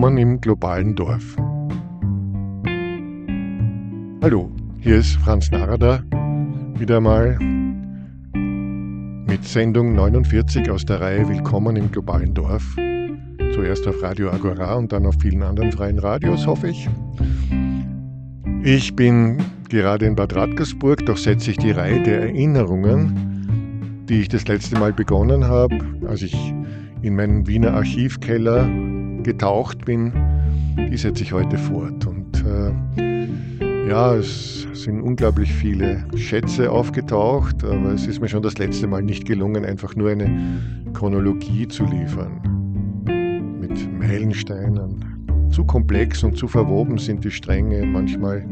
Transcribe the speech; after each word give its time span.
Willkommen 0.00 0.16
im 0.16 0.40
globalen 0.40 0.94
Dorf. 0.94 1.36
Hallo, 4.22 4.50
hier 4.78 4.96
ist 4.96 5.16
Franz 5.16 5.50
Narada, 5.50 6.02
wieder 6.78 7.02
mal 7.02 7.36
mit 8.32 9.44
Sendung 9.44 9.94
49 9.94 10.70
aus 10.70 10.86
der 10.86 11.02
Reihe 11.02 11.28
Willkommen 11.28 11.76
im 11.76 11.92
globalen 11.92 12.32
Dorf. 12.32 12.64
Zuerst 13.52 13.86
auf 13.86 14.02
Radio 14.02 14.30
Agora 14.30 14.72
und 14.76 14.90
dann 14.90 15.04
auf 15.04 15.16
vielen 15.20 15.42
anderen 15.42 15.70
freien 15.70 15.98
Radios, 15.98 16.46
hoffe 16.46 16.68
ich. 16.68 16.88
Ich 18.62 18.96
bin 18.96 19.36
gerade 19.68 20.06
in 20.06 20.14
Bad 20.16 20.34
Radkersburg, 20.34 21.04
doch 21.04 21.18
setze 21.18 21.50
ich 21.50 21.58
die 21.58 21.72
Reihe 21.72 22.02
der 22.02 22.22
Erinnerungen, 22.22 24.06
die 24.08 24.22
ich 24.22 24.28
das 24.30 24.48
letzte 24.48 24.78
Mal 24.78 24.94
begonnen 24.94 25.44
habe, 25.44 25.76
als 26.08 26.22
ich 26.22 26.54
in 27.02 27.16
meinen 27.16 27.46
Wiener 27.46 27.74
Archivkeller 27.74 28.66
getaucht 29.22 29.84
bin, 29.84 30.12
die 30.90 30.96
setze 30.96 31.22
ich 31.22 31.32
heute 31.32 31.56
fort. 31.58 32.06
Und 32.06 32.44
äh, 32.44 33.88
ja, 33.88 34.14
es 34.14 34.66
sind 34.72 35.02
unglaublich 35.02 35.52
viele 35.52 36.04
Schätze 36.16 36.70
aufgetaucht, 36.70 37.64
aber 37.64 37.92
es 37.92 38.06
ist 38.06 38.20
mir 38.20 38.28
schon 38.28 38.42
das 38.42 38.58
letzte 38.58 38.86
Mal 38.86 39.02
nicht 39.02 39.26
gelungen, 39.26 39.64
einfach 39.64 39.96
nur 39.96 40.10
eine 40.10 40.30
Chronologie 40.94 41.66
zu 41.68 41.84
liefern. 41.84 42.40
Mit 43.60 43.92
Meilensteinen. 43.98 45.04
Zu 45.50 45.64
komplex 45.64 46.22
und 46.22 46.36
zu 46.36 46.46
verwoben 46.46 46.98
sind 46.98 47.24
die 47.24 47.30
Stränge. 47.30 47.84
Manchmal 47.84 48.46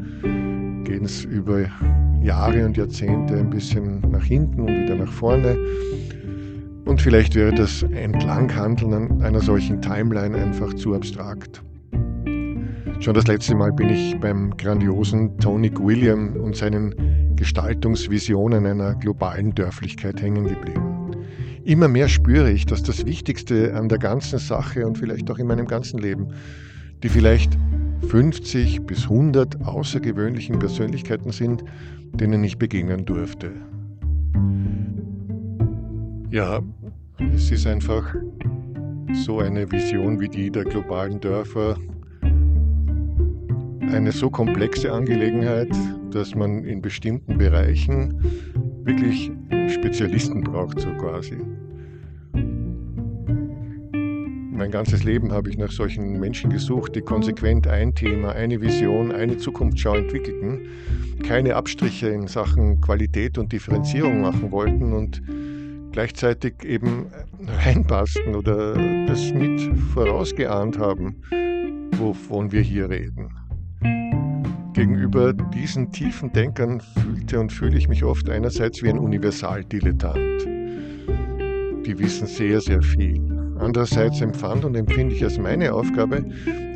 gehen 0.84 1.05
es 1.05 1.25
über 1.25 1.66
Jahre 2.22 2.66
und 2.66 2.77
Jahrzehnte 2.77 3.38
ein 3.38 3.50
bisschen 3.50 4.00
nach 4.10 4.25
hinten 4.25 4.62
und 4.62 4.82
wieder 4.82 4.97
nach 4.97 5.12
vorne. 5.12 5.56
Und 6.89 7.03
vielleicht 7.03 7.34
wäre 7.34 7.53
das 7.53 7.83
Entlanghandeln 7.83 9.20
einer 9.20 9.41
solchen 9.41 9.83
Timeline 9.83 10.34
einfach 10.34 10.72
zu 10.72 10.94
abstrakt. 10.94 11.62
Schon 13.00 13.12
das 13.12 13.27
letzte 13.27 13.55
Mal 13.55 13.72
bin 13.75 13.91
ich 13.91 14.19
beim 14.19 14.56
grandiosen 14.56 15.39
Tony 15.39 15.70
William 15.78 16.34
und 16.36 16.56
seinen 16.56 17.36
Gestaltungsvisionen 17.36 18.64
einer 18.64 18.94
globalen 18.94 19.55
Dörflichkeit 19.55 20.22
hängen 20.22 20.48
geblieben. 20.48 21.12
Immer 21.62 21.89
mehr 21.89 22.09
spüre 22.09 22.50
ich, 22.50 22.64
dass 22.64 22.83
das 22.83 23.05
Wichtigste 23.05 23.75
an 23.75 23.91
der 23.91 23.98
ganzen 23.98 24.39
Sache 24.39 24.86
und 24.86 24.97
vielleicht 24.97 25.31
auch 25.31 25.39
in 25.39 25.47
meinem 25.47 25.66
ganzen 25.66 25.98
Leben 25.98 26.28
die 27.03 27.11
vielleicht 27.11 27.53
50 28.09 28.86
bis 28.86 29.03
100 29.03 29.66
außergewöhnlichen 29.66 30.59
Persönlichkeiten 30.59 31.33
sind, 31.33 31.64
denen 32.14 32.42
ich 32.42 32.56
begegnen 32.56 33.05
durfte. 33.05 33.53
Ja, 36.30 36.62
es 37.34 37.50
ist 37.50 37.66
einfach 37.66 38.14
so 39.24 39.38
eine 39.38 39.70
Vision 39.72 40.20
wie 40.20 40.28
die 40.28 40.50
der 40.50 40.64
globalen 40.64 41.18
Dörfer 41.20 41.78
eine 43.90 44.12
so 44.12 44.28
komplexe 44.28 44.92
Angelegenheit, 44.92 45.74
dass 46.10 46.34
man 46.34 46.64
in 46.64 46.82
bestimmten 46.82 47.38
Bereichen 47.38 48.20
wirklich 48.84 49.30
Spezialisten 49.68 50.42
braucht, 50.42 50.78
so 50.80 50.90
quasi. 50.98 51.38
Mein 54.52 54.70
ganzes 54.70 55.04
Leben 55.04 55.32
habe 55.32 55.48
ich 55.48 55.56
nach 55.56 55.72
solchen 55.72 56.20
Menschen 56.20 56.50
gesucht, 56.50 56.94
die 56.94 57.00
konsequent 57.00 57.66
ein 57.66 57.94
Thema, 57.94 58.32
eine 58.32 58.60
Vision, 58.60 59.12
eine 59.12 59.38
Zukunftsschau 59.38 59.94
entwickelten, 59.94 60.66
keine 61.22 61.56
Abstriche 61.56 62.08
in 62.08 62.26
Sachen 62.26 62.82
Qualität 62.82 63.38
und 63.38 63.50
Differenzierung 63.50 64.20
machen 64.20 64.50
wollten 64.50 64.92
und 64.92 65.22
gleichzeitig 65.93 66.65
eben 66.65 67.06
reinpassten 67.65 68.34
oder 68.34 68.75
das 69.06 69.32
mit 69.32 69.60
vorausgeahnt 69.94 70.78
haben, 70.78 71.22
wovon 71.97 72.53
wir 72.53 72.60
hier 72.60 72.88
reden. 72.91 73.31
Gegenüber 74.75 75.32
diesen 75.32 75.91
tiefen 75.91 76.32
Denkern 76.32 76.81
fühlte 76.81 77.41
und 77.41 77.53
fühle 77.53 77.77
ich 77.77 77.88
mich 77.88 78.04
oft 78.04 78.31
einerseits 78.31 78.82
wie 78.82 78.91
ein 78.91 78.98
Universaldilettant. 78.98 80.47
Die 81.84 81.98
wissen 81.98 82.27
sehr, 82.27 82.60
sehr 82.60 82.82
viel. 82.82 83.21
Andererseits 83.59 84.21
empfand 84.21 84.65
und 84.65 84.77
empfinde 84.77 85.16
ich 85.16 85.25
als 85.25 85.37
meine 85.37 85.75
Aufgabe, 85.75 86.25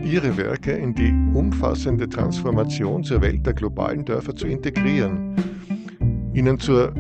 ihre 0.02 0.36
Werke 0.36 0.72
in 0.72 0.94
die 0.94 1.14
umfassende 1.32 2.08
Transformation 2.08 3.04
zur 3.04 3.22
Welt 3.22 3.46
der 3.46 3.54
globalen 3.54 4.04
Dörfer 4.04 4.34
zu 4.34 4.48
integrieren, 4.48 5.36
ihnen 6.34 6.58
zur 6.58 6.92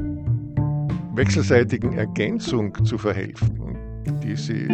wechselseitigen 1.14 1.92
Ergänzung 1.94 2.84
zu 2.84 2.98
verhelfen, 2.98 3.76
die 4.22 4.36
sie 4.36 4.66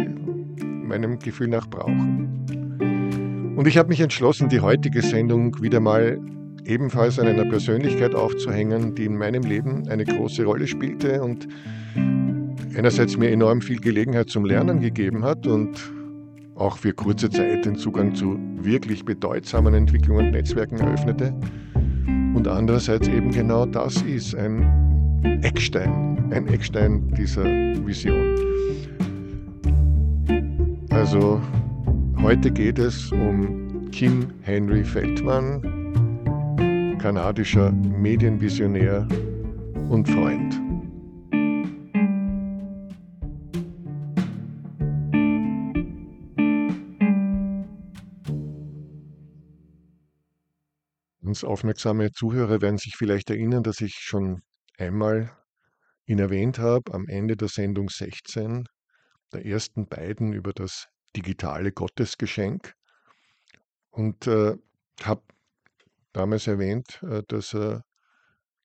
meinem 0.89 1.19
Gefühl 1.19 1.47
nach 1.47 1.67
brauchen. 1.67 3.55
Und 3.55 3.67
ich 3.67 3.77
habe 3.77 3.89
mich 3.89 3.99
entschlossen, 3.99 4.49
die 4.49 4.61
heutige 4.61 5.01
Sendung 5.01 5.61
wieder 5.61 5.79
mal 5.79 6.19
ebenfalls 6.65 7.19
an 7.19 7.27
einer 7.27 7.45
Persönlichkeit 7.45 8.15
aufzuhängen, 8.15 8.95
die 8.95 9.05
in 9.05 9.17
meinem 9.17 9.43
Leben 9.43 9.87
eine 9.89 10.05
große 10.05 10.45
Rolle 10.45 10.67
spielte 10.67 11.21
und 11.21 11.47
einerseits 12.75 13.17
mir 13.17 13.31
enorm 13.31 13.61
viel 13.61 13.79
Gelegenheit 13.79 14.29
zum 14.29 14.45
Lernen 14.45 14.79
gegeben 14.79 15.23
hat 15.23 15.45
und 15.45 15.91
auch 16.55 16.77
für 16.77 16.93
kurze 16.93 17.29
Zeit 17.29 17.65
den 17.65 17.75
Zugang 17.75 18.13
zu 18.15 18.37
wirklich 18.61 19.03
bedeutsamen 19.05 19.73
Entwicklungen 19.73 20.27
und 20.27 20.31
Netzwerken 20.31 20.77
eröffnete. 20.77 21.33
Und 22.33 22.47
andererseits 22.47 23.07
eben 23.07 23.31
genau 23.31 23.65
das 23.65 24.01
ist 24.03 24.35
ein 24.35 24.88
Eckstein, 25.41 26.31
ein 26.31 26.47
Eckstein 26.47 27.13
dieser 27.13 27.43
Vision. 27.43 28.35
Also 30.89 31.41
heute 32.21 32.51
geht 32.51 32.79
es 32.79 33.11
um 33.11 33.89
Kim 33.91 34.27
Henry 34.41 34.83
Feldmann, 34.83 35.61
kanadischer 36.99 37.71
Medienvisionär 37.71 39.07
und 39.89 40.07
Freund. 40.07 40.59
Ganz 51.23 51.43
aufmerksame 51.43 52.11
Zuhörer 52.11 52.61
werden 52.61 52.77
sich 52.77 52.95
vielleicht 52.97 53.29
erinnern, 53.29 53.63
dass 53.63 53.81
ich 53.81 53.93
schon 53.93 54.41
einmal 54.79 55.31
ihn 56.05 56.19
erwähnt 56.19 56.59
habe, 56.59 56.93
am 56.93 57.07
Ende 57.07 57.37
der 57.37 57.47
Sendung 57.47 57.89
16, 57.89 58.67
der 59.33 59.45
ersten 59.45 59.87
beiden 59.87 60.33
über 60.33 60.53
das 60.53 60.87
digitale 61.15 61.71
Gottesgeschenk. 61.71 62.73
Und 63.91 64.27
äh, 64.27 64.55
habe 65.03 65.21
damals 66.13 66.47
erwähnt, 66.47 67.01
äh, 67.03 67.23
dass 67.27 67.53
er 67.53 67.83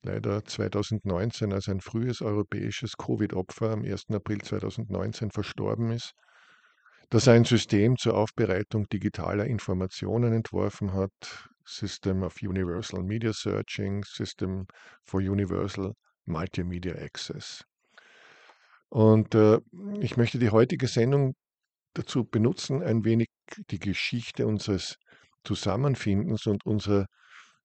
leider 0.02 0.44
2019 0.44 1.52
als 1.52 1.68
ein 1.68 1.80
frühes 1.80 2.20
europäisches 2.20 2.96
Covid-Opfer 2.96 3.70
am 3.70 3.82
1. 3.82 4.10
April 4.12 4.40
2019 4.40 5.30
verstorben 5.30 5.90
ist, 5.90 6.12
dass 7.10 7.26
er 7.26 7.34
ein 7.34 7.44
System 7.44 7.96
zur 7.96 8.16
Aufbereitung 8.16 8.88
digitaler 8.88 9.46
Informationen 9.46 10.32
entworfen 10.32 10.92
hat, 10.92 11.48
System 11.64 12.22
of 12.22 12.36
Universal 12.42 13.02
Media 13.02 13.32
Searching, 13.32 14.04
System 14.04 14.66
for 15.04 15.20
Universal 15.20 15.94
Multimedia 16.26 16.94
Access. 16.94 17.64
Und 18.88 19.34
äh, 19.34 19.58
ich 20.00 20.16
möchte 20.16 20.38
die 20.38 20.50
heutige 20.50 20.86
Sendung 20.86 21.34
dazu 21.94 22.24
benutzen, 22.24 22.82
ein 22.82 23.04
wenig 23.04 23.28
die 23.70 23.78
Geschichte 23.78 24.46
unseres 24.46 24.96
Zusammenfindens 25.44 26.46
und 26.46 26.64
unserer 26.64 27.06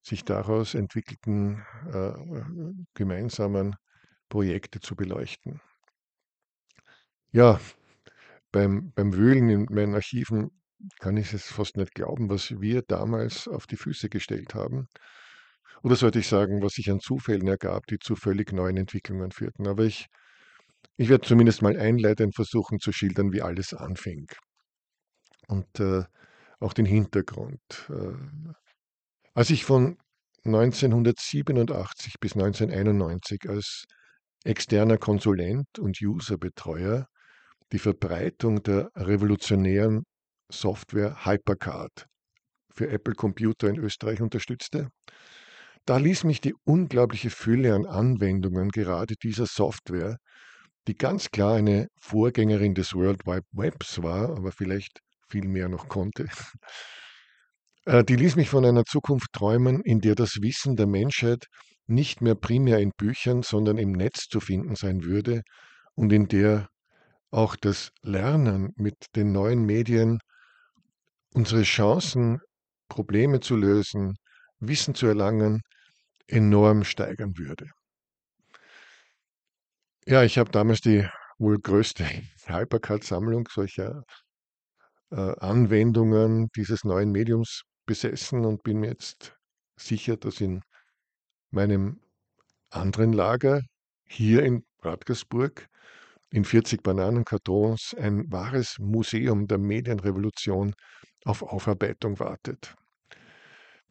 sich 0.02 0.24
daraus 0.24 0.76
entwickelten 0.76 1.66
äh, 1.92 2.14
gemeinsamen 2.94 3.76
Projekte 4.30 4.80
zu 4.80 4.96
beleuchten. 4.96 5.62
Ja, 7.32 7.60
beim, 8.52 8.92
beim 8.94 9.14
Wühlen 9.14 9.50
in 9.50 9.66
meinen 9.70 9.94
Archiven 9.94 10.50
kann 11.00 11.18
ich 11.18 11.34
es 11.34 11.46
fast 11.46 11.78
nicht 11.78 11.94
glauben, 11.94 12.30
was 12.30 12.60
wir 12.60 12.82
damals 12.82 13.48
auf 13.48 13.68
die 13.68 13.76
Füße 13.76 14.10
gestellt 14.10 14.56
haben. 14.56 14.88
Oder 15.84 15.96
sollte 15.96 16.20
ich 16.20 16.28
sagen, 16.28 16.62
was 16.62 16.74
sich 16.74 16.90
an 16.92 17.00
Zufällen 17.00 17.48
ergab, 17.48 17.88
die 17.88 18.00
zu 18.00 18.16
völlig 18.16 18.52
neuen 18.52 18.78
Entwicklungen 18.78 19.32
führten. 19.32 19.68
Aber 19.68 19.84
ich, 19.84 20.08
ich 20.98 21.10
werde 21.10 21.28
zumindest 21.28 21.62
mal 21.62 21.78
einleitend 21.78 22.36
versuchen 22.36 22.80
zu 22.80 22.92
schildern, 22.92 23.32
wie 23.32 23.42
alles 23.42 23.74
anfing. 23.74 24.28
Und 25.48 25.80
äh, 25.80 26.04
auch 26.60 26.74
den 26.74 26.86
Hintergrund. 26.86 27.62
Äh, 27.90 28.14
als 29.34 29.50
ich 29.50 29.64
von 29.64 29.98
1987 30.46 32.16
bis 32.20 32.34
1991 32.34 33.50
als 33.50 33.86
externer 34.44 34.98
Konsulent 34.98 35.80
und 35.80 36.02
Userbetreuer 36.02 37.08
die 37.72 37.80
Verbreitung 37.80 38.64
der 38.64 38.90
revolutionären 38.96 40.04
Software 40.52 41.26
Hypercard 41.26 42.08
für 42.74 42.90
Apple 42.90 43.14
Computer 43.14 43.68
in 43.70 43.78
Österreich 43.78 44.22
unterstützte, 44.22 44.90
da 45.90 45.98
ließ 45.98 46.24
mich 46.24 46.40
die 46.40 46.54
unglaubliche 46.66 47.32
Fülle 47.32 47.74
an 47.74 47.88
Anwendungen 47.88 48.70
gerade 48.70 49.16
dieser 49.24 49.48
Software, 49.48 50.18
die 50.88 50.94
ganz 50.94 51.32
klar 51.32 51.56
eine 51.56 51.88
Vorgängerin 52.00 52.76
des 52.76 52.94
World 52.94 53.26
Wide 53.26 53.48
Webs 53.54 54.04
war, 54.04 54.38
aber 54.38 54.52
vielleicht 54.52 55.00
viel 55.32 55.48
mehr 55.48 55.68
noch 55.68 55.90
konnte. 55.90 56.28
Äh, 57.86 58.04
die 58.04 58.18
ließ 58.18 58.36
mich 58.36 58.50
von 58.50 58.66
einer 58.66 58.84
Zukunft 58.84 59.32
träumen, 59.32 59.80
in 59.86 60.02
der 60.02 60.14
das 60.14 60.42
Wissen 60.42 60.76
der 60.76 60.86
Menschheit 60.86 61.46
nicht 61.88 62.22
mehr 62.22 62.36
primär 62.36 62.80
in 62.80 62.92
Büchern, 62.98 63.42
sondern 63.42 63.78
im 63.78 63.94
Netz 63.94 64.28
zu 64.28 64.42
finden 64.42 64.76
sein 64.76 65.06
würde 65.06 65.44
und 65.96 66.12
in 66.12 66.28
der 66.28 66.68
auch 67.32 67.56
das 67.56 67.92
Lernen 68.02 68.74
mit 68.76 68.98
den 69.16 69.32
neuen 69.32 69.66
Medien 69.66 70.20
unsere 71.34 71.64
Chancen, 71.64 72.40
Probleme 72.90 73.40
zu 73.40 73.56
lösen, 73.56 74.18
Wissen 74.60 74.94
zu 74.94 75.08
erlangen, 75.08 75.62
enorm 76.30 76.84
steigern 76.84 77.38
würde. 77.38 77.70
Ja, 80.06 80.24
ich 80.24 80.38
habe 80.38 80.52
damals 80.52 80.82
die 80.82 81.08
wohl 81.38 81.60
größte 81.60 82.06
Hypercard-Sammlung 82.46 83.48
solcher 83.52 84.04
äh, 85.12 85.36
Anwendungen 85.40 86.50
dieses 86.56 86.84
neuen 86.84 87.12
Mediums 87.12 87.64
besessen 87.86 88.46
und 88.46 88.64
bin 88.64 88.80
mir 88.80 88.90
jetzt 88.90 89.36
sicher, 89.78 90.18
dass 90.18 90.42
in 90.42 90.62
meinem 91.52 92.02
anderen 92.70 93.14
Lager 93.14 93.62
hier 94.06 94.44
in 94.44 94.64
Radgersburg 94.82 95.68
in 96.32 96.46
40 96.46 96.84
Bananenkartons 96.84 97.96
ein 97.98 98.32
wahres 98.32 98.78
Museum 98.80 99.48
der 99.48 99.58
Medienrevolution 99.58 100.74
auf 101.26 101.42
Aufarbeitung 101.42 102.20
wartet. 102.20 102.76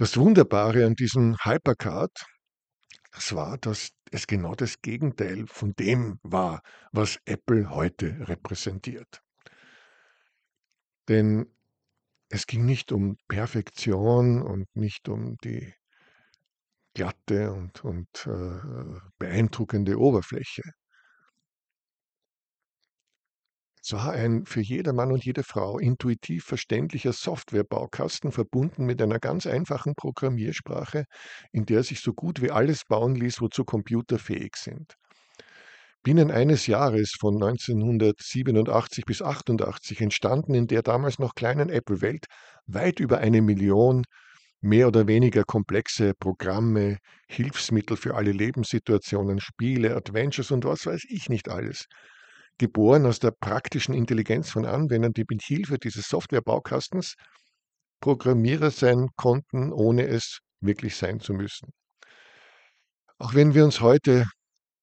Das 0.01 0.17
Wunderbare 0.17 0.87
an 0.87 0.95
diesem 0.95 1.37
Hypercard, 1.43 2.25
das 3.11 3.35
war, 3.35 3.59
dass 3.59 3.91
es 4.13 4.29
genau 4.29 4.55
das 4.55 4.81
Gegenteil 4.81 5.47
von 5.49 5.75
dem 5.75 6.21
war, 6.23 6.63
was 6.93 7.19
Apple 7.25 7.69
heute 7.71 8.17
repräsentiert. 8.29 9.23
Denn 11.09 11.53
es 12.29 12.47
ging 12.47 12.65
nicht 12.65 12.93
um 12.93 13.17
Perfektion 13.27 14.41
und 14.41 14.69
nicht 14.77 15.09
um 15.09 15.37
die 15.39 15.75
glatte 16.95 17.51
und, 17.51 17.85
und 17.85 18.09
äh, 18.25 19.01
beeindruckende 19.19 19.99
Oberfläche. 19.99 20.63
War 23.93 24.13
ein 24.13 24.45
für 24.45 24.61
jedermann 24.61 25.13
und 25.13 25.25
jede 25.25 25.43
Frau 25.43 25.79
intuitiv 25.79 26.45
verständlicher 26.45 27.13
Softwarebaukasten 27.13 28.33
verbunden 28.33 28.85
mit 28.85 29.01
einer 29.01 29.19
ganz 29.19 29.47
einfachen 29.47 29.95
Programmiersprache, 29.95 31.05
in 31.53 31.65
der 31.65 31.83
sich 31.83 32.01
so 32.01 32.13
gut 32.13 32.43
wie 32.43 32.51
alles 32.51 32.85
bauen 32.85 33.15
ließ, 33.15 33.41
wozu 33.41 33.65
Computer 33.65 34.19
fähig 34.19 34.57
sind. 34.57 34.95
Binnen 36.03 36.31
eines 36.31 36.67
Jahres 36.67 37.13
von 37.19 37.35
1987 37.35 39.05
bis 39.05 39.23
88 39.23 40.01
entstanden 40.01 40.55
in 40.55 40.67
der 40.67 40.83
damals 40.83 41.19
noch 41.19 41.35
kleinen 41.35 41.69
Apple-Welt 41.69 42.27
weit 42.67 43.01
über 43.01 43.19
eine 43.19 43.43
Million 43.43 44.05
mehr 44.61 44.89
oder 44.89 45.07
weniger 45.07 45.45
komplexe 45.45 46.15
Programme, 46.15 46.99
Hilfsmittel 47.29 47.97
für 47.97 48.15
alle 48.17 48.33
Lebenssituationen, 48.33 49.41
Spiele, 49.41 49.97
Adventures 49.97 50.51
und 50.51 50.65
was 50.65 50.87
weiß 50.87 51.05
ich 51.09 51.29
nicht 51.29 51.49
alles 51.49 51.87
geboren 52.59 53.07
aus 53.07 53.19
der 53.21 53.31
praktischen 53.31 53.95
Intelligenz 53.95 54.51
von 54.51 54.67
Anwendern, 54.67 55.13
die 55.13 55.25
mit 55.29 55.43
Hilfe 55.43 55.79
dieses 55.79 56.09
Softwareboukastens 56.09 57.15
Programmierer 58.01 58.71
sein 58.71 59.09
konnten, 59.17 59.73
ohne 59.73 60.07
es 60.07 60.39
wirklich 60.61 60.97
sein 60.97 61.21
zu 61.21 61.35
müssen. 61.35 61.71
Auch 63.19 63.35
wenn 63.35 63.55
wir 63.55 63.65
uns 63.65 63.81
heute 63.81 64.27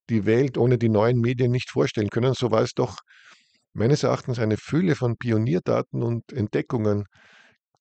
die 0.10 0.25
Welt 0.25 0.57
ohne 0.57 0.77
die 0.77 0.89
neuen 0.89 1.19
Medien 1.19 1.51
nicht 1.51 1.69
vorstellen 1.69 2.10
können, 2.10 2.33
so 2.33 2.51
war 2.51 2.62
es 2.62 2.74
doch 2.74 2.98
meines 3.74 4.04
Erachtens 4.04 4.39
eine 4.39 4.57
Fülle 4.57 4.95
von 4.95 5.18
Pionierdaten 5.18 6.04
und 6.04 6.31
Entdeckungen, 6.31 7.06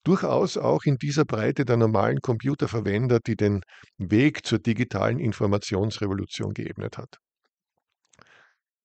durchaus 0.03 0.57
auch 0.57 0.83
in 0.83 0.97
dieser 0.97 1.25
Breite 1.25 1.65
der 1.65 1.77
normalen 1.77 2.19
Computerverwender, 2.21 3.19
die 3.19 3.35
den 3.35 3.61
Weg 3.97 4.45
zur 4.45 4.59
digitalen 4.59 5.19
Informationsrevolution 5.19 6.53
geebnet 6.53 6.97
hat. 6.97 7.17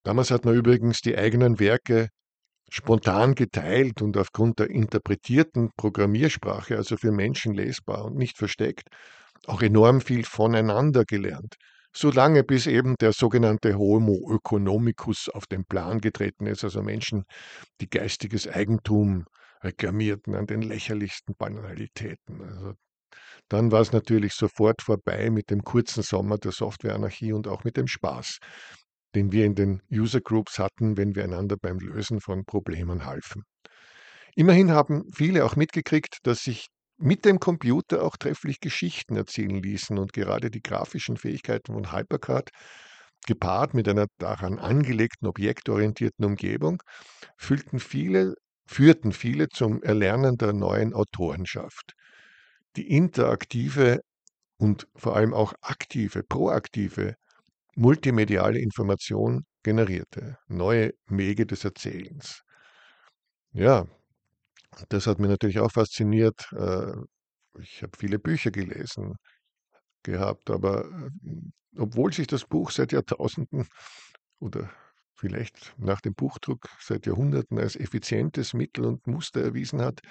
Damals 0.03 0.31
hat 0.31 0.45
man 0.45 0.55
übrigens 0.55 1.01
die 1.01 1.17
eigenen 1.17 1.59
Werke 1.59 2.09
spontan 2.69 3.35
geteilt 3.35 4.01
und 4.01 4.17
aufgrund 4.17 4.59
der 4.59 4.69
interpretierten 4.69 5.71
Programmiersprache, 5.77 6.77
also 6.77 6.97
für 6.97 7.11
Menschen 7.11 7.53
lesbar 7.53 8.05
und 8.05 8.15
nicht 8.17 8.37
versteckt, 8.37 8.87
auch 9.47 9.61
enorm 9.61 10.01
viel 10.01 10.23
voneinander 10.23 11.03
gelernt. 11.05 11.55
Solange 11.93 12.43
bis 12.43 12.67
eben 12.67 12.95
der 13.01 13.11
sogenannte 13.11 13.77
Homo 13.77 14.33
economicus 14.33 15.27
auf 15.29 15.45
den 15.45 15.65
Plan 15.65 15.99
getreten 15.99 16.45
ist, 16.45 16.63
also 16.63 16.81
Menschen, 16.81 17.25
die 17.81 17.89
geistiges 17.89 18.47
Eigentum 18.47 19.25
reklamierten 19.61 20.35
an 20.35 20.47
den 20.47 20.61
lächerlichsten 20.61 21.35
Banalitäten. 21.35 22.41
Also 22.41 22.73
dann 23.49 23.71
war 23.71 23.81
es 23.81 23.91
natürlich 23.91 24.33
sofort 24.33 24.81
vorbei 24.81 25.29
mit 25.29 25.49
dem 25.49 25.63
kurzen 25.63 26.03
Sommer 26.03 26.37
der 26.37 26.53
Softwareanarchie 26.53 27.33
und 27.33 27.47
auch 27.47 27.65
mit 27.65 27.75
dem 27.75 27.87
Spaß 27.87 28.37
den 29.15 29.31
wir 29.31 29.45
in 29.45 29.55
den 29.55 29.81
User 29.91 30.21
Groups 30.21 30.59
hatten, 30.59 30.97
wenn 30.97 31.15
wir 31.15 31.23
einander 31.23 31.57
beim 31.57 31.79
Lösen 31.79 32.21
von 32.21 32.45
Problemen 32.45 33.05
halfen. 33.05 33.43
Immerhin 34.35 34.71
haben 34.71 35.11
viele 35.13 35.45
auch 35.45 35.55
mitgekriegt, 35.55 36.19
dass 36.23 36.43
sich 36.43 36.67
mit 36.97 37.25
dem 37.25 37.39
Computer 37.39 38.03
auch 38.03 38.15
trefflich 38.15 38.59
Geschichten 38.59 39.15
erzählen 39.15 39.61
ließen 39.61 39.97
und 39.97 40.13
gerade 40.13 40.51
die 40.51 40.61
grafischen 40.61 41.17
Fähigkeiten 41.17 41.73
von 41.73 41.91
Hypercard 41.91 42.49
gepaart 43.25 43.73
mit 43.73 43.87
einer 43.87 44.07
daran 44.17 44.59
angelegten 44.59 45.27
objektorientierten 45.27 46.25
Umgebung 46.25 46.81
fühlten 47.37 47.79
viele, 47.79 48.35
führten 48.65 49.11
viele 49.11 49.49
zum 49.49 49.83
Erlernen 49.83 50.37
der 50.37 50.53
neuen 50.53 50.93
Autorenschaft. 50.93 51.93
Die 52.75 52.87
interaktive 52.87 53.99
und 54.57 54.87
vor 54.95 55.15
allem 55.15 55.33
auch 55.33 55.53
aktive, 55.61 56.23
proaktive 56.23 57.15
multimediale 57.75 58.59
Information 58.59 59.45
generierte, 59.63 60.37
neue 60.47 60.93
Wege 61.07 61.45
des 61.45 61.63
Erzählens. 61.63 62.43
Ja, 63.53 63.85
das 64.89 65.07
hat 65.07 65.19
mich 65.19 65.29
natürlich 65.29 65.59
auch 65.59 65.71
fasziniert. 65.71 66.47
Äh, 66.53 66.93
ich 67.59 67.83
habe 67.83 67.97
viele 67.97 68.19
Bücher 68.19 68.51
gelesen 68.51 69.15
gehabt, 70.03 70.49
aber 70.49 70.85
äh, 70.85 71.09
obwohl 71.77 72.13
sich 72.13 72.27
das 72.27 72.45
Buch 72.45 72.71
seit 72.71 72.91
Jahrtausenden 72.91 73.67
oder 74.39 74.69
vielleicht 75.15 75.75
nach 75.77 76.01
dem 76.01 76.15
Buchdruck 76.15 76.67
seit 76.79 77.05
Jahrhunderten 77.05 77.59
als 77.59 77.75
effizientes 77.75 78.53
Mittel 78.53 78.85
und 78.85 79.05
Muster 79.05 79.41
erwiesen 79.41 79.81
hat, 79.81 80.01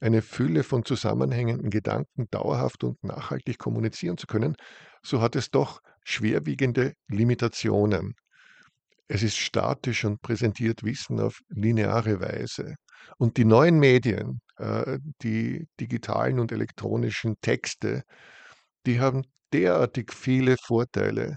eine 0.00 0.22
Fülle 0.22 0.62
von 0.62 0.84
zusammenhängenden 0.84 1.68
Gedanken 1.68 2.26
dauerhaft 2.30 2.82
und 2.82 3.02
nachhaltig 3.04 3.58
kommunizieren 3.58 4.16
zu 4.16 4.26
können, 4.26 4.56
so 5.02 5.20
hat 5.20 5.36
es 5.36 5.50
doch 5.50 5.82
schwerwiegende 6.06 6.94
Limitationen. 7.08 8.14
Es 9.08 9.22
ist 9.22 9.36
statisch 9.36 10.04
und 10.04 10.22
präsentiert 10.22 10.84
Wissen 10.84 11.20
auf 11.20 11.40
lineare 11.48 12.20
Weise. 12.20 12.76
Und 13.18 13.36
die 13.36 13.44
neuen 13.44 13.78
Medien, 13.78 14.40
äh, 14.58 14.98
die 15.22 15.66
digitalen 15.80 16.38
und 16.38 16.52
elektronischen 16.52 17.36
Texte, 17.40 18.02
die 18.86 19.00
haben 19.00 19.22
derartig 19.52 20.12
viele 20.12 20.56
Vorteile. 20.62 21.36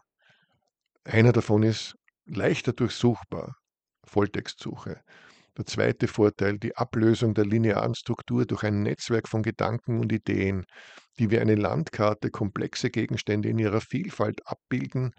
Einer 1.04 1.32
davon 1.32 1.64
ist 1.64 1.96
leichter 2.26 2.74
durchsuchbar, 2.74 3.56
Volltextsuche. 4.06 5.02
Der 5.60 5.66
zweite 5.66 6.08
Vorteil, 6.08 6.58
die 6.58 6.78
Ablösung 6.78 7.34
der 7.34 7.46
linearen 7.46 7.94
Struktur 7.94 8.46
durch 8.46 8.64
ein 8.64 8.82
Netzwerk 8.82 9.28
von 9.28 9.44
Gedanken 9.44 10.00
und 10.00 10.10
Ideen, 10.14 10.64
die 11.20 11.32
wie 11.32 11.40
eine 11.40 11.56
Landkarte 11.56 12.32
komplexe 12.32 12.90
Gegenstände 12.90 13.50
in 13.50 13.60
ihrer 13.60 13.82
Vielfalt 13.82 14.40
abbilden 14.48 15.12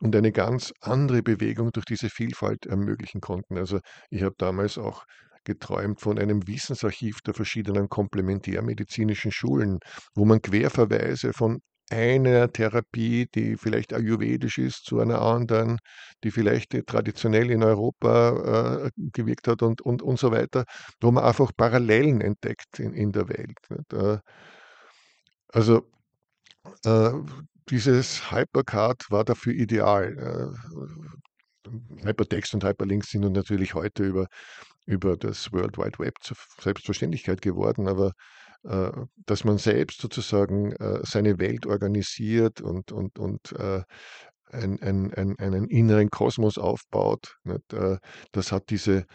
und 0.00 0.14
eine 0.14 0.30
ganz 0.30 0.72
andere 0.82 1.20
Bewegung 1.20 1.72
durch 1.72 1.84
diese 1.84 2.10
Vielfalt 2.10 2.64
ermöglichen 2.66 3.20
konnten. 3.20 3.58
Also 3.58 3.80
ich 4.08 4.22
habe 4.22 4.36
damals 4.38 4.78
auch 4.78 5.04
geträumt 5.42 6.00
von 6.00 6.16
einem 6.20 6.46
Wissensarchiv 6.46 7.20
der 7.22 7.34
verschiedenen 7.34 7.88
komplementärmedizinischen 7.88 9.32
Schulen, 9.32 9.80
wo 10.14 10.24
man 10.24 10.40
Querverweise 10.42 11.32
von 11.32 11.58
einer 11.90 12.52
Therapie, 12.52 13.26
die 13.34 13.56
vielleicht 13.56 13.92
ayurvedisch 13.92 14.58
ist, 14.58 14.84
zu 14.84 14.98
einer 14.98 15.22
anderen, 15.22 15.78
die 16.24 16.30
vielleicht 16.30 16.72
traditionell 16.86 17.50
in 17.50 17.62
Europa 17.62 18.86
äh, 18.86 18.90
gewirkt 19.12 19.48
hat 19.48 19.62
und, 19.62 19.80
und, 19.80 20.02
und 20.02 20.18
so 20.18 20.32
weiter, 20.32 20.64
wo 21.00 21.10
man 21.10 21.24
einfach 21.24 21.52
Parallelen 21.56 22.20
entdeckt 22.20 22.78
in, 22.78 22.92
in 22.92 23.12
der 23.12 23.28
Welt. 23.28 23.58
Äh, 23.92 24.18
also 25.48 25.88
äh, 26.84 27.12
dieses 27.68 28.30
Hypercard 28.30 29.10
war 29.10 29.24
dafür 29.24 29.52
ideal. 29.54 30.54
Äh, 30.54 32.04
Hypertext 32.04 32.54
und 32.54 32.64
Hyperlinks 32.64 33.10
sind 33.10 33.32
natürlich 33.32 33.74
heute 33.74 34.04
über, 34.04 34.26
über 34.86 35.16
das 35.16 35.52
World 35.52 35.78
Wide 35.78 35.98
Web 35.98 36.14
zur 36.20 36.36
Selbstverständlichkeit 36.60 37.42
geworden, 37.42 37.88
aber 37.88 38.08
äh, 38.08 38.12
dass 38.62 39.44
man 39.44 39.58
selbst 39.58 40.00
sozusagen 40.00 40.72
äh, 40.72 41.00
seine 41.04 41.38
Welt 41.38 41.66
organisiert 41.66 42.60
und, 42.60 42.92
und, 42.92 43.18
und 43.18 43.52
äh, 43.52 43.82
ein, 44.50 44.80
ein, 44.82 45.12
ein, 45.14 45.38
einen 45.38 45.68
inneren 45.68 46.08
Kosmos 46.10 46.56
aufbaut. 46.56 47.36
Das 48.32 48.52
hat 48.52 48.70
diese 48.70 49.06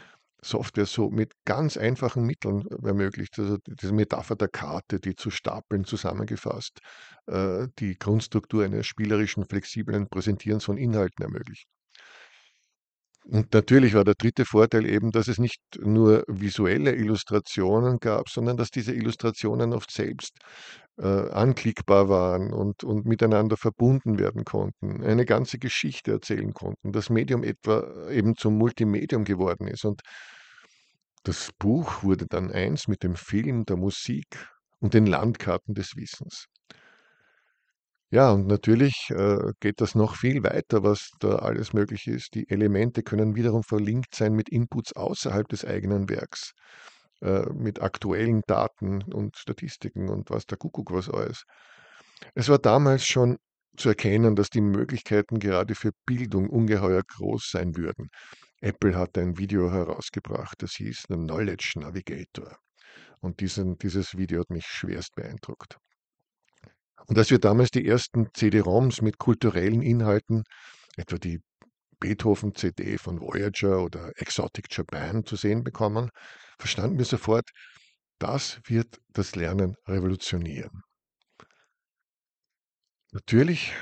Software 0.44 0.86
so 0.86 1.10
mit 1.10 1.34
ganz 1.46 1.78
einfachen 1.78 2.26
Mitteln 2.26 2.66
ermöglicht. 2.84 3.38
Also 3.38 3.58
diese 3.66 3.94
Metapher 3.94 4.36
der 4.36 4.48
Karte, 4.48 5.00
die 5.00 5.16
zu 5.16 5.30
Stapeln 5.30 5.86
zusammengefasst, 5.86 6.80
äh, 7.28 7.68
die 7.80 7.98
Grundstruktur 7.98 8.64
eines 8.64 8.88
spielerischen, 8.88 9.46
flexiblen 9.46 10.08
Präsentierens 10.10 10.66
von 10.66 10.78
Inhalten 10.78 11.24
ermöglicht. 11.24 11.68
Und 13.25 13.54
natürlich 13.54 13.94
war 13.94 14.04
der 14.04 14.16
dritte 14.16 14.46
Vorteil 14.46 14.86
eben, 14.86 15.12
dass 15.12 15.28
es 15.28 15.38
nicht 15.38 15.62
nur 15.80 16.24
visuelle 16.28 16.96
Illustrationen 16.96 18.00
gab, 18.00 18.30
sondern 18.30 18.58
dass 18.58 18.72
diese 18.72 18.94
Illustrationen 18.94 19.74
oft 19.74 19.92
selbst 19.92 20.40
äh, 20.98 21.30
anklickbar 21.30 22.10
waren 22.10 22.51
und, 22.51 22.84
und 22.84 23.06
miteinander 23.06 23.58
verbunden 23.58 24.18
werden 24.18 24.44
konnten, 24.44 25.04
eine 25.04 25.25
ganze 25.25 25.60
Geschichte 25.60 26.12
erzählen 26.12 26.54
konnten, 26.54 26.92
das 26.92 27.10
Medium 27.10 27.44
etwa 27.44 28.10
eben 28.10 28.36
zum 28.36 28.58
Multimedium 28.58 29.24
geworden 29.24 29.68
ist. 29.68 29.86
Und 29.86 30.01
das 31.24 31.51
Buch 31.60 32.04
wurde 32.04 32.25
dann 32.28 32.51
eins 32.51 32.88
mit 32.88 33.04
dem 33.04 33.16
Film, 33.16 33.66
der 33.66 33.78
Musik 33.78 34.48
und 34.80 34.96
den 34.96 35.06
Landkarten 35.06 35.75
des 35.75 35.96
Wissens. 35.96 36.48
Ja, 38.13 38.32
und 38.32 38.46
natürlich 38.48 39.10
äh, 39.12 39.53
geht 39.62 39.80
das 39.80 39.96
noch 39.96 40.15
viel 40.18 40.44
weiter, 40.44 40.84
was 40.84 41.12
da 41.20 41.38
alles 41.38 41.72
möglich 41.74 42.08
ist. 42.08 42.36
Die 42.36 42.50
Elemente 42.50 43.03
können 43.03 43.36
wiederum 43.36 43.63
verlinkt 43.63 44.15
sein 44.15 44.34
mit 44.34 44.50
Inputs 44.50 44.94
außerhalb 44.94 45.48
des 45.48 45.63
eigenen 45.63 46.10
Werks, 46.10 46.51
äh, 47.22 47.44
mit 47.53 47.82
aktuellen 47.82 48.41
Daten 48.48 49.01
und 49.13 49.38
Statistiken 49.38 50.10
und 50.10 50.30
was 50.30 50.46
der 50.46 50.58
Kuckuck 50.58 50.91
was 50.91 51.10
alles. 51.10 51.46
Es 52.36 52.50
war 52.50 52.60
damals 52.60 53.06
schon 53.06 53.38
zu 53.77 53.89
erkennen, 53.89 54.36
dass 54.36 54.50
die 54.50 54.62
Möglichkeiten 54.62 55.39
gerade 55.39 55.74
für 55.75 55.91
Bildung 56.06 56.50
ungeheuer 56.50 57.03
groß 57.03 57.50
sein 57.51 57.77
würden. 57.77 58.10
Apple 58.62 58.96
hat 58.96 59.18
ein 59.18 59.38
Video 59.38 59.72
herausgebracht, 59.72 60.62
das 60.62 60.74
hieß 60.74 61.06
The 61.08 61.15
Knowledge 61.15 61.74
Navigator. 61.77 62.58
Und 63.22 63.39
diesen, 63.39 63.77
dieses 63.77 64.18
Video 64.18 64.41
hat 64.41 64.50
mich 64.50 64.65
schwerst 64.65 65.15
beeindruckt. 65.15 65.77
Und 67.05 67.17
als 67.17 67.29
wir 67.29 67.39
damals 67.39 67.72
die 67.72 67.86
ersten 67.86 68.29
CD-ROMs 68.34 69.01
mit 69.01 69.17
kulturellen 69.17 69.81
Inhalten, 69.81 70.43
etwa 70.98 71.17
die 71.17 71.41
Beethoven-CD 72.00 72.98
von 72.98 73.22
Voyager 73.22 73.84
oder 73.84 74.12
Exotic 74.15 74.67
Japan 74.75 75.25
zu 75.25 75.36
sehen 75.36 75.63
bekommen, 75.63 76.10
verstanden 76.58 76.98
wir 76.98 77.05
sofort, 77.05 77.50
das 78.20 78.60
wird 78.65 79.00
das 79.10 79.36
Lernen 79.36 79.75
revolutionieren. 79.88 80.84
Natürlich, 83.12 83.74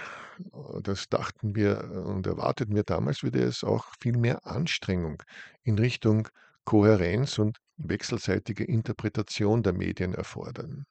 das 0.82 1.08
dachten 1.10 1.56
wir 1.56 1.84
und 2.06 2.26
erwarteten 2.26 2.76
wir 2.76 2.84
damals, 2.84 3.24
würde 3.24 3.44
es 3.44 3.64
auch 3.64 3.86
viel 4.00 4.18
mehr 4.18 4.46
Anstrengung 4.46 5.22
in 5.64 5.78
Richtung 5.78 6.28
Kohärenz 6.66 7.38
und 7.38 7.58
wechselseitige 7.78 8.64
Interpretation 8.64 9.62
der 9.62 9.74
Medien 9.74 10.14
erfordern. 10.14 10.86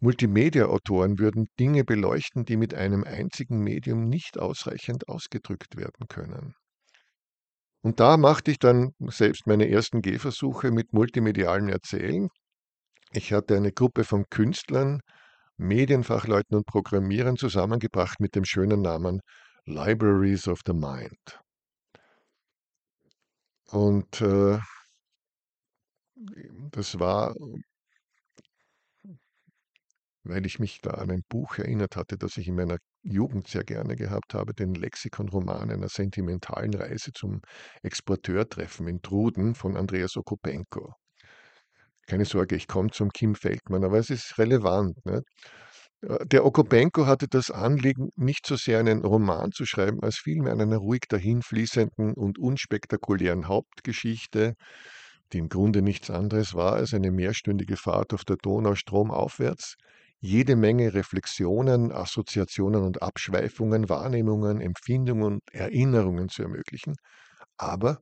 Multimedia-Autoren 0.00 1.18
würden 1.18 1.48
Dinge 1.58 1.84
beleuchten, 1.84 2.44
die 2.44 2.56
mit 2.56 2.74
einem 2.74 3.04
einzigen 3.04 3.58
Medium 3.58 4.08
nicht 4.08 4.38
ausreichend 4.38 5.08
ausgedrückt 5.08 5.76
werden 5.76 6.06
können. 6.08 6.54
Und 7.82 8.00
da 8.00 8.16
machte 8.16 8.50
ich 8.50 8.58
dann 8.58 8.92
selbst 9.00 9.46
meine 9.46 9.68
ersten 9.68 10.02
Gehversuche 10.02 10.70
mit 10.70 10.92
multimedialen 10.92 11.68
Erzählen. 11.68 12.28
Ich 13.12 13.32
hatte 13.32 13.56
eine 13.56 13.72
Gruppe 13.72 14.04
von 14.04 14.24
Künstlern, 14.30 15.00
Medienfachleuten 15.56 16.56
und 16.56 16.66
Programmierern 16.66 17.36
zusammengebracht 17.36 18.20
mit 18.20 18.34
dem 18.34 18.44
schönen 18.44 18.82
Namen 18.82 19.20
Libraries 19.64 20.46
of 20.48 20.60
the 20.66 20.72
Mind. 20.72 21.40
Und 23.70 24.20
äh, 24.22 24.58
das 26.70 26.98
war 26.98 27.34
weil 30.24 30.46
ich 30.46 30.58
mich 30.58 30.80
da 30.80 30.90
an 30.92 31.10
ein 31.10 31.22
Buch 31.28 31.58
erinnert 31.58 31.96
hatte, 31.96 32.18
das 32.18 32.36
ich 32.36 32.48
in 32.48 32.56
meiner 32.56 32.78
Jugend 33.02 33.48
sehr 33.48 33.64
gerne 33.64 33.96
gehabt 33.96 34.34
habe, 34.34 34.54
den 34.54 34.74
Lexikonroman 34.74 35.70
einer 35.70 35.88
sentimentalen 35.88 36.74
Reise 36.74 37.12
zum 37.12 37.40
Exporteurtreffen 37.82 38.88
in 38.88 39.00
Truden 39.02 39.54
von 39.54 39.76
Andreas 39.76 40.16
Okopenko. 40.16 40.94
Keine 42.06 42.24
Sorge, 42.24 42.56
ich 42.56 42.68
komme 42.68 42.90
zum 42.90 43.10
Kim 43.10 43.34
Feldmann, 43.34 43.84
aber 43.84 43.98
es 43.98 44.10
ist 44.10 44.38
relevant. 44.38 45.04
Ne? 45.04 45.22
Der 46.00 46.46
Okopenko 46.46 47.06
hatte 47.06 47.26
das 47.28 47.50
Anliegen, 47.50 48.10
nicht 48.16 48.46
so 48.46 48.56
sehr 48.56 48.78
einen 48.78 49.04
Roman 49.04 49.50
zu 49.50 49.66
schreiben, 49.66 50.00
als 50.02 50.16
vielmehr 50.16 50.52
an 50.52 50.60
einer 50.60 50.76
ruhig 50.78 51.02
dahinfließenden 51.08 52.14
und 52.14 52.38
unspektakulären 52.38 53.48
Hauptgeschichte, 53.48 54.54
die 55.32 55.38
im 55.38 55.48
Grunde 55.48 55.82
nichts 55.82 56.08
anderes 56.08 56.54
war 56.54 56.74
als 56.74 56.94
eine 56.94 57.10
mehrstündige 57.10 57.76
Fahrt 57.76 58.14
auf 58.14 58.24
der 58.24 58.36
Donau 58.36 58.74
stromaufwärts, 58.76 59.74
jede 60.20 60.56
Menge 60.56 60.94
Reflexionen, 60.94 61.92
Assoziationen 61.92 62.82
und 62.82 63.02
Abschweifungen, 63.02 63.88
Wahrnehmungen, 63.88 64.60
Empfindungen 64.60 65.34
und 65.34 65.54
Erinnerungen 65.54 66.28
zu 66.28 66.42
ermöglichen, 66.42 66.96
aber 67.56 68.00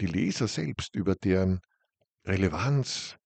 die 0.00 0.06
Leser 0.06 0.48
selbst 0.48 0.94
über 0.94 1.14
deren 1.14 1.60
Relevanz, 2.26 3.16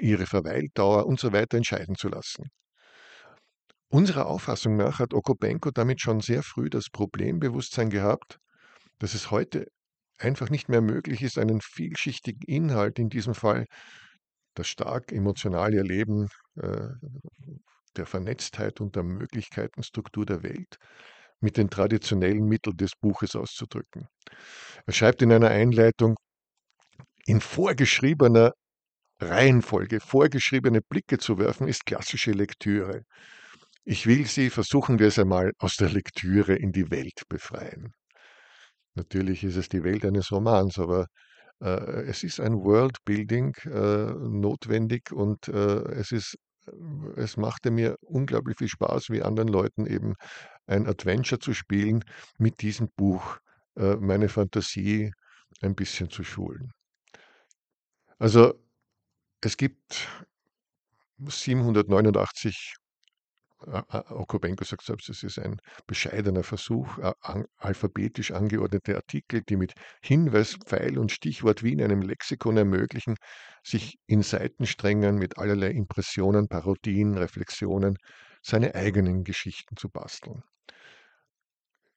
ihre 0.00 0.26
Verweildauer 0.26 1.06
und 1.06 1.20
so 1.20 1.32
weiter 1.32 1.56
entscheiden 1.56 1.94
zu 1.94 2.08
lassen. 2.08 2.50
Unserer 3.88 4.26
Auffassung 4.26 4.76
nach 4.76 5.00
hat 5.00 5.12
Okopenko 5.12 5.70
damit 5.72 6.00
schon 6.00 6.20
sehr 6.20 6.42
früh 6.42 6.70
das 6.70 6.90
Problembewusstsein 6.90 7.90
gehabt, 7.90 8.38
dass 8.98 9.14
es 9.14 9.30
heute 9.30 9.66
einfach 10.16 10.48
nicht 10.48 10.68
mehr 10.68 10.80
möglich 10.80 11.22
ist, 11.22 11.38
einen 11.38 11.60
vielschichtigen 11.60 12.42
Inhalt, 12.46 12.98
in 12.98 13.08
diesem 13.08 13.34
Fall 13.34 13.66
das 14.54 14.68
stark 14.68 15.12
emotionale 15.12 15.78
Erleben 15.78 16.28
äh, 16.56 16.88
der 17.96 18.06
Vernetztheit 18.06 18.80
und 18.80 18.96
der 18.96 19.02
Möglichkeitenstruktur 19.02 20.26
der 20.26 20.42
Welt 20.42 20.76
mit 21.40 21.56
den 21.56 21.70
traditionellen 21.70 22.46
Mitteln 22.46 22.76
des 22.76 22.92
Buches 23.00 23.34
auszudrücken. 23.34 24.08
Er 24.86 24.92
schreibt 24.92 25.22
in 25.22 25.32
einer 25.32 25.48
Einleitung, 25.48 26.16
in 27.26 27.40
vorgeschriebener 27.40 28.52
Reihenfolge, 29.20 30.00
vorgeschriebene 30.00 30.80
Blicke 30.82 31.18
zu 31.18 31.38
werfen, 31.38 31.68
ist 31.68 31.86
klassische 31.86 32.32
Lektüre. 32.32 33.02
Ich 33.84 34.06
will 34.06 34.26
Sie, 34.26 34.50
versuchen 34.50 34.98
wir 34.98 35.08
es 35.08 35.18
einmal, 35.18 35.52
aus 35.58 35.76
der 35.76 35.90
Lektüre 35.90 36.54
in 36.54 36.72
die 36.72 36.90
Welt 36.90 37.22
befreien. 37.28 37.92
Natürlich 38.94 39.44
ist 39.44 39.56
es 39.56 39.68
die 39.68 39.84
Welt 39.84 40.04
eines 40.04 40.30
Romans, 40.32 40.78
aber 40.78 41.06
es 41.60 42.24
ist 42.24 42.40
ein 42.40 42.54
Worldbuilding 42.54 43.54
äh, 43.66 44.12
notwendig 44.14 45.12
und 45.12 45.48
äh, 45.48 45.82
es 45.92 46.12
ist 46.12 46.36
es 47.16 47.36
machte 47.36 47.70
mir 47.72 47.96
unglaublich 48.00 48.58
viel 48.58 48.68
Spaß, 48.68 49.10
wie 49.10 49.22
anderen 49.22 49.48
Leuten 49.48 49.86
eben 49.86 50.14
ein 50.66 50.86
Adventure 50.86 51.40
zu 51.40 51.52
spielen, 51.52 52.04
mit 52.38 52.62
diesem 52.62 52.88
Buch 52.94 53.38
meine 53.74 54.28
Fantasie 54.28 55.10
ein 55.62 55.74
bisschen 55.74 56.10
zu 56.10 56.22
schulen. 56.22 56.70
Also 58.18 58.54
es 59.40 59.56
gibt 59.56 60.06
789 61.18 62.74
Okobenko 63.66 64.64
sagt 64.64 64.82
selbst, 64.82 65.08
es 65.10 65.22
ist 65.22 65.38
ein 65.38 65.60
bescheidener 65.86 66.42
Versuch, 66.42 66.98
alphabetisch 67.58 68.30
angeordnete 68.30 68.96
Artikel, 68.96 69.42
die 69.42 69.56
mit 69.56 69.74
Hinweis, 70.02 70.56
Pfeil 70.64 70.98
und 70.98 71.12
Stichwort 71.12 71.62
wie 71.62 71.72
in 71.72 71.82
einem 71.82 72.02
Lexikon 72.02 72.56
ermöglichen, 72.56 73.16
sich 73.62 73.98
in 74.06 74.22
Seitensträngen 74.22 75.16
mit 75.16 75.38
allerlei 75.38 75.70
Impressionen, 75.70 76.48
Parodien, 76.48 77.18
Reflexionen 77.18 77.96
seine 78.42 78.74
eigenen 78.74 79.24
Geschichten 79.24 79.76
zu 79.76 79.90
basteln. 79.90 80.42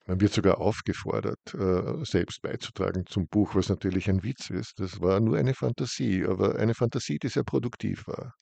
Man 0.05 0.19
wird 0.19 0.33
sogar 0.33 0.57
aufgefordert, 0.59 1.39
äh, 1.53 2.03
selbst 2.03 2.41
beizutragen 2.41 3.05
zum 3.05 3.27
Buch, 3.27 3.55
was 3.55 3.69
natürlich 3.69 4.09
ein 4.09 4.21
Witz 4.21 4.49
ist. 4.49 4.79
Das 4.81 4.99
war 4.99 5.21
nur 5.21 5.37
eine 5.37 5.53
Fantasie, 5.53 6.25
aber 6.25 6.57
eine 6.57 6.75
Fantasie, 6.75 7.19
die 7.19 7.29
sehr 7.29 7.45
produktiv 7.45 8.05
war. 8.07 8.33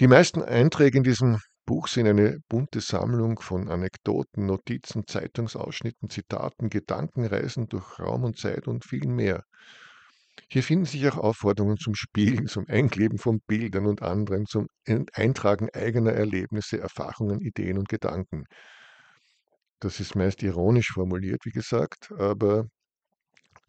Die 0.00 0.08
meisten 0.08 0.42
Einträge 0.42 0.98
in 0.98 1.04
diesem 1.04 1.38
Buch 1.64 1.88
sind 1.88 2.06
eine 2.06 2.38
bunte 2.48 2.80
Sammlung 2.80 3.40
von 3.40 3.68
Anekdoten, 3.68 4.46
Notizen, 4.46 5.06
Zeitungsausschnitten, 5.06 6.10
Zitaten, 6.10 6.70
Gedankenreisen 6.70 7.68
durch 7.68 7.98
Raum 7.98 8.24
und 8.24 8.38
Zeit 8.38 8.68
und 8.68 8.84
viel 8.84 9.06
mehr. 9.06 9.44
Hier 10.48 10.62
finden 10.62 10.86
sich 10.86 11.06
auch 11.08 11.18
Aufforderungen 11.18 11.78
zum 11.78 11.94
Spielen, 11.94 12.46
zum 12.46 12.66
Einkleben 12.68 13.18
von 13.18 13.40
Bildern 13.46 13.86
und 13.86 14.02
anderen, 14.02 14.46
zum 14.46 14.68
Eintragen 15.14 15.68
eigener 15.72 16.12
Erlebnisse, 16.12 16.78
Erfahrungen, 16.80 17.40
Ideen 17.40 17.78
und 17.78 17.88
Gedanken. 17.88 18.44
Das 19.80 20.00
ist 20.00 20.14
meist 20.14 20.42
ironisch 20.42 20.92
formuliert, 20.92 21.44
wie 21.44 21.50
gesagt, 21.50 22.12
aber 22.12 22.66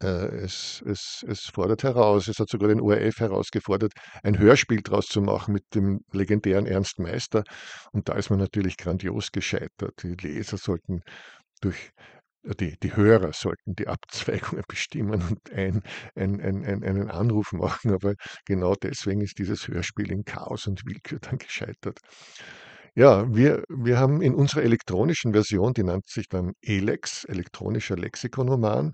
es, 0.04 0.82
es, 0.86 1.24
es 1.28 1.40
fordert 1.46 1.82
heraus, 1.82 2.28
es 2.28 2.38
hat 2.38 2.48
sogar 2.48 2.68
den 2.68 2.80
ORF 2.80 3.18
herausgefordert, 3.18 3.92
ein 4.22 4.38
Hörspiel 4.38 4.82
draus 4.82 5.06
zu 5.06 5.20
machen 5.20 5.54
mit 5.54 5.64
dem 5.74 6.00
legendären 6.12 6.66
Ernst 6.66 6.98
Meister. 6.98 7.44
Und 7.92 8.08
da 8.08 8.14
ist 8.14 8.30
man 8.30 8.38
natürlich 8.38 8.76
grandios 8.76 9.32
gescheitert. 9.32 10.02
Die 10.02 10.14
Leser 10.14 10.56
sollten 10.56 11.02
durch 11.60 11.90
die, 12.60 12.76
die 12.82 12.94
Hörer 12.94 13.32
sollten 13.32 13.74
die 13.74 13.88
Abzweigungen 13.88 14.64
bestimmen 14.68 15.22
und 15.22 15.52
ein, 15.52 15.82
ein, 16.14 16.40
ein, 16.40 16.84
einen 16.84 17.10
Anruf 17.10 17.52
machen, 17.52 17.92
aber 17.92 18.14
genau 18.44 18.74
deswegen 18.74 19.22
ist 19.22 19.38
dieses 19.38 19.66
Hörspiel 19.68 20.10
in 20.12 20.24
Chaos 20.24 20.66
und 20.66 20.84
Willkür 20.84 21.18
dann 21.20 21.38
gescheitert. 21.38 22.00
Ja, 22.96 23.34
wir, 23.34 23.64
wir 23.68 23.98
haben 23.98 24.22
in 24.22 24.34
unserer 24.34 24.62
elektronischen 24.62 25.32
Version, 25.32 25.72
die 25.72 25.82
nennt 25.82 26.06
sich 26.06 26.28
dann 26.28 26.52
ELEX, 26.62 27.24
elektronischer 27.24 27.96
Lexikonoman, 27.96 28.92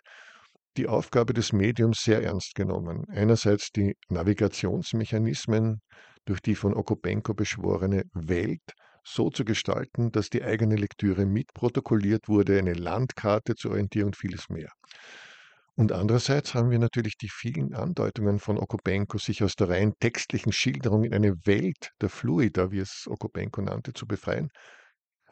die 0.77 0.87
Aufgabe 0.87 1.35
des 1.35 1.53
Mediums 1.53 2.03
sehr 2.03 2.23
ernst 2.23 2.55
genommen. 2.55 3.05
Einerseits 3.09 3.71
die 3.71 3.97
Navigationsmechanismen 4.09 5.81
durch 6.25 6.41
die 6.41 6.55
von 6.55 6.75
Okopenko 6.75 7.35
beschworene 7.35 8.05
Welt 8.13 8.63
so 9.05 9.31
zu 9.31 9.45
gestalten, 9.45 10.13
dass 10.13 10.31
die 10.31 10.45
eigene 10.45 10.77
Lektüre 10.77 11.27
mitprotokolliert 11.27 12.29
wurde, 12.29 12.59
eine 12.59 12.75
Landkarte 12.75 13.55
zur 13.55 13.73
Orientierung 13.73 14.09
und 14.09 14.17
vieles 14.17 14.49
mehr. 14.49 14.71
Und 15.77 15.93
andererseits 15.93 16.55
haben 16.55 16.71
wir 16.71 16.79
natürlich 16.79 17.17
die 17.17 17.31
vielen 17.31 17.73
Andeutungen 17.73 18.39
von 18.39 18.59
Okopenko, 18.59 19.19
sich 19.19 19.43
aus 19.43 19.55
der 19.55 19.71
rein 19.71 19.95
textlichen 19.99 20.53
Schilderung 20.53 21.05
in 21.05 21.15
eine 21.15 21.35
Welt 21.47 21.93
der 22.03 22.11
Fluida, 22.11 22.71
wie 22.71 22.81
es 22.81 23.07
Okopenko 23.09 23.63
nannte, 23.63 23.95
zu 23.95 24.07
befreien. 24.07 24.51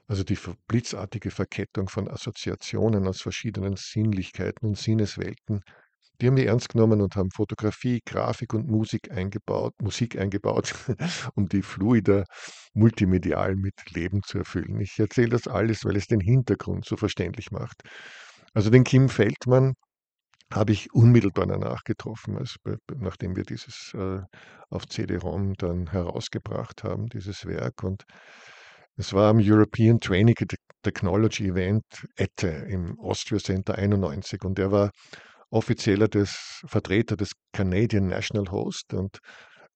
Also 0.08 0.24
die 0.24 0.38
blitzartige 0.66 1.30
Verkettung 1.30 1.88
von 1.88 2.08
Assoziationen 2.08 3.06
aus 3.06 3.20
verschiedenen 3.20 3.76
Sinnlichkeiten 3.76 4.66
und 4.66 4.78
Sinneswelten, 4.78 5.60
die 6.20 6.26
haben 6.26 6.36
wir 6.36 6.46
ernst 6.46 6.70
genommen 6.70 7.00
und 7.00 7.14
haben 7.14 7.30
Fotografie, 7.30 8.00
Grafik 8.04 8.54
und 8.54 8.66
Musik 8.66 9.12
eingebaut, 9.12 9.74
Musik 9.80 10.18
eingebaut, 10.18 10.74
um 11.36 11.46
die 11.48 11.62
Fluida 11.62 12.24
multimedial 12.72 13.54
mit 13.54 13.74
Leben 13.90 14.22
zu 14.24 14.38
erfüllen. 14.38 14.80
Ich 14.80 14.98
erzähle 14.98 15.28
das 15.28 15.46
alles, 15.46 15.84
weil 15.84 15.96
es 15.96 16.06
den 16.06 16.20
Hintergrund 16.20 16.86
so 16.86 16.96
verständlich 16.96 17.50
macht. 17.52 17.82
Also 18.54 18.70
den 18.70 18.84
Kim 18.84 19.08
Feldmann 19.10 19.74
habe 20.52 20.72
ich 20.72 20.92
unmittelbar 20.92 21.46
danach 21.46 21.84
getroffen, 21.84 22.38
also 22.38 22.56
nachdem 22.96 23.36
wir 23.36 23.44
dieses 23.44 23.92
äh, 23.94 24.20
auf 24.70 24.88
CD-ROM 24.88 25.54
dann 25.54 25.90
herausgebracht 25.90 26.82
haben, 26.82 27.06
dieses 27.08 27.44
Werk. 27.44 27.84
Und 27.84 28.04
es 28.98 29.12
war 29.12 29.30
am 29.30 29.38
European 29.38 30.00
Training 30.00 30.34
Technology 30.82 31.48
Event 31.48 31.84
ETTE 32.16 32.66
im 32.68 32.98
Austria 32.98 33.38
Center 33.38 33.76
91 33.76 34.42
und 34.44 34.58
er 34.58 34.72
war 34.72 34.90
offizieller 35.50 36.08
des 36.08 36.62
Vertreter 36.66 37.16
des 37.16 37.32
Canadian 37.52 38.08
National 38.08 38.50
Host 38.50 38.92
und 38.92 39.20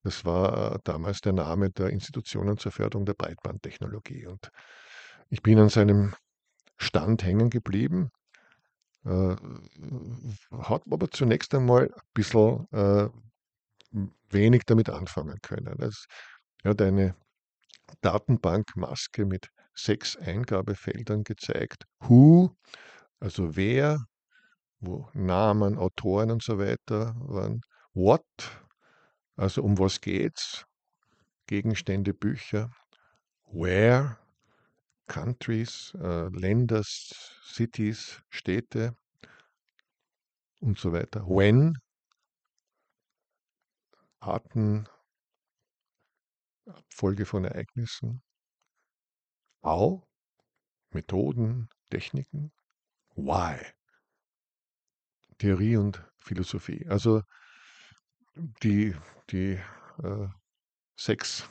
das 0.03 0.25
war 0.25 0.81
damals 0.83 1.21
der 1.21 1.33
Name 1.33 1.71
der 1.71 1.91
Institutionen 1.91 2.59
zur 2.59 2.73
Förderung 2.73 3.07
der 3.07 3.15
Breitbandtechnologie. 3.15 4.27
Und 4.27 4.49
ich 5.29 5.41
bin 5.41 5.61
an 5.61 5.69
seinem 5.69 6.15
Stand 6.77 7.23
hängen 7.23 7.51
geblieben, 7.51 8.11
äh, 9.05 9.37
hat 10.59 10.83
aber 10.91 11.09
zunächst 11.09 11.55
einmal 11.55 11.85
ein 11.85 12.01
bisschen 12.13 12.67
äh, 12.73 13.09
wenig 14.31 14.63
damit 14.67 14.91
anfangen 14.91 15.39
können. 15.43 15.77
Das, 15.79 16.07
er 16.65 16.71
hat 16.71 16.83
eine 16.83 17.15
Datenbankmaske 18.01 19.25
mit 19.25 19.49
sechs 19.75 20.17
Eingabefeldern 20.17 21.25
gezeigt. 21.25 21.85
Who, 22.01 22.57
also 23.21 23.57
wer, 23.57 24.05
wo 24.81 25.09
Namen, 25.15 25.79
Autoren 25.79 26.31
und 26.31 26.43
so 26.43 26.59
weiter 26.59 27.15
waren. 27.19 27.61
What, 27.95 28.25
also 29.37 29.63
um 29.63 29.79
was 29.79 30.01
geht's? 30.01 30.65
Gegenstände, 31.47 32.15
Bücher. 32.15 32.71
Where, 33.45 34.17
Countries, 35.07 35.93
äh, 36.01 36.29
Länder, 36.29 36.83
Cities, 36.85 38.23
Städte 38.31 38.97
und 40.61 40.79
so 40.79 40.93
weiter. 40.93 41.27
When, 41.27 41.77
Arten, 44.21 44.89
Abfolge 46.67 47.27
von 47.27 47.45
Ereignissen. 47.45 48.23
How, 49.63 50.03
Methoden, 50.91 51.69
Techniken. 51.91 52.53
Why, 53.15 53.57
Theorie 55.39 55.77
und 55.77 56.03
Philosophie. 56.21 56.87
Also 56.89 57.23
die, 58.63 58.95
die 59.31 59.61
äh, 60.03 60.29
sechs 60.97 61.49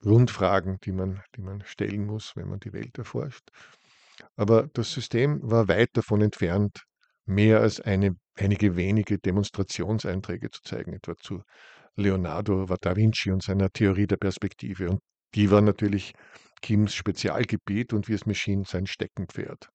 Grundfragen, 0.00 0.78
die 0.84 0.92
man, 0.92 1.22
die 1.36 1.42
man 1.42 1.62
stellen 1.64 2.04
muss, 2.04 2.36
wenn 2.36 2.48
man 2.48 2.60
die 2.60 2.72
Welt 2.72 2.98
erforscht. 2.98 3.48
Aber 4.36 4.66
das 4.68 4.92
System 4.92 5.40
war 5.42 5.68
weit 5.68 5.96
davon 5.96 6.20
entfernt, 6.20 6.84
mehr 7.24 7.60
als 7.60 7.80
eine, 7.80 8.16
einige 8.34 8.76
wenige 8.76 9.18
Demonstrationseinträge 9.18 10.50
zu 10.50 10.62
zeigen, 10.62 10.92
etwa 10.92 11.16
zu 11.16 11.42
Leonardo 11.96 12.66
da 12.80 12.96
Vinci 12.96 13.30
und 13.30 13.42
seiner 13.42 13.70
Theorie 13.70 14.06
der 14.06 14.16
Perspektive. 14.16 14.90
Und 14.90 15.00
die 15.34 15.50
war 15.50 15.60
natürlich 15.60 16.12
Kims 16.62 16.94
Spezialgebiet 16.94 17.92
und 17.92 18.08
wie 18.08 18.14
es 18.14 18.26
Machine 18.26 18.64
sein 18.66 18.86
Steckenpferd. 18.86 19.68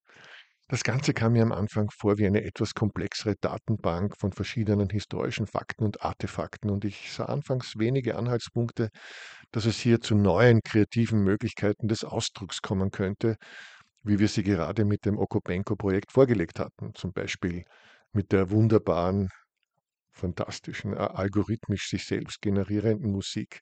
Das 0.71 0.83
Ganze 0.85 1.13
kam 1.13 1.33
mir 1.33 1.43
am 1.43 1.51
Anfang 1.51 1.89
vor 1.91 2.17
wie 2.17 2.25
eine 2.25 2.45
etwas 2.45 2.73
komplexere 2.73 3.35
Datenbank 3.41 4.15
von 4.17 4.31
verschiedenen 4.31 4.89
historischen 4.89 5.45
Fakten 5.45 5.83
und 5.83 6.01
Artefakten 6.01 6.69
und 6.69 6.85
ich 6.85 7.11
sah 7.11 7.25
anfangs 7.25 7.77
wenige 7.77 8.15
Anhaltspunkte, 8.15 8.87
dass 9.51 9.65
es 9.65 9.79
hier 9.79 9.99
zu 9.99 10.15
neuen 10.15 10.61
kreativen 10.63 11.23
Möglichkeiten 11.23 11.89
des 11.89 12.05
Ausdrucks 12.05 12.61
kommen 12.61 12.89
könnte, 12.89 13.35
wie 14.03 14.19
wir 14.19 14.29
sie 14.29 14.43
gerade 14.43 14.85
mit 14.85 15.05
dem 15.05 15.17
Okopenko-Projekt 15.17 16.13
vorgelegt 16.13 16.59
hatten, 16.59 16.93
zum 16.95 17.11
Beispiel 17.11 17.65
mit 18.13 18.31
der 18.31 18.49
wunderbaren, 18.49 19.27
fantastischen, 20.11 20.95
algorithmisch 20.95 21.89
sich 21.89 22.05
selbst 22.05 22.41
generierenden 22.41 23.11
Musik 23.11 23.61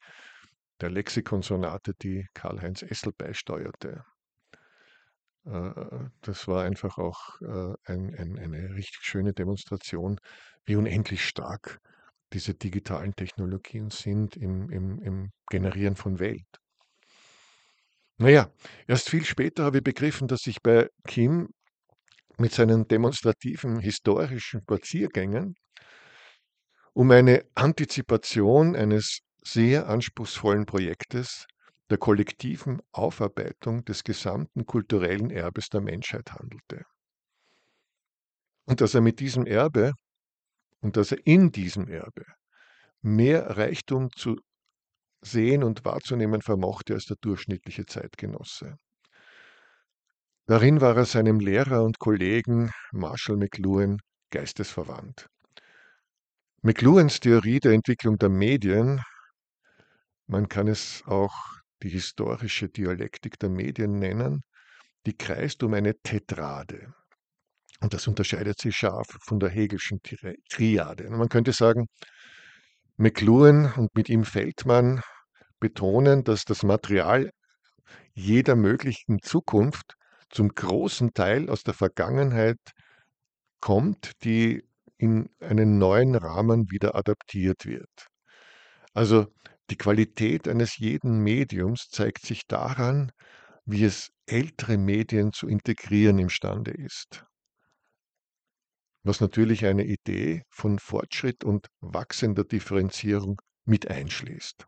der 0.82 0.90
Lexikonsonate, 0.90 1.94
die 2.02 2.26
Karl-Heinz 2.34 2.84
Essel 2.84 3.14
beisteuerte. 3.18 4.04
Äh, 5.46 5.72
das 6.22 6.48
war 6.48 6.64
einfach 6.64 6.98
auch 6.98 7.42
äh, 7.42 7.74
ein, 7.86 8.16
ein, 8.16 8.40
eine 8.40 8.74
richtig 8.76 9.02
schöne 9.02 9.34
Demonstration, 9.34 10.20
wie 10.66 10.76
unendlich 10.76 11.26
stark 11.26 11.80
diese 12.34 12.54
digitalen 12.54 13.16
Technologien 13.16 13.90
sind 13.90 14.38
im, 14.38 14.70
im, 14.70 15.00
im 15.02 15.32
Generieren 15.50 15.96
von 15.96 16.20
Welt. 16.20 16.48
Naja, 18.18 18.52
erst 18.88 19.10
viel 19.10 19.24
später 19.24 19.64
habe 19.64 19.78
ich 19.78 19.84
begriffen, 19.84 20.28
dass 20.28 20.42
sich 20.42 20.62
bei 20.62 20.90
Kim 21.08 21.50
mit 22.38 22.52
seinen 22.52 22.88
demonstrativen 22.88 23.80
historischen 23.80 24.62
Spaziergängen 24.62 25.56
um 27.00 27.12
eine 27.12 27.46
Antizipation 27.56 28.76
eines 28.76 29.22
sehr 29.42 29.88
anspruchsvollen 29.88 30.66
Projektes 30.66 31.48
der 31.90 31.98
kollektiven 31.98 32.82
Aufarbeitung 32.92 33.86
des 33.86 34.04
gesamten 34.04 34.66
kulturellen 34.66 35.30
Erbes 35.30 35.70
der 35.70 35.80
Menschheit 35.80 36.34
handelte. 36.34 36.84
Und 38.66 38.82
dass 38.82 38.96
er 38.96 39.00
mit 39.00 39.22
diesem 39.22 39.46
Erbe 39.46 39.94
und 40.82 40.98
dass 40.98 41.14
er 41.14 41.26
in 41.26 41.54
diesem 41.54 41.88
Erbe 41.88 42.26
mehr 43.00 43.50
Reichtum 43.56 44.12
zu 44.12 44.36
sehen 45.22 45.64
und 45.64 45.86
wahrzunehmen 45.86 46.42
vermochte 46.42 46.96
als 46.96 47.06
der 47.06 47.16
durchschnittliche 47.22 47.86
Zeitgenosse. 47.86 48.76
Darin 50.48 50.82
war 50.82 50.98
er 50.98 51.06
seinem 51.06 51.40
Lehrer 51.40 51.82
und 51.82 51.98
Kollegen 51.98 52.74
Marshall 52.92 53.38
McLuhan 53.38 54.02
geistesverwandt. 54.32 55.30
McLuhans 56.62 57.22
Theorie 57.22 57.62
der 57.62 57.72
Entwicklung 57.72 58.18
der 58.18 58.28
Medien, 58.28 59.02
man 60.28 60.50
kann 60.50 60.68
es 60.68 61.02
auch 61.06 61.34
die 61.82 61.88
historische 61.88 62.68
Dialektik 62.68 63.40
der 63.40 63.50
Medien 63.50 63.98
nennen, 63.98 64.44
die 65.06 65.16
kreist 65.16 65.64
um 65.64 65.74
eine 65.74 65.96
Tetrade. 66.04 66.94
Und 67.80 67.94
das 67.94 68.08
unterscheidet 68.08 68.60
sich 68.60 68.76
scharf 68.76 69.08
von 69.22 69.40
der 69.40 69.48
Hegelschen 69.48 70.02
Triade. 70.50 71.08
Und 71.08 71.18
man 71.18 71.30
könnte 71.30 71.54
sagen, 71.54 71.88
McLuhan 72.98 73.72
und 73.78 73.96
mit 73.96 74.10
ihm 74.10 74.26
Feldmann 74.26 75.02
betonen, 75.62 76.26
dass 76.26 76.44
das 76.44 76.64
Material 76.64 77.32
jeder 78.12 78.58
möglichen 78.58 79.22
Zukunft 79.22 79.96
zum 80.30 80.50
großen 80.50 81.14
Teil 81.14 81.50
aus 81.50 81.64
der 81.64 81.74
Vergangenheit 81.74 82.60
kommt, 83.62 84.12
die 84.26 84.69
in 85.00 85.30
einen 85.40 85.80
neuen 85.80 86.14
Rahmen 86.16 86.70
wieder 86.70 86.94
adaptiert 86.94 87.66
wird. 87.66 88.08
Also 88.94 89.28
die 89.70 89.78
Qualität 89.78 90.48
eines 90.48 90.78
jeden 90.78 91.20
Mediums 91.20 91.88
zeigt 91.90 92.26
sich 92.26 92.46
daran, 92.48 93.12
wie 93.66 93.86
es 93.86 94.10
ältere 94.26 94.78
Medien 94.78 95.32
zu 95.32 95.48
integrieren 95.48 96.20
imstande 96.20 96.72
ist. 96.72 97.24
Was 99.04 99.22
natürlich 99.22 99.66
eine 99.66 99.86
Idee 99.86 100.44
von 100.50 100.80
Fortschritt 100.80 101.44
und 101.44 101.68
wachsender 101.80 102.44
Differenzierung 102.44 103.40
mit 103.66 103.90
einschließt. 103.90 104.66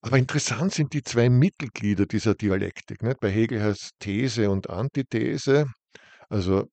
Aber 0.00 0.18
interessant 0.18 0.72
sind 0.72 0.94
die 0.94 1.02
zwei 1.02 1.28
Mittelglieder 1.28 2.06
dieser 2.06 2.34
Dialektik. 2.34 2.98
Bei 3.20 3.30
Hegel 3.30 3.62
heißt 3.62 3.92
These 4.00 4.50
und 4.50 4.70
Antithese. 4.70 5.66
Also, 6.28 6.68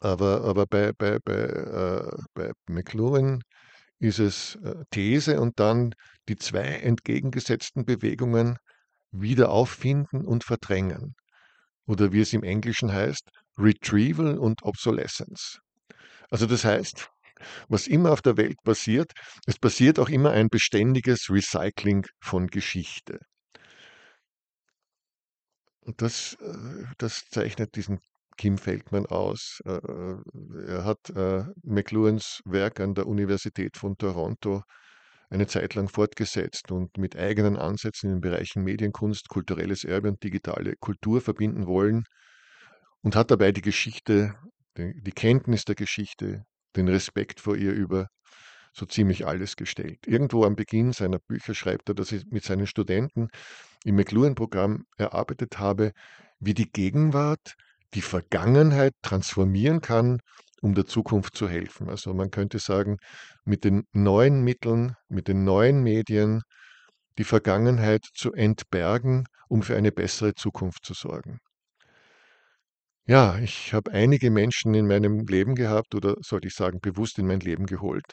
aber, 0.00 0.42
aber 0.42 0.66
bei, 0.66 0.92
bei, 0.92 1.18
bei, 1.24 1.34
äh, 1.34 2.16
bei 2.34 2.52
McLuhan 2.66 3.42
ist 3.98 4.18
es 4.18 4.56
äh, 4.56 4.84
These 4.90 5.40
und 5.40 5.60
dann 5.60 5.94
die 6.28 6.36
zwei 6.36 6.62
entgegengesetzten 6.62 7.84
Bewegungen 7.84 8.56
wieder 9.12 9.50
auffinden 9.50 10.24
und 10.24 10.44
verdrängen. 10.44 11.14
Oder 11.86 12.12
wie 12.12 12.20
es 12.20 12.32
im 12.32 12.42
Englischen 12.42 12.92
heißt, 12.92 13.28
Retrieval 13.58 14.38
und 14.38 14.62
Obsolescence. 14.62 15.60
Also 16.30 16.46
das 16.46 16.64
heißt, 16.64 17.10
was 17.68 17.86
immer 17.86 18.12
auf 18.12 18.22
der 18.22 18.36
Welt 18.36 18.56
passiert, 18.62 19.12
es 19.46 19.58
passiert 19.58 19.98
auch 19.98 20.08
immer 20.08 20.30
ein 20.30 20.48
beständiges 20.48 21.28
Recycling 21.30 22.06
von 22.20 22.46
Geschichte. 22.46 23.18
Und 25.80 26.02
das, 26.02 26.34
äh, 26.40 26.84
das 26.98 27.24
zeichnet 27.30 27.74
diesen 27.76 28.00
Kim 28.40 28.56
Feldman 28.56 29.04
aus. 29.04 29.60
Äh, 29.66 29.80
er 30.66 30.84
hat 30.86 31.10
äh, 31.10 31.44
McLuhans 31.62 32.40
Werk 32.46 32.80
an 32.80 32.94
der 32.94 33.06
Universität 33.06 33.76
von 33.76 33.98
Toronto 33.98 34.62
eine 35.28 35.46
Zeit 35.46 35.74
lang 35.74 35.90
fortgesetzt 35.90 36.72
und 36.72 36.96
mit 36.96 37.16
eigenen 37.16 37.58
Ansätzen 37.58 38.08
in 38.08 38.16
den 38.16 38.20
Bereichen 38.22 38.64
Medienkunst, 38.64 39.28
kulturelles 39.28 39.84
Erbe 39.84 40.08
und 40.08 40.22
digitale 40.22 40.72
Kultur 40.80 41.20
verbinden 41.20 41.66
wollen 41.66 42.04
und 43.02 43.14
hat 43.14 43.30
dabei 43.30 43.52
die 43.52 43.60
Geschichte, 43.60 44.34
die 44.74 45.12
Kenntnis 45.12 45.66
der 45.66 45.74
Geschichte, 45.74 46.44
den 46.76 46.88
Respekt 46.88 47.40
vor 47.40 47.56
ihr 47.56 47.74
über 47.74 48.08
so 48.72 48.86
ziemlich 48.86 49.26
alles 49.26 49.54
gestellt. 49.56 50.06
Irgendwo 50.06 50.46
am 50.46 50.56
Beginn 50.56 50.94
seiner 50.94 51.18
Bücher 51.18 51.54
schreibt 51.54 51.90
er, 51.90 51.94
dass 51.94 52.10
er 52.10 52.22
mit 52.30 52.44
seinen 52.44 52.66
Studenten 52.66 53.28
im 53.84 53.96
McLuhan-Programm 53.96 54.84
erarbeitet 54.96 55.58
habe, 55.58 55.92
wie 56.38 56.54
die 56.54 56.70
Gegenwart 56.70 57.54
die 57.94 58.02
Vergangenheit 58.02 58.92
transformieren 59.02 59.80
kann, 59.80 60.20
um 60.62 60.74
der 60.74 60.86
Zukunft 60.86 61.36
zu 61.36 61.48
helfen. 61.48 61.88
Also 61.88 62.14
man 62.14 62.30
könnte 62.30 62.58
sagen, 62.58 62.98
mit 63.44 63.64
den 63.64 63.84
neuen 63.92 64.42
Mitteln, 64.42 64.94
mit 65.08 65.28
den 65.28 65.44
neuen 65.44 65.82
Medien 65.82 66.42
die 67.18 67.24
Vergangenheit 67.24 68.04
zu 68.14 68.32
entbergen, 68.32 69.26
um 69.48 69.62
für 69.62 69.76
eine 69.76 69.92
bessere 69.92 70.34
Zukunft 70.34 70.84
zu 70.84 70.94
sorgen. 70.94 71.38
Ja, 73.06 73.38
ich 73.38 73.72
habe 73.72 73.90
einige 73.90 74.30
Menschen 74.30 74.74
in 74.74 74.86
meinem 74.86 75.26
Leben 75.26 75.56
gehabt 75.56 75.94
oder 75.94 76.14
sollte 76.20 76.46
ich 76.46 76.54
sagen, 76.54 76.80
bewusst 76.80 77.18
in 77.18 77.26
mein 77.26 77.40
Leben 77.40 77.66
geholt, 77.66 78.12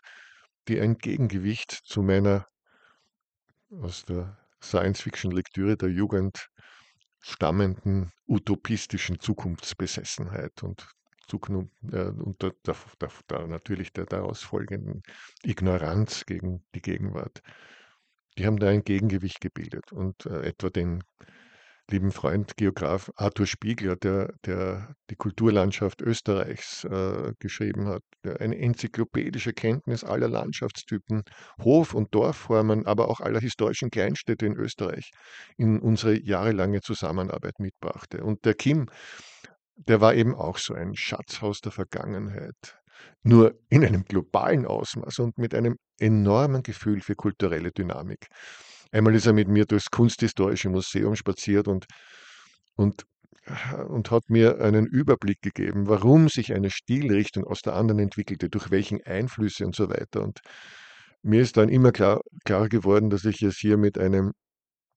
die 0.68 0.80
ein 0.80 0.98
Gegengewicht 0.98 1.72
zu 1.72 2.02
meiner 2.02 2.48
aus 3.70 4.06
der 4.06 4.38
Science-Fiction-Lektüre 4.62 5.78
der 5.78 5.90
Jugend 5.90 6.48
stammenden 7.28 8.12
utopistischen 8.26 9.20
Zukunftsbesessenheit 9.20 10.63
und, 10.63 10.88
Zukunft, 11.28 11.74
äh, 11.92 12.06
und 12.06 12.42
da, 12.42 12.52
da, 12.63 12.74
da, 13.28 13.48
natürlich 13.48 13.92
der 13.92 14.06
daraus 14.06 14.42
folgenden 14.44 15.04
Ignoranz 15.44 16.26
gegen 16.26 16.63
die 16.74 16.82
Gegenwart. 16.82 17.42
Die 18.38 18.46
haben 18.46 18.60
da 18.60 18.70
ein 18.70 18.84
Gegengewicht 18.84 19.42
gebildet 19.42 19.92
und 19.92 20.26
äh, 20.26 20.42
etwa 20.44 20.70
den 20.70 21.04
lieben 21.89 22.12
Freund, 22.12 22.58
Geograf 22.58 23.12
Arthur 23.15 23.45
Spiegler, 23.45 23.95
der, 23.95 24.34
der 24.45 24.95
die 25.10 25.15
Kulturlandschaft 25.15 26.02
Österreichs 26.02 26.84
äh, 26.84 27.34
geschrieben 27.39 27.88
hat, 27.88 28.04
eine 28.39 28.58
enzyklopädische 28.58 29.54
Kenntnis 29.54 30.04
aller 30.04 30.28
Landschaftstypen, 30.28 31.23
Hof- 31.63 31.93
und 31.93 32.13
Dorfformen, 32.13 32.86
aber 32.86 33.10
auch 33.10 33.21
aller 33.21 33.39
historischen 33.39 33.89
Kleinstädte 33.89 34.45
in 34.45 34.58
Österreich 34.58 35.12
in 35.58 35.80
unsere 35.80 36.19
jahrelange 36.19 36.82
Zusammenarbeit 36.82 37.60
mitbrachte. 37.60 38.23
Und 38.23 38.43
der 38.43 38.54
Kim, 38.54 38.89
der 39.76 40.02
war 40.02 40.13
eben 40.13 40.36
auch 40.36 40.58
so 40.58 40.73
ein 40.73 40.95
Schatzhaus 40.95 41.62
der 41.62 41.71
Vergangenheit, 41.71 42.82
nur 43.23 43.58
in 43.69 43.86
einem 43.86 44.04
globalen 44.04 44.65
Ausmaß 44.65 45.19
und 45.19 45.38
mit 45.38 45.54
einem 45.54 45.78
enormen 46.00 46.63
Gefühl 46.63 47.02
für 47.02 47.15
kulturelle 47.15 47.71
Dynamik. 47.71 48.28
Einmal 48.91 49.15
ist 49.15 49.26
er 49.26 49.34
mit 49.34 49.47
mir 49.47 49.65
durchs 49.65 49.89
Kunsthistorische 49.89 50.69
Museum 50.69 51.15
spaziert 51.15 51.67
und, 51.67 51.86
und, 52.76 53.06
und 53.88 54.12
hat 54.12 54.30
mir 54.30 54.60
einen 54.62 54.86
Überblick 54.86 55.41
gegeben, 55.41 55.88
warum 55.88 56.30
sich 56.30 56.54
eine 56.54 56.69
Stilrichtung 56.69 57.45
aus 57.45 57.62
der 57.62 57.73
anderen 57.73 58.00
entwickelte, 58.00 58.50
durch 58.50 58.71
welchen 58.71 59.02
Einflüsse 59.04 59.65
und 59.65 59.76
so 59.76 59.89
weiter. 59.89 60.21
Und 60.21 60.39
mir 61.21 61.41
ist 61.41 61.58
dann 61.58 61.69
immer 61.69 61.91
klar, 61.91 62.21
klar 62.45 62.69
geworden, 62.69 63.10
dass 63.10 63.26
ich 63.26 63.41
es 63.41 63.58
hier 63.58 63.78
mit 63.78 63.97
einem 63.97 64.32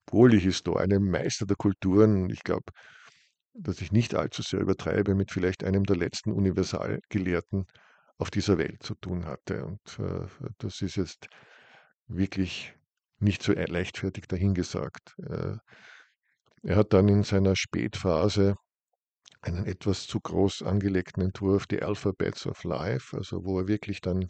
Polyhistor, 0.07 0.81
einem 0.81 1.11
Meister 1.11 1.47
der 1.47 1.57
Kulturen, 1.57 2.31
ich 2.31 2.43
glaube, 2.43 2.73
dass 3.55 3.81
ich 3.81 3.93
nicht 3.93 4.15
allzu 4.15 4.43
sehr 4.43 4.61
übertreibe, 4.61 5.15
mit 5.15 5.31
vielleicht 5.31 5.65
einem 5.65 5.85
der 5.85 5.97
letzten 5.97 6.33
Universalgelehrten 6.33 7.67
auf 8.19 8.31
dieser 8.31 8.59
Welt 8.59 8.83
zu 8.83 8.95
tun 8.95 9.27
hatte. 9.27 9.65
Und 9.65 9.81
äh, 9.99 10.27
das 10.59 10.83
ist 10.83 10.97
jetzt 10.97 11.29
wirklich 12.07 12.75
nicht 13.23 13.43
so 13.43 13.53
leichtfertig 13.53 14.27
dahingesagt. 14.27 15.15
Äh, 15.19 15.57
er 16.63 16.77
hat 16.77 16.93
dann 16.93 17.09
in 17.09 17.23
seiner 17.23 17.57
Spätphase 17.57 18.55
einen 19.41 19.67
etwas 19.67 20.07
zu 20.07 20.21
groß 20.21 20.63
angelegten 20.63 21.23
Entwurf, 21.23 21.67
die 21.67 21.83
Alphabets 21.83 22.47
of 22.47 22.63
Life, 22.65 23.17
also 23.17 23.45
wo 23.45 23.61
er 23.61 23.69
wirklich 23.69 24.03
dann 24.03 24.29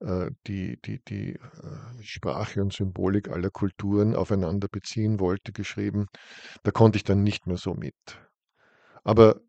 äh, 0.00 0.30
die, 0.46 0.80
die, 0.84 1.00
die 1.06 1.34
äh, 1.34 2.02
Sprache 2.02 2.60
und 2.60 2.72
Symbolik 2.72 3.28
aller 3.28 3.50
Kulturen 3.50 4.16
aufeinander 4.16 4.68
beziehen 4.68 5.20
wollte, 5.20 5.52
geschrieben. 5.52 6.06
Da 6.64 6.72
konnte 6.72 6.96
ich 6.96 7.04
dann 7.04 7.22
nicht 7.22 7.46
mehr 7.46 7.58
so 7.58 7.74
mit. 7.74 7.94
Aber 9.04 9.40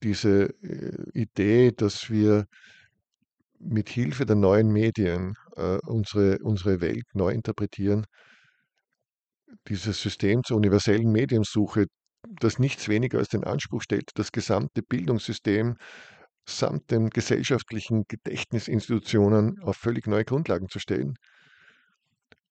diese 0.00 0.54
Idee, 1.12 1.72
dass 1.72 2.08
wir 2.08 2.46
mit 3.58 3.88
Hilfe 3.88 4.26
der 4.26 4.36
neuen 4.36 4.72
Medien 4.72 5.34
äh, 5.56 5.78
unsere, 5.86 6.38
unsere 6.42 6.80
Welt 6.80 7.04
neu 7.14 7.30
interpretieren, 7.30 8.06
dieses 9.68 10.00
System 10.00 10.42
zur 10.44 10.56
universellen 10.56 11.10
Mediensuche, 11.10 11.86
das 12.40 12.58
nichts 12.58 12.88
weniger 12.88 13.18
als 13.18 13.28
den 13.28 13.44
Anspruch 13.44 13.82
stellt, 13.82 14.10
das 14.14 14.32
gesamte 14.32 14.82
Bildungssystem 14.82 15.76
samt 16.46 16.90
den 16.90 17.10
gesellschaftlichen 17.10 18.04
Gedächtnisinstitutionen 18.08 19.60
auf 19.62 19.76
völlig 19.76 20.06
neue 20.06 20.24
Grundlagen 20.24 20.68
zu 20.68 20.78
stellen. 20.78 21.16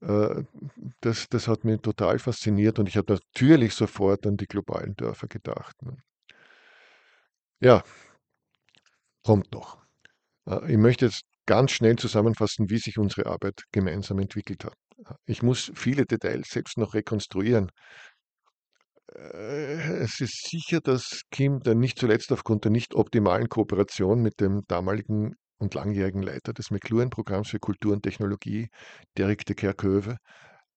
Äh, 0.02 0.44
das, 1.02 1.30
das 1.30 1.48
hat 1.48 1.63
mich 1.63 1.82
total 1.82 2.20
fasziniert 2.20 2.80
und 2.80 2.89
ich 2.89 2.98
habe 2.98 3.13
natürlich 3.13 3.74
sofort 3.74 4.26
an 4.26 4.38
die 4.38 4.48
globalen 4.48 4.96
Dörfer 4.96 5.28
gedacht. 5.28 5.82
Ne. 5.82 5.98
Ja, 7.60 7.84
kommt 9.24 9.54
doch. 9.54 9.78
Äh, 10.48 10.72
ich 10.74 10.78
möchte 10.78 11.06
jetzt 11.06 11.24
ganz 11.46 11.72
schnell 11.72 11.96
zusammenfassen, 11.98 12.70
wie 12.70 12.78
sich 12.78 12.98
unsere 12.98 13.28
Arbeit 13.28 13.64
gemeinsam 13.72 14.20
entwickelt 14.20 14.66
hat. 14.66 14.76
Ich 15.26 15.42
muss 15.42 15.72
viele 15.76 16.06
Details 16.06 16.48
selbst 16.50 16.78
noch 16.78 16.94
rekonstruieren. 16.94 17.70
Äh, 19.16 20.04
es 20.04 20.20
ist 20.20 20.48
sicher, 20.50 20.80
dass 20.80 21.22
Kim 21.32 21.60
dann 21.60 21.80
nicht 21.80 22.00
zuletzt 22.00 22.32
aufgrund 22.32 22.64
der 22.64 22.72
nicht 22.72 22.96
optimalen 22.96 23.50
Kooperation 23.50 24.22
mit 24.22 24.40
dem 24.40 24.62
damaligen 24.68 25.36
und 25.58 25.74
langjährigen 25.74 26.22
Leiter 26.22 26.54
des 26.54 26.72
McLuhan-Programms 26.72 27.50
für 27.50 27.60
Kultur 27.60 27.94
und 27.94 28.04
Technologie, 28.04 28.70
Derek 29.18 29.46
de 29.46 29.56
Kerkhove, 29.56 30.18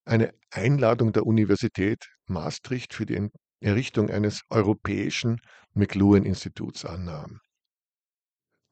eine 0.04 0.32
Einladung 0.50 1.12
der 1.12 1.26
Universität 1.26 2.06
Maastricht 2.26 2.94
für 2.94 3.06
die 3.06 3.28
Errichtung 3.60 4.10
eines 4.10 4.42
europäischen 4.50 5.40
McLuhan-Instituts 5.74 6.84
annahm. 6.84 7.40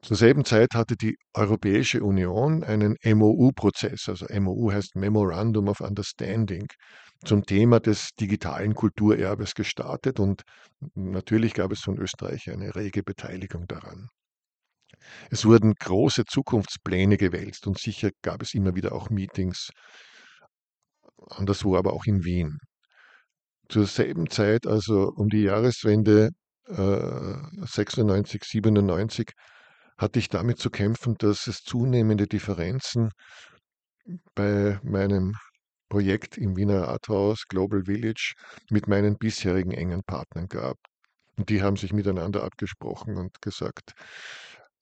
Zur 0.05 0.17
selben 0.17 0.45
Zeit 0.45 0.75
hatte 0.75 0.95
die 0.95 1.17
Europäische 1.33 2.03
Union 2.03 2.63
einen 2.63 2.95
MOU-Prozess, 3.03 4.07
also 4.07 4.27
MOU 4.39 4.71
heißt 4.71 4.95
Memorandum 4.95 5.67
of 5.67 5.81
Understanding, 5.81 6.67
zum 7.23 7.43
Thema 7.43 7.79
des 7.79 8.11
digitalen 8.11 8.75
Kulturerbes 8.75 9.55
gestartet 9.55 10.19
und 10.19 10.43
natürlich 10.93 11.55
gab 11.55 11.71
es 11.71 11.79
von 11.79 11.97
Österreich 11.97 12.51
eine 12.51 12.75
rege 12.75 13.01
Beteiligung 13.01 13.65
daran. 13.65 14.09
Es 15.31 15.43
wurden 15.43 15.73
große 15.73 16.25
Zukunftspläne 16.25 17.17
gewälzt 17.17 17.65
und 17.65 17.79
sicher 17.79 18.11
gab 18.21 18.43
es 18.43 18.53
immer 18.53 18.75
wieder 18.75 18.91
auch 18.91 19.09
Meetings, 19.09 19.71
anderswo 21.31 21.77
aber 21.77 21.93
auch 21.93 22.05
in 22.05 22.23
Wien. 22.23 22.59
Zur 23.69 23.87
selben 23.87 24.29
Zeit, 24.29 24.67
also 24.67 25.11
um 25.15 25.29
die 25.29 25.41
Jahreswende 25.41 26.29
äh, 26.67 27.33
96, 27.65 28.43
97, 28.43 29.31
hatte 29.97 30.19
ich 30.19 30.29
damit 30.29 30.59
zu 30.59 30.69
kämpfen, 30.69 31.15
dass 31.17 31.47
es 31.47 31.63
zunehmende 31.63 32.27
Differenzen 32.27 33.11
bei 34.35 34.79
meinem 34.83 35.35
Projekt 35.89 36.37
im 36.37 36.55
Wiener 36.55 36.83
Rathaus 36.83 37.45
Global 37.47 37.83
Village 37.85 38.33
mit 38.69 38.87
meinen 38.87 39.17
bisherigen 39.17 39.71
engen 39.71 40.03
Partnern 40.03 40.47
gab. 40.47 40.77
Und 41.37 41.49
die 41.49 41.61
haben 41.61 41.77
sich 41.77 41.93
miteinander 41.93 42.43
abgesprochen 42.43 43.17
und 43.17 43.41
gesagt, 43.41 43.93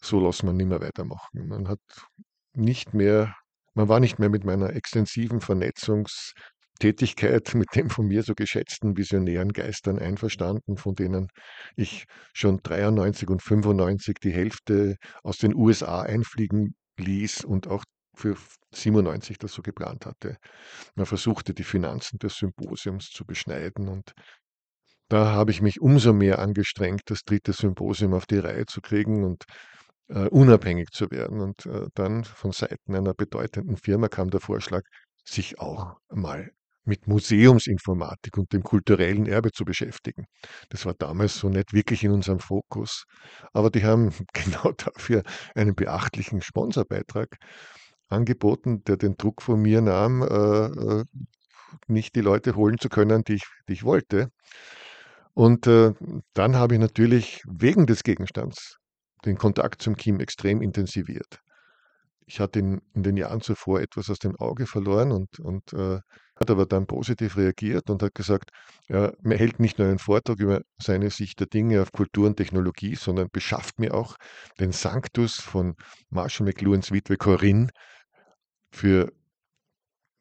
so 0.02 0.20
lassen 0.20 0.48
wir 0.48 0.54
nicht 0.54 0.68
mehr 0.68 0.82
weitermachen. 0.82 1.48
Man 1.48 1.68
hat 1.68 1.80
nicht 2.54 2.94
mehr, 2.94 3.36
man 3.74 3.90
war 3.90 4.00
nicht 4.00 4.20
mehr 4.20 4.30
mit 4.30 4.44
meiner 4.44 4.72
extensiven 4.72 5.40
Vernetzungs- 5.40 6.34
Tätigkeit 6.80 7.54
mit 7.56 7.70
den 7.76 7.90
von 7.90 8.08
mir 8.08 8.24
so 8.24 8.34
geschätzten 8.34 8.98
visionären 8.98 9.54
Geistern 9.54 10.00
einverstanden, 10.00 10.78
von 10.78 10.96
denen 10.96 11.28
ich 11.76 12.06
schon 12.34 12.60
93 12.64 13.30
und 13.30 13.42
95 13.42 14.18
die 14.22 14.32
Hälfte 14.32 14.98
aus 15.24 15.38
den 15.38 15.56
USA 15.56 16.02
einfliegen 16.02 16.76
ließ 16.98 17.44
und 17.46 17.68
auch 17.68 17.84
für 18.16 18.36
97 18.74 19.38
das 19.38 19.54
so 19.54 19.62
geplant 19.62 20.06
hatte. 20.06 20.38
Man 20.96 21.06
versuchte, 21.06 21.54
die 21.54 21.64
Finanzen 21.64 22.20
des 22.20 22.36
Symposiums 22.36 23.10
zu 23.10 23.26
beschneiden 23.26 23.88
und 23.88 24.14
da 25.10 25.32
habe 25.32 25.52
ich 25.52 25.62
mich 25.62 25.82
umso 25.82 26.14
mehr 26.14 26.40
angestrengt, 26.40 27.04
das 27.06 27.24
dritte 27.24 27.54
Symposium 27.54 28.14
auf 28.14 28.26
die 28.26 28.40
Reihe 28.40 28.66
zu 28.66 28.82
kriegen 28.82 29.24
und 29.24 29.44
äh, 30.08 30.28
unabhängig 30.30 30.90
zu 30.92 31.12
werden. 31.12 31.40
Und 31.40 31.66
äh, 31.66 31.88
dann 31.94 32.24
von 32.24 32.52
Seiten 32.52 32.96
einer 32.96 33.14
bedeutenden 33.14 33.78
Firma 33.78 34.08
kam 34.08 34.30
der 34.30 34.40
Vorschlag, 34.40 34.82
sich 35.24 35.60
auch 35.60 35.98
mal 36.10 36.52
mit 36.86 37.08
Museumsinformatik 37.08 38.38
und 38.38 38.52
dem 38.54 38.64
kulturellen 38.64 39.26
Erbe 39.26 39.52
zu 39.52 39.64
beschäftigen. 39.66 40.26
Das 40.70 40.86
war 40.86 40.94
damals 40.94 41.38
so 41.38 41.50
nicht 41.50 41.74
wirklich 41.74 42.04
in 42.04 42.12
unserem 42.12 42.40
Fokus, 42.40 43.06
aber 43.54 43.70
die 43.70 43.84
haben 43.84 44.12
genau 44.34 44.72
dafür 44.74 45.24
einen 45.56 45.76
beachtlichen 45.76 46.42
Sponsorbeitrag 46.42 47.38
angeboten, 48.10 48.84
der 48.84 48.98
den 48.98 49.16
Druck 49.16 49.42
von 49.42 49.62
mir 49.62 49.82
nahm, 49.82 50.22
äh, 50.22 50.26
äh, 50.26 51.04
nicht 51.88 52.16
die 52.16 52.22
Leute 52.22 52.56
holen 52.56 52.78
zu 52.78 52.90
können, 52.90 53.24
die 53.24 53.36
ich, 53.36 53.44
die 53.68 53.74
ich 53.74 53.84
wollte. 53.84 54.30
Und 55.34 55.66
äh, 55.68 55.94
dann 56.34 56.56
habe 56.56 56.76
ich 56.76 56.80
natürlich 56.80 57.42
wegen 57.48 57.88
des 57.88 58.04
Gegenstands 58.04 58.78
den 59.26 59.38
Kontakt 59.38 59.82
zum 59.82 59.96
Kim 59.96 60.20
extrem 60.20 60.62
intensiviert. 60.62 61.40
Ich 62.26 62.40
hatte 62.40 62.60
in, 62.60 62.82
in 62.94 63.04
den 63.04 63.18
Jahren 63.18 63.42
zuvor 63.42 63.82
etwas 63.82 64.10
aus 64.10 64.20
dem 64.20 64.36
Auge 64.38 64.68
verloren 64.68 65.12
und, 65.12 65.40
und 65.40 65.74
äh, 65.74 66.00
hat 66.44 66.52
aber 66.52 66.66
dann 66.66 66.86
positiv 66.88 67.38
reagiert 67.38 67.90
und 67.90 68.04
hat 68.04 68.16
gesagt, 68.16 68.52
er 68.88 69.14
hält 69.26 69.60
nicht 69.60 69.80
nur 69.80 69.88
einen 69.88 70.00
Vortrag 70.00 70.40
über 70.40 70.62
seine 70.78 71.10
Sicht 71.10 71.40
der 71.40 71.48
Dinge 71.48 71.82
auf 71.82 71.92
Kultur 71.92 72.28
und 72.28 72.36
Technologie, 72.36 72.96
sondern 72.96 73.30
beschafft 73.32 73.80
mir 73.80 73.94
auch 73.94 74.18
den 74.60 74.74
Sanctus 74.74 75.40
von 75.40 75.76
Marshall 76.10 76.46
McLuhans 76.46 76.92
Witwe 76.92 77.16
Corinne 77.16 77.70
für 78.72 79.14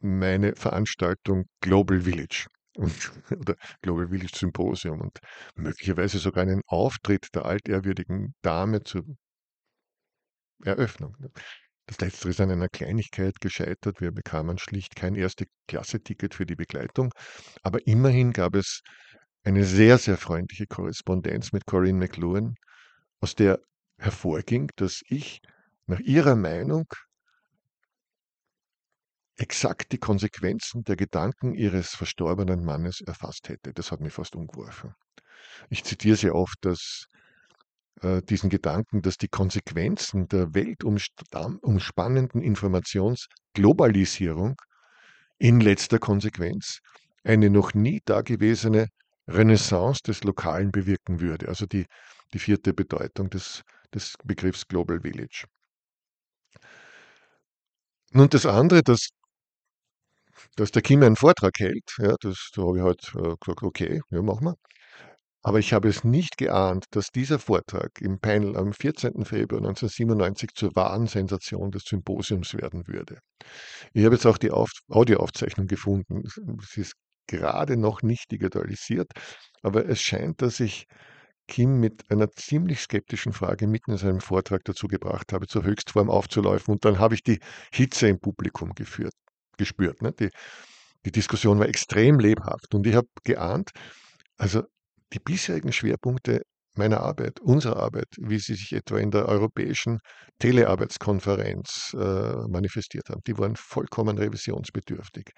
meine 0.00 0.54
Veranstaltung 0.54 1.46
Global 1.60 2.02
Village 2.02 2.46
und, 2.76 3.12
oder 3.30 3.56
Global 3.82 4.08
Village 4.08 4.36
Symposium 4.36 5.00
und 5.00 5.18
möglicherweise 5.56 6.18
sogar 6.18 6.44
einen 6.44 6.62
Auftritt 6.66 7.34
der 7.34 7.46
altehrwürdigen 7.46 8.34
Dame 8.42 8.84
zur 8.84 9.04
Eröffnung. 10.64 11.16
Das 11.92 12.00
letztere 12.00 12.30
ist 12.30 12.40
an 12.40 12.50
einer 12.50 12.70
Kleinigkeit 12.70 13.38
gescheitert. 13.38 14.00
Wir 14.00 14.12
bekamen 14.12 14.56
schlicht 14.56 14.96
kein 14.96 15.14
Erste-Klasse-Ticket 15.14 16.34
für 16.34 16.46
die 16.46 16.54
Begleitung. 16.54 17.12
Aber 17.62 17.86
immerhin 17.86 18.32
gab 18.32 18.54
es 18.54 18.80
eine 19.44 19.64
sehr, 19.64 19.98
sehr 19.98 20.16
freundliche 20.16 20.66
Korrespondenz 20.66 21.52
mit 21.52 21.66
Corinne 21.66 21.98
McLuhan, 21.98 22.54
aus 23.20 23.34
der 23.34 23.60
hervorging, 23.98 24.70
dass 24.76 25.02
ich 25.06 25.42
nach 25.86 26.00
ihrer 26.00 26.34
Meinung 26.34 26.86
exakt 29.36 29.92
die 29.92 29.98
Konsequenzen 29.98 30.84
der 30.84 30.96
Gedanken 30.96 31.52
ihres 31.52 31.90
verstorbenen 31.90 32.64
Mannes 32.64 33.02
erfasst 33.02 33.50
hätte. 33.50 33.74
Das 33.74 33.92
hat 33.92 34.00
mich 34.00 34.14
fast 34.14 34.34
umgeworfen. 34.34 34.94
Ich 35.68 35.84
zitiere 35.84 36.16
sehr 36.16 36.34
oft, 36.34 36.56
dass 36.62 37.04
diesen 38.28 38.50
Gedanken, 38.50 39.02
dass 39.02 39.16
die 39.16 39.28
Konsequenzen 39.28 40.28
der 40.28 40.54
weltumspannenden 40.54 42.42
Informationsglobalisierung 42.42 44.56
in 45.38 45.60
letzter 45.60 45.98
Konsequenz 45.98 46.80
eine 47.24 47.50
noch 47.50 47.74
nie 47.74 48.00
dagewesene 48.04 48.88
Renaissance 49.28 50.02
des 50.02 50.24
Lokalen 50.24 50.72
bewirken 50.72 51.20
würde. 51.20 51.48
Also 51.48 51.66
die, 51.66 51.86
die 52.32 52.38
vierte 52.38 52.72
Bedeutung 52.72 53.30
des, 53.30 53.62
des 53.94 54.14
Begriffs 54.24 54.66
Global 54.66 55.00
Village. 55.00 55.44
Nun 58.12 58.28
das 58.28 58.46
andere, 58.46 58.82
das 58.82 59.08
dass 60.56 60.70
der 60.70 60.82
Kim 60.82 61.02
einen 61.02 61.16
Vortrag 61.16 61.52
hält, 61.58 61.94
ja, 61.98 62.14
das, 62.20 62.50
da 62.54 62.62
habe 62.62 62.78
ich 62.78 62.84
halt 62.84 63.12
äh, 63.14 63.36
gesagt, 63.40 63.62
okay, 63.62 64.00
ja, 64.10 64.22
machen 64.22 64.46
wir. 64.46 64.54
Aber 65.42 65.58
ich 65.58 65.72
habe 65.72 65.88
es 65.88 66.04
nicht 66.04 66.38
geahnt, 66.38 66.86
dass 66.92 67.08
dieser 67.08 67.38
Vortrag 67.38 68.00
im 68.00 68.20
Panel 68.20 68.56
am 68.56 68.72
14. 68.72 69.24
Februar 69.24 69.60
1997 69.60 70.50
zur 70.54 70.74
wahren 70.76 71.08
Sensation 71.08 71.70
des 71.72 71.82
Symposiums 71.84 72.54
werden 72.54 72.86
würde. 72.86 73.18
Ich 73.92 74.04
habe 74.04 74.14
jetzt 74.14 74.26
auch 74.26 74.38
die 74.38 74.52
Auf 74.52 74.70
Audioaufzeichnung 74.88 75.66
gefunden. 75.66 76.22
Sie 76.60 76.82
ist 76.82 76.94
gerade 77.26 77.76
noch 77.76 78.02
nicht 78.02 78.30
digitalisiert, 78.30 79.10
aber 79.62 79.88
es 79.88 80.00
scheint, 80.00 80.42
dass 80.42 80.60
ich 80.60 80.86
Kim 81.48 81.80
mit 81.80 82.10
einer 82.10 82.30
ziemlich 82.30 82.80
skeptischen 82.80 83.32
Frage 83.32 83.66
mitten 83.66 83.92
in 83.92 83.96
seinem 83.98 84.20
Vortrag 84.20 84.62
dazu 84.64 84.86
gebracht 84.86 85.32
habe, 85.32 85.48
zur 85.48 85.64
Höchstform 85.64 86.08
aufzulaufen. 86.08 86.72
Und 86.72 86.84
dann 86.84 86.98
habe 86.98 87.14
ich 87.14 87.22
die 87.22 87.40
Hitze 87.72 88.08
im 88.08 88.20
Publikum 88.20 88.74
geführt 88.74 89.12
gespürt. 89.58 90.02
Ne? 90.02 90.12
Die, 90.12 90.30
die 91.04 91.12
Diskussion 91.12 91.58
war 91.58 91.68
extrem 91.68 92.18
lebhaft 92.18 92.74
und 92.74 92.86
ich 92.86 92.94
habe 92.94 93.08
geahnt, 93.24 93.70
also 94.36 94.62
die 95.12 95.18
bisherigen 95.18 95.72
Schwerpunkte 95.72 96.42
meiner 96.74 97.00
Arbeit, 97.00 97.40
unserer 97.40 97.76
Arbeit, 97.76 98.08
wie 98.18 98.38
sie 98.38 98.54
sich 98.54 98.72
etwa 98.72 98.98
in 98.98 99.10
der 99.10 99.26
europäischen 99.26 99.98
Telearbeitskonferenz 100.38 101.94
äh, 101.94 102.48
manifestiert 102.48 103.10
haben, 103.10 103.20
die 103.26 103.36
waren 103.36 103.56
vollkommen 103.56 104.16
revisionsbedürftig. 104.16 105.30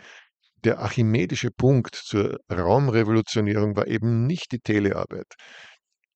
Der 0.62 0.78
archimedische 0.78 1.50
Punkt 1.50 1.94
zur 1.94 2.38
Raumrevolutionierung 2.50 3.76
war 3.76 3.86
eben 3.86 4.26
nicht 4.26 4.52
die 4.52 4.60
Telearbeit. 4.60 5.34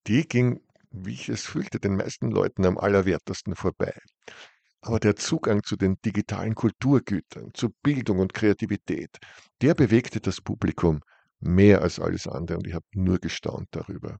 Die 0.06 0.22
ging, 0.26 0.60
wie 0.90 1.12
ich 1.12 1.28
es 1.28 1.44
fühlte, 1.44 1.80
den 1.80 1.96
meisten 1.96 2.30
Leuten 2.30 2.64
am 2.64 2.78
allerwertesten 2.78 3.56
vorbei. 3.56 3.92
Aber 4.80 5.00
der 5.00 5.16
Zugang 5.16 5.64
zu 5.64 5.76
den 5.76 5.96
digitalen 6.04 6.54
Kulturgütern, 6.54 7.50
zu 7.52 7.70
Bildung 7.82 8.20
und 8.20 8.32
Kreativität, 8.32 9.10
der 9.60 9.74
bewegte 9.74 10.20
das 10.20 10.40
Publikum 10.40 11.00
mehr 11.40 11.82
als 11.82 12.00
alles 12.00 12.26
andere 12.26 12.58
und 12.58 12.66
ich 12.66 12.74
habe 12.74 12.86
nur 12.92 13.18
gestaunt 13.18 13.68
darüber. 13.72 14.18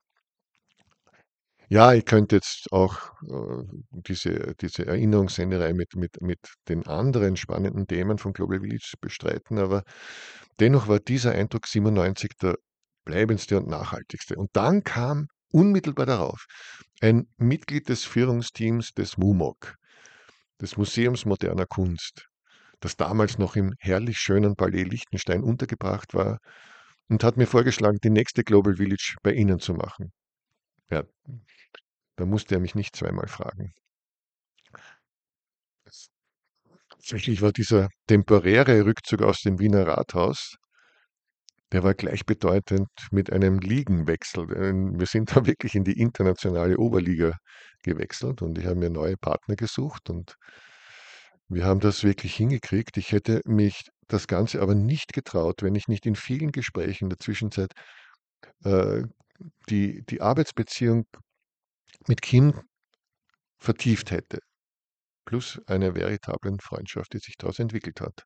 Ja, 1.71 1.93
ich 1.93 2.07
könnte 2.07 2.37
jetzt 2.37 2.73
auch 2.73 3.13
äh, 3.25 3.63
diese, 3.91 4.55
diese 4.59 4.87
Erinnerungssenderei 4.87 5.75
mit, 5.75 5.97
mit, 5.97 6.23
mit 6.23 6.39
den 6.69 6.87
anderen 6.87 7.37
spannenden 7.37 7.87
Themen 7.87 8.17
von 8.17 8.33
Global 8.33 8.61
Village 8.61 8.95
bestreiten, 9.03 9.59
aber 9.59 9.83
dennoch 10.61 10.89
war 10.89 10.99
dieser 10.99 11.33
Eindruck 11.33 11.67
97 11.67 12.31
der 12.41 12.57
bleibendste 13.05 13.59
und 13.59 13.69
nachhaltigste. 13.69 14.37
Und 14.37 14.51
dann 14.55 14.83
kam 14.83 15.29
unmittelbar 15.51 16.07
darauf 16.07 16.47
ein 17.01 17.29
Mitglied 17.37 17.89
des 17.91 18.05
Führungsteams 18.05 18.93
des 18.95 19.19
MUMOC, 19.19 19.75
des 20.63 20.79
Museums 20.79 21.27
moderner 21.27 21.67
Kunst, 21.67 22.29
das 22.81 22.97
damals 22.97 23.39
noch 23.39 23.57
im 23.57 23.75
herrlich 23.79 24.19
schönen 24.19 24.57
Palais 24.57 24.85
Liechtenstein 24.85 25.43
untergebracht 25.43 26.15
war, 26.15 26.39
und 27.09 27.25
hat 27.25 27.37
mir 27.37 27.47
vorgeschlagen, 27.47 27.99
die 28.03 28.11
nächste 28.11 28.45
Global 28.45 28.77
Village 28.77 29.17
bei 29.23 29.33
Ihnen 29.33 29.59
zu 29.61 29.75
machen. 29.75 30.13
Ja, 30.91 31.05
da 32.17 32.27
musste 32.27 32.57
er 32.57 32.61
mich 32.61 32.75
nicht 32.75 32.97
zweimal 32.97 33.29
fragen. 33.29 33.73
Tatsächlich 36.91 37.43
war 37.43 37.53
dieser 37.53 37.89
temporäre 38.07 38.85
Rückzug 38.85 39.23
aus 39.23 39.41
dem 39.41 39.59
Wiener 39.59 39.87
Rathaus, 39.87 40.57
der 41.73 41.83
war 41.83 41.95
gleichbedeutend 41.95 42.89
mit 43.11 43.31
einem 43.33 43.59
Ligenwechsel. 43.59 44.49
Wir 44.49 45.07
sind 45.07 45.31
da 45.37 45.47
wirklich 45.47 45.75
in 45.75 45.85
die 45.85 46.01
internationale 46.01 46.79
Oberliga 46.79 47.37
gewechselt 47.83 48.43
und 48.43 48.59
ich 48.59 48.67
habe 48.67 48.77
mir 48.77 48.91
neue 48.91 49.17
Partner 49.17 49.57
gesucht 49.57 50.11
und 50.11 50.35
wir 51.49 51.65
haben 51.65 51.81
das 51.81 52.05
wirklich 52.05 52.35
hingekriegt. 52.37 52.97
Ich 52.97 53.13
hätte 53.13 53.41
mich 53.45 53.85
das 54.09 54.27
Ganze 54.27 54.61
aber 54.61 54.75
nicht 54.75 55.13
getraut, 55.13 55.63
wenn 55.63 55.75
ich 55.75 55.89
nicht 55.89 56.07
in 56.07 56.17
vielen 56.17 56.53
Gesprächen 56.53 57.05
in 57.05 57.11
der 57.11 57.19
Zwischenzeit 57.19 57.73
äh, 58.65 59.03
die, 59.69 60.03
die 60.09 60.21
Arbeitsbeziehung 60.21 61.05
mit 62.07 62.23
Kim 62.23 62.61
vertieft 63.59 64.11
hätte. 64.11 64.41
Plus 65.25 65.61
eine 65.67 65.95
veritable 65.95 66.57
Freundschaft, 66.61 67.13
die 67.13 67.19
sich 67.19 67.37
daraus 67.37 67.59
entwickelt 67.59 68.01
hat. 68.01 68.25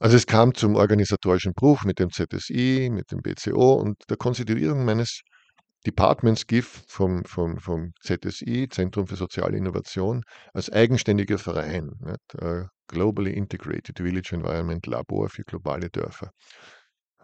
Also 0.00 0.16
es 0.16 0.26
kam 0.26 0.54
zum 0.54 0.76
organisatorischen 0.76 1.54
Bruch 1.54 1.84
mit 1.84 1.98
dem 1.98 2.10
ZSI, 2.10 2.88
mit 2.90 3.10
dem 3.10 3.20
BCO 3.20 3.74
und 3.74 3.96
der 4.08 4.16
Konstituierung 4.16 4.84
meines 4.84 5.22
Departments 5.86 6.46
GIF 6.46 6.84
vom, 6.86 7.24
vom, 7.24 7.58
vom 7.58 7.92
ZSI, 8.02 8.68
Zentrum 8.70 9.06
für 9.06 9.16
soziale 9.16 9.56
Innovation, 9.56 10.22
als 10.54 10.70
eigenständiger 10.70 11.38
Verein, 11.38 11.90
nicht? 12.00 12.68
Globally 12.88 13.32
Integrated 13.32 13.98
Village 13.98 14.34
Environment 14.34 14.84
Labor 14.86 15.28
für 15.28 15.44
globale 15.44 15.90
Dörfer. 15.90 16.30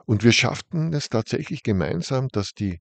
Und 0.06 0.22
wir 0.22 0.32
schafften 0.32 0.92
es 0.92 1.08
tatsächlich 1.08 1.62
gemeinsam, 1.62 2.28
dass 2.28 2.52
die 2.52 2.78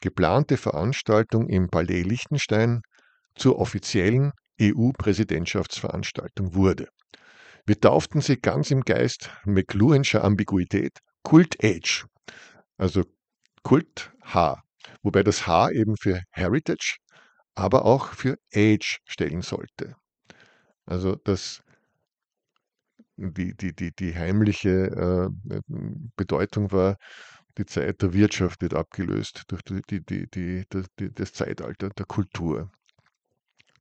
geplante 0.00 0.56
Veranstaltung 0.56 1.48
im 1.48 1.68
Palais 1.68 2.02
Liechtenstein 2.02 2.82
zur 3.36 3.58
offiziellen 3.58 4.32
EU-Präsidentschaftsveranstaltung 4.60 6.54
wurde. 6.54 6.88
Wir 7.66 7.80
tauften 7.80 8.20
sie 8.20 8.36
ganz 8.36 8.70
im 8.70 8.82
Geist 8.82 9.30
McLuhanscher 9.44 10.22
Ambiguität 10.22 10.98
Kult 11.22 11.56
Age, 11.64 12.04
also 12.76 13.04
Kult 13.62 14.12
H, 14.22 14.62
wobei 15.02 15.22
das 15.22 15.46
H 15.46 15.70
eben 15.70 15.96
für 15.96 16.20
Heritage, 16.30 16.98
aber 17.54 17.86
auch 17.86 18.08
für 18.08 18.36
Age 18.54 18.98
stellen 19.06 19.40
sollte. 19.40 19.96
Also 20.84 21.16
das 21.16 21.62
die, 23.16 23.54
die, 23.54 23.74
die, 23.74 23.92
die 23.92 24.14
heimliche 24.14 25.30
äh, 25.48 25.60
Bedeutung 26.16 26.72
war, 26.72 26.96
die 27.58 27.66
Zeit 27.66 28.02
der 28.02 28.12
Wirtschaft 28.12 28.62
wird 28.62 28.74
abgelöst 28.74 29.44
durch 29.48 29.62
die, 29.62 30.04
die, 30.04 30.26
die, 30.28 30.64
das 31.14 31.32
Zeitalter 31.32 31.90
der 31.90 32.06
Kultur. 32.06 32.70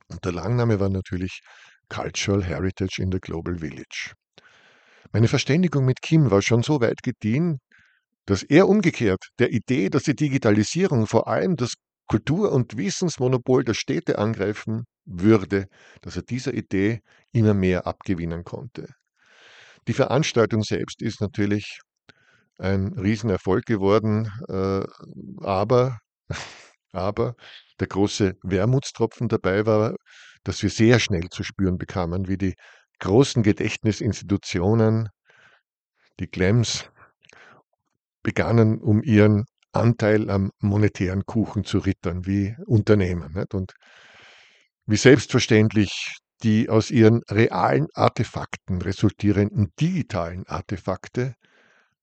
Und 0.10 0.24
der 0.24 0.32
Langname 0.32 0.80
war 0.80 0.90
natürlich 0.90 1.42
Cultural 1.90 2.44
Heritage 2.44 3.02
in 3.02 3.12
the 3.12 3.20
Global 3.20 3.58
Village. 3.58 4.14
Meine 5.12 5.28
Verständigung 5.28 5.86
mit 5.86 6.02
Kim 6.02 6.32
war 6.32 6.42
schon 6.42 6.64
so 6.64 6.82
weit 6.82 7.04
gediehen, 7.04 7.60
dass 8.26 8.44
er 8.44 8.68
umgekehrt 8.68 9.30
der 9.40 9.52
Idee, 9.52 9.90
dass 9.90 10.04
die 10.04 10.16
Digitalisierung 10.16 11.08
vor 11.08 11.28
allem 11.28 11.56
das 11.56 11.74
Kultur- 12.08 12.52
und 12.52 12.78
Wissensmonopol 12.78 13.64
der 13.64 13.74
Städte 13.74 14.18
angreifen 14.18 14.86
würde, 15.06 15.68
dass 16.02 16.16
er 16.16 16.22
dieser 16.24 16.54
Idee 16.54 17.02
immer 17.32 17.54
mehr 17.54 17.86
abgewinnen 17.88 18.44
konnte. 18.44 18.88
Die 19.88 19.94
Veranstaltung 19.94 20.64
selbst 20.64 21.02
ist 21.02 21.22
natürlich 21.22 21.80
ein 22.60 22.94
Riesenerfolg 22.98 23.66
geworden, 23.66 24.30
äh, 24.48 24.86
aber, 25.44 26.00
aber 26.92 27.36
der 27.80 27.88
große 27.88 28.34
Wermutstropfen 28.44 29.28
dabei 29.28 29.66
war, 29.66 29.96
dass 30.44 30.62
wir 30.62 30.70
sehr 30.70 31.00
schnell 31.00 31.30
zu 31.30 31.44
spüren 31.44 31.78
bekamen, 31.78 32.28
wie 32.28 32.38
die 32.38 32.54
großen 33.00 33.44
Gedächtnisinstitutionen, 33.44 35.10
die 36.20 36.28
Glems, 36.28 36.90
begannen, 38.22 38.80
um 38.80 39.04
ihren 39.04 39.44
Anteil 39.74 40.30
am 40.30 40.52
monetären 40.60 41.26
Kuchen 41.26 41.66
zu 41.66 41.80
rittern, 41.80 42.26
wie 42.26 42.56
Unternehmen. 42.66 43.44
Und 43.52 43.74
wie 44.86 44.96
selbstverständlich 44.98 46.18
die 46.42 46.70
aus 46.70 46.92
ihren 46.92 47.22
realen 47.30 47.88
Artefakten 47.94 48.82
resultierenden 48.82 49.72
digitalen 49.80 50.46
Artefakte 50.48 51.36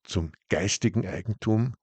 zum 0.04 0.32
geistigen 0.48 1.06
Eigentum 1.06 1.74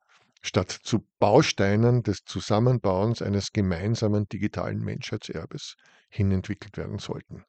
statt 0.41 0.71
zu 0.71 1.05
Bausteinen 1.19 2.03
des 2.03 2.23
Zusammenbauens 2.25 3.21
eines 3.21 3.51
gemeinsamen 3.51 4.27
digitalen 4.29 4.79
Menschheitserbes 4.79 5.75
hinentwickelt 6.10 6.77
werden 6.77 6.99
sollten. 6.99 7.43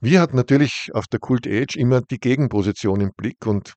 Wir 0.00 0.20
hatten 0.20 0.36
natürlich 0.36 0.90
auf 0.94 1.06
der 1.06 1.20
Cult 1.20 1.46
Age 1.46 1.76
immer 1.76 2.00
die 2.00 2.18
Gegenposition 2.18 3.00
im 3.00 3.12
Blick 3.16 3.46
und 3.46 3.74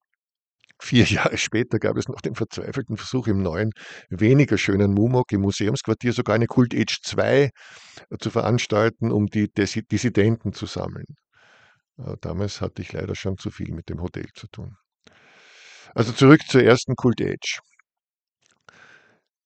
Vier 0.79 1.05
Jahre 1.05 1.37
später 1.37 1.79
gab 1.79 1.97
es 1.97 2.07
noch 2.07 2.21
den 2.21 2.35
verzweifelten 2.35 2.97
Versuch 2.97 3.27
im 3.27 3.41
neuen, 3.41 3.71
weniger 4.09 4.57
schönen 4.57 4.93
Mumok 4.93 5.31
im 5.31 5.41
Museumsquartier 5.41 6.13
sogar 6.13 6.35
eine 6.35 6.47
Kult 6.47 6.75
Age 6.75 6.99
2 7.01 7.43
äh, 7.43 7.49
zu 8.19 8.29
veranstalten, 8.29 9.11
um 9.11 9.27
die 9.27 9.49
Dissidenten 9.51 10.53
zu 10.53 10.65
sammeln. 10.65 11.05
Äh, 11.97 12.15
damals 12.21 12.61
hatte 12.61 12.81
ich 12.81 12.91
leider 12.93 13.15
schon 13.15 13.37
zu 13.37 13.51
viel 13.51 13.73
mit 13.73 13.89
dem 13.89 14.01
Hotel 14.01 14.27
zu 14.33 14.47
tun. 14.47 14.75
Also 15.93 16.11
zurück 16.11 16.41
zur 16.47 16.63
ersten 16.63 16.95
Kult 16.95 17.21
Age. 17.21 17.59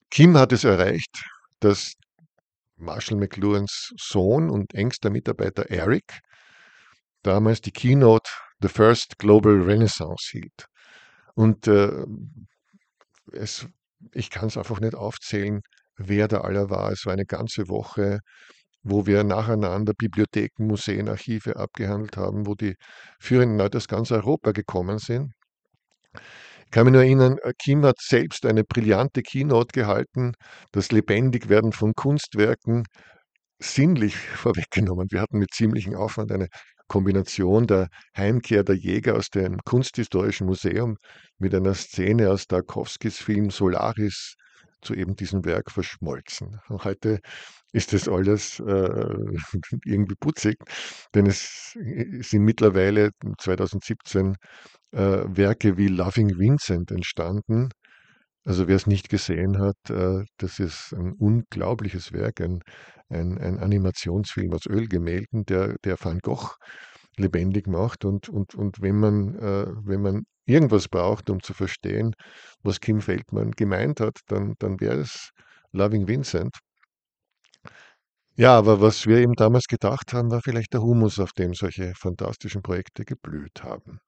Kim 0.10 0.36
hat 0.38 0.52
es 0.52 0.64
erreicht, 0.64 1.24
dass 1.60 1.94
Marshall 2.78 3.18
McLuhans 3.18 3.94
Sohn 3.98 4.50
und 4.50 4.74
engster 4.74 5.12
Mitarbeiter 5.12 5.70
Eric 5.70 6.22
damals 7.22 7.62
die 7.62 7.72
Keynote 7.72 8.32
The 8.62 8.70
First 8.70 9.20
Global 9.20 9.62
Renaissance 9.62 10.30
hielt. 10.32 10.69
Und 11.40 11.68
äh, 11.68 12.06
es, 13.32 13.66
ich 14.12 14.30
kann 14.30 14.48
es 14.48 14.58
einfach 14.58 14.82
nicht 14.82 14.94
aufzählen, 14.94 15.62
wer 15.96 16.28
da 16.28 16.42
aller 16.42 16.70
war. 16.70 16.92
Es 16.92 17.06
war 17.06 17.14
eine 17.14 17.26
ganze 17.26 17.70
Woche, 17.70 18.20
wo 18.84 19.06
wir 19.06 19.24
nacheinander 19.24 19.94
Bibliotheken, 19.94 20.66
Museen, 20.66 21.08
Archive 21.08 21.56
abgehandelt 21.56 22.18
haben, 22.18 22.46
wo 22.46 22.56
die 22.56 22.76
führenden 23.22 23.58
Leute 23.58 23.78
aus 23.78 23.88
ganz 23.88 24.12
Europa 24.12 24.52
gekommen 24.52 25.00
sind. 25.00 25.32
Ich 26.66 26.72
kann 26.72 26.84
mich 26.86 26.94
nur 26.94 27.04
erinnern, 27.04 27.38
äh, 27.44 27.54
Kim 27.58 27.86
hat 27.86 28.00
selbst 28.02 28.46
eine 28.46 28.66
brillante 28.66 29.22
Keynote 29.22 29.72
gehalten, 29.72 30.34
das 30.74 30.92
Lebendigwerden 30.92 31.72
von 31.72 31.94
Kunstwerken 31.94 32.84
sinnlich 33.60 34.18
vorweggenommen. 34.36 35.08
Wir 35.12 35.22
hatten 35.22 35.40
mit 35.40 35.54
ziemlichem 35.54 35.96
Aufwand 35.96 36.34
eine 36.34 36.48
Kombination 36.90 37.68
der 37.68 37.88
Heimkehr 38.18 38.66
der 38.66 38.76
Jäger 38.76 39.16
aus 39.16 39.30
dem 39.30 39.60
Kunsthistorischen 39.64 40.48
Museum 40.48 40.98
mit 41.38 41.56
einer 41.56 41.76
Szene 41.76 42.30
aus 42.30 42.48
Tarkovskis 42.48 43.18
Film 43.20 43.50
Solaris 43.52 44.36
zu 44.82 44.94
eben 44.94 45.16
diesem 45.16 45.46
Werk 45.46 45.72
verschmolzen. 45.72 46.60
Heute 46.70 47.20
ist 47.72 47.94
das 47.94 48.08
alles 48.08 48.60
äh, 48.60 48.64
irgendwie 49.86 50.16
putzig, 50.20 50.58
denn 51.14 51.26
es 51.28 51.74
sind 51.74 52.44
mittlerweile 52.44 53.12
2017 53.38 54.36
äh, 54.92 54.98
Werke 54.98 55.78
wie 55.78 55.88
Loving 55.88 56.38
Vincent 56.38 56.92
entstanden. 56.92 57.70
Also 58.50 58.68
wer 58.68 58.78
es 58.78 58.88
nicht 58.88 59.10
gesehen 59.10 59.60
hat, 59.60 59.78
äh, 59.92 60.26
das 60.38 60.58
ist 60.58 60.92
ein 60.94 61.14
unglaubliches 61.14 62.14
Werk, 62.14 62.42
ein, 62.42 62.64
ein, 63.08 63.38
ein 63.38 63.60
Animationsfilm 63.60 64.52
aus 64.54 64.66
Ölgemälden, 64.66 65.46
der, 65.46 65.76
der 65.84 66.04
Van 66.04 66.18
Gogh 66.18 66.56
lebendig 67.16 67.68
macht. 67.68 68.06
Und, 68.06 68.28
und, 68.28 68.56
und 68.56 68.82
wenn, 68.82 68.96
man, 68.96 69.36
äh, 69.36 69.68
wenn 69.84 70.02
man 70.02 70.24
irgendwas 70.48 70.88
braucht, 70.88 71.30
um 71.30 71.44
zu 71.44 71.54
verstehen, 71.54 72.16
was 72.64 72.80
Kim 72.80 73.02
Feldmann 73.02 73.52
gemeint 73.52 74.00
hat, 74.00 74.18
dann, 74.26 74.56
dann 74.58 74.80
wäre 74.80 74.98
es 74.98 75.30
Loving 75.72 76.08
Vincent. 76.08 76.58
Ja, 78.36 78.58
aber 78.58 78.82
was 78.82 79.06
wir 79.06 79.18
eben 79.18 79.34
damals 79.36 79.66
gedacht 79.68 80.12
haben, 80.14 80.32
war 80.32 80.42
vielleicht 80.42 80.74
der 80.74 80.82
Humus, 80.82 81.20
auf 81.20 81.34
dem 81.34 81.54
solche 81.54 81.94
fantastischen 81.94 82.64
Projekte 82.64 83.06
geblüht 83.06 83.62
haben. 83.62 84.00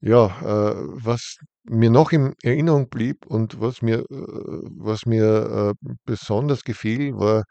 Ja, 0.00 0.26
äh, 0.40 0.74
was 1.04 1.36
mir 1.64 1.90
noch 1.90 2.12
in 2.12 2.34
Erinnerung 2.42 2.88
blieb 2.88 3.26
und 3.26 3.60
was 3.60 3.82
mir, 3.82 4.00
äh, 4.00 4.04
was 4.10 5.06
mir 5.06 5.74
äh, 5.82 5.88
besonders 6.04 6.62
gefiel, 6.64 7.14
war 7.16 7.44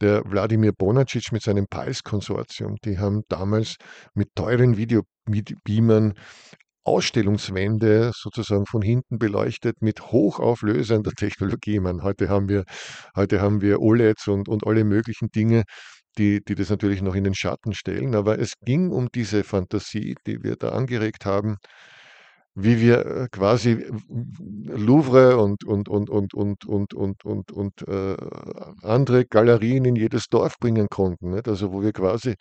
der 0.00 0.22
Wladimir 0.24 0.72
Bonacic 0.72 1.32
mit 1.32 1.42
seinem 1.42 1.66
Pals-Konsortium. 1.68 2.76
Die 2.84 2.98
haben 2.98 3.22
damals 3.28 3.76
mit 4.14 4.34
teuren 4.34 4.76
Videobeamern 4.76 6.14
Ausstellungswände 6.84 8.10
sozusagen 8.14 8.66
von 8.66 8.82
hinten 8.82 9.18
beleuchtet 9.18 9.80
mit 9.80 10.00
hochauflösender 10.10 11.12
Technologie. 11.12 11.78
Man, 11.78 12.02
heute 12.02 12.28
haben 12.28 12.48
wir, 12.48 12.64
heute 13.14 13.40
haben 13.40 13.60
wir 13.60 13.80
OLEDs 13.80 14.26
und, 14.26 14.48
und 14.48 14.66
alle 14.66 14.82
möglichen 14.82 15.28
Dinge, 15.30 15.62
die, 16.18 16.40
die 16.42 16.56
das 16.56 16.70
natürlich 16.70 17.00
noch 17.02 17.14
in 17.14 17.24
den 17.24 17.34
Schatten 17.34 17.72
stellen. 17.72 18.16
Aber 18.16 18.38
es 18.40 18.54
ging 18.64 18.90
um 18.90 19.08
diese 19.14 19.44
Fantasie, 19.44 20.16
die 20.26 20.42
wir 20.42 20.56
da 20.56 20.70
angeregt 20.70 21.24
haben, 21.24 21.58
wie 22.54 22.80
wir 22.80 23.06
äh, 23.06 23.28
quasi 23.30 23.86
Louvre 24.66 25.38
und, 25.38 25.64
und, 25.64 25.88
und, 25.88 26.10
und, 26.10 26.34
und, 26.34 26.64
und, 26.64 26.94
und, 26.94 27.24
und, 27.24 27.52
und 27.52 27.88
äh, 27.88 28.16
andere 28.82 29.24
Galerien 29.24 29.84
in 29.84 29.96
jedes 29.96 30.26
Dorf 30.28 30.58
bringen 30.58 30.88
konnten. 30.88 31.30
Nicht? 31.30 31.48
Also 31.48 31.72
wo 31.72 31.82
wir 31.82 31.92
quasi 31.92 32.34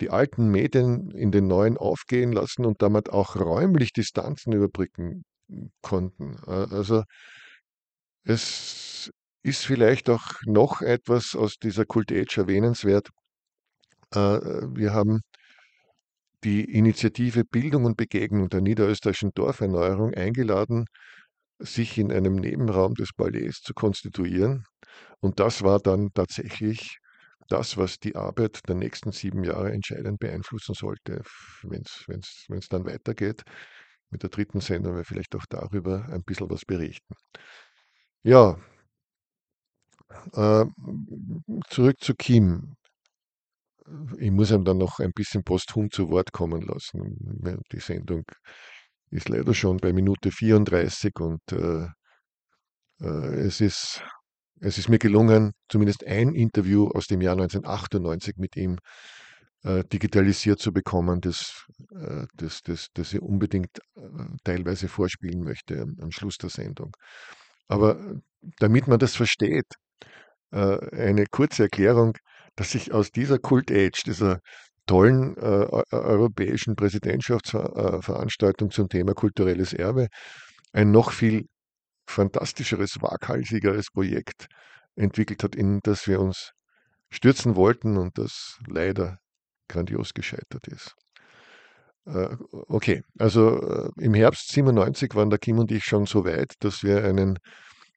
die 0.00 0.10
alten 0.10 0.50
Medien 0.50 1.10
in 1.12 1.30
den 1.30 1.46
neuen 1.46 1.78
aufgehen 1.78 2.32
lassen 2.32 2.66
und 2.66 2.82
damit 2.82 3.10
auch 3.10 3.36
räumlich 3.36 3.92
Distanzen 3.92 4.52
überbrücken 4.52 5.24
konnten. 5.82 6.36
Also 6.46 7.04
es 8.24 9.10
ist 9.42 9.64
vielleicht 9.64 10.10
auch 10.10 10.32
noch 10.46 10.80
etwas 10.82 11.34
aus 11.36 11.56
dieser 11.56 11.84
Kult 11.86 12.10
Age 12.12 12.38
erwähnenswert. 12.38 13.10
Äh, 14.14 14.18
wir 14.18 14.92
haben 14.94 15.20
die 16.44 16.64
Initiative 16.64 17.44
Bildung 17.44 17.84
und 17.84 17.96
Begegnung 17.96 18.48
der 18.48 18.60
niederösterreichischen 18.60 19.32
Dorferneuerung 19.34 20.14
eingeladen, 20.14 20.86
sich 21.58 21.98
in 21.98 22.12
einem 22.12 22.36
Nebenraum 22.36 22.94
des 22.94 23.12
Palais 23.12 23.60
zu 23.62 23.74
konstituieren. 23.74 24.64
Und 25.20 25.40
das 25.40 25.62
war 25.62 25.80
dann 25.80 26.12
tatsächlich 26.12 26.98
das, 27.48 27.76
was 27.76 27.98
die 27.98 28.16
Arbeit 28.16 28.60
der 28.68 28.74
nächsten 28.74 29.12
sieben 29.12 29.44
Jahre 29.44 29.72
entscheidend 29.72 30.18
beeinflussen 30.18 30.74
sollte, 30.74 31.22
wenn 31.62 31.82
es 31.82 32.68
dann 32.68 32.84
weitergeht. 32.84 33.42
Mit 34.10 34.22
der 34.22 34.30
dritten 34.30 34.60
Sendung 34.60 34.96
wir 34.96 35.04
vielleicht 35.04 35.34
auch 35.34 35.46
darüber 35.48 36.06
ein 36.10 36.22
bisschen 36.22 36.50
was 36.50 36.64
berichten. 36.64 37.14
Ja, 38.22 38.58
äh, 40.34 40.64
zurück 41.68 41.96
zu 42.00 42.14
Kim 42.14 42.76
ich 44.18 44.30
muss 44.30 44.50
ihm 44.50 44.64
dann 44.64 44.78
noch 44.78 44.98
ein 44.98 45.12
bisschen 45.12 45.44
posthum 45.44 45.90
zu 45.90 46.08
Wort 46.10 46.32
kommen 46.32 46.62
lassen. 46.62 47.62
Die 47.72 47.80
Sendung 47.80 48.24
ist 49.10 49.28
leider 49.28 49.54
schon 49.54 49.76
bei 49.78 49.92
Minute 49.92 50.30
34 50.30 51.12
und 51.20 51.40
äh, 51.52 51.86
äh, 53.00 53.34
es, 53.46 53.60
ist, 53.60 54.02
es 54.60 54.78
ist 54.78 54.88
mir 54.88 54.98
gelungen, 54.98 55.52
zumindest 55.68 56.06
ein 56.06 56.34
Interview 56.34 56.88
aus 56.88 57.06
dem 57.06 57.20
Jahr 57.20 57.34
1998 57.34 58.36
mit 58.36 58.56
ihm 58.56 58.78
äh, 59.62 59.84
digitalisiert 59.84 60.58
zu 60.58 60.72
bekommen, 60.72 61.20
das, 61.20 61.64
äh, 61.94 62.26
das, 62.34 62.62
das, 62.62 62.88
das 62.94 63.12
ich 63.12 63.20
unbedingt 63.20 63.78
äh, 63.96 64.00
teilweise 64.44 64.88
vorspielen 64.88 65.42
möchte 65.42 65.82
am, 65.82 66.10
Schluss 66.10 66.36
der 66.38 66.50
Sendung. 66.50 66.96
Aber 67.68 68.20
damit 68.58 68.88
man 68.88 68.98
das 68.98 69.16
versteht, 69.16 69.66
äh, 70.50 70.78
eine 70.96 71.26
kurze 71.26 71.64
Erklärung, 71.64 72.16
dass 72.56 72.72
sich 72.72 72.92
aus 72.92 73.10
dieser 73.10 73.38
Cult 73.38 73.70
Age, 73.70 74.02
dieser 74.04 74.40
tollen 74.86 75.36
äh, 75.36 75.66
europäischen 75.90 76.76
Präsidentschaftsveranstaltung 76.76 78.70
zum 78.70 78.88
Thema 78.88 79.14
kulturelles 79.14 79.72
Erbe, 79.72 80.08
ein 80.72 80.90
noch 80.90 81.12
viel 81.12 81.46
fantastischeres, 82.06 82.96
waghalsigeres 83.00 83.88
Projekt 83.92 84.46
entwickelt 84.94 85.42
hat, 85.42 85.54
in 85.54 85.80
das 85.82 86.06
wir 86.06 86.20
uns 86.20 86.50
stürzen 87.10 87.56
wollten 87.56 87.96
und 87.96 88.18
das 88.18 88.58
leider 88.66 89.18
grandios 89.68 90.12
gescheitert 90.12 90.68
ist. 90.68 90.94
Äh, 92.06 92.36
okay, 92.50 93.02
also 93.18 93.60
äh, 93.60 93.90
im 93.98 94.14
Herbst 94.14 94.52
97 94.52 95.14
waren 95.14 95.30
der 95.30 95.38
Kim 95.38 95.58
und 95.58 95.72
ich 95.72 95.84
schon 95.84 96.06
so 96.06 96.24
weit, 96.24 96.52
dass 96.60 96.82
wir 96.82 97.04
einen 97.04 97.38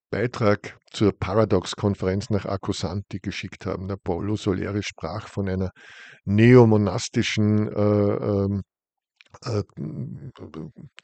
Beitrag 0.10 0.78
zur 0.91 1.12
Paradox-Konferenz 1.18 2.30
nach 2.30 2.45
Akkusanti 2.45 3.20
geschickt 3.20 3.66
haben. 3.66 3.88
Der 3.88 3.97
Paulo 3.97 4.36
Soleri 4.36 4.82
sprach 4.84 5.28
von 5.28 5.49
einer 5.49 5.72
neomonastischen, 6.26 7.68
äh, 7.68 7.82
ähm, 7.82 8.64
äh, 9.43 9.64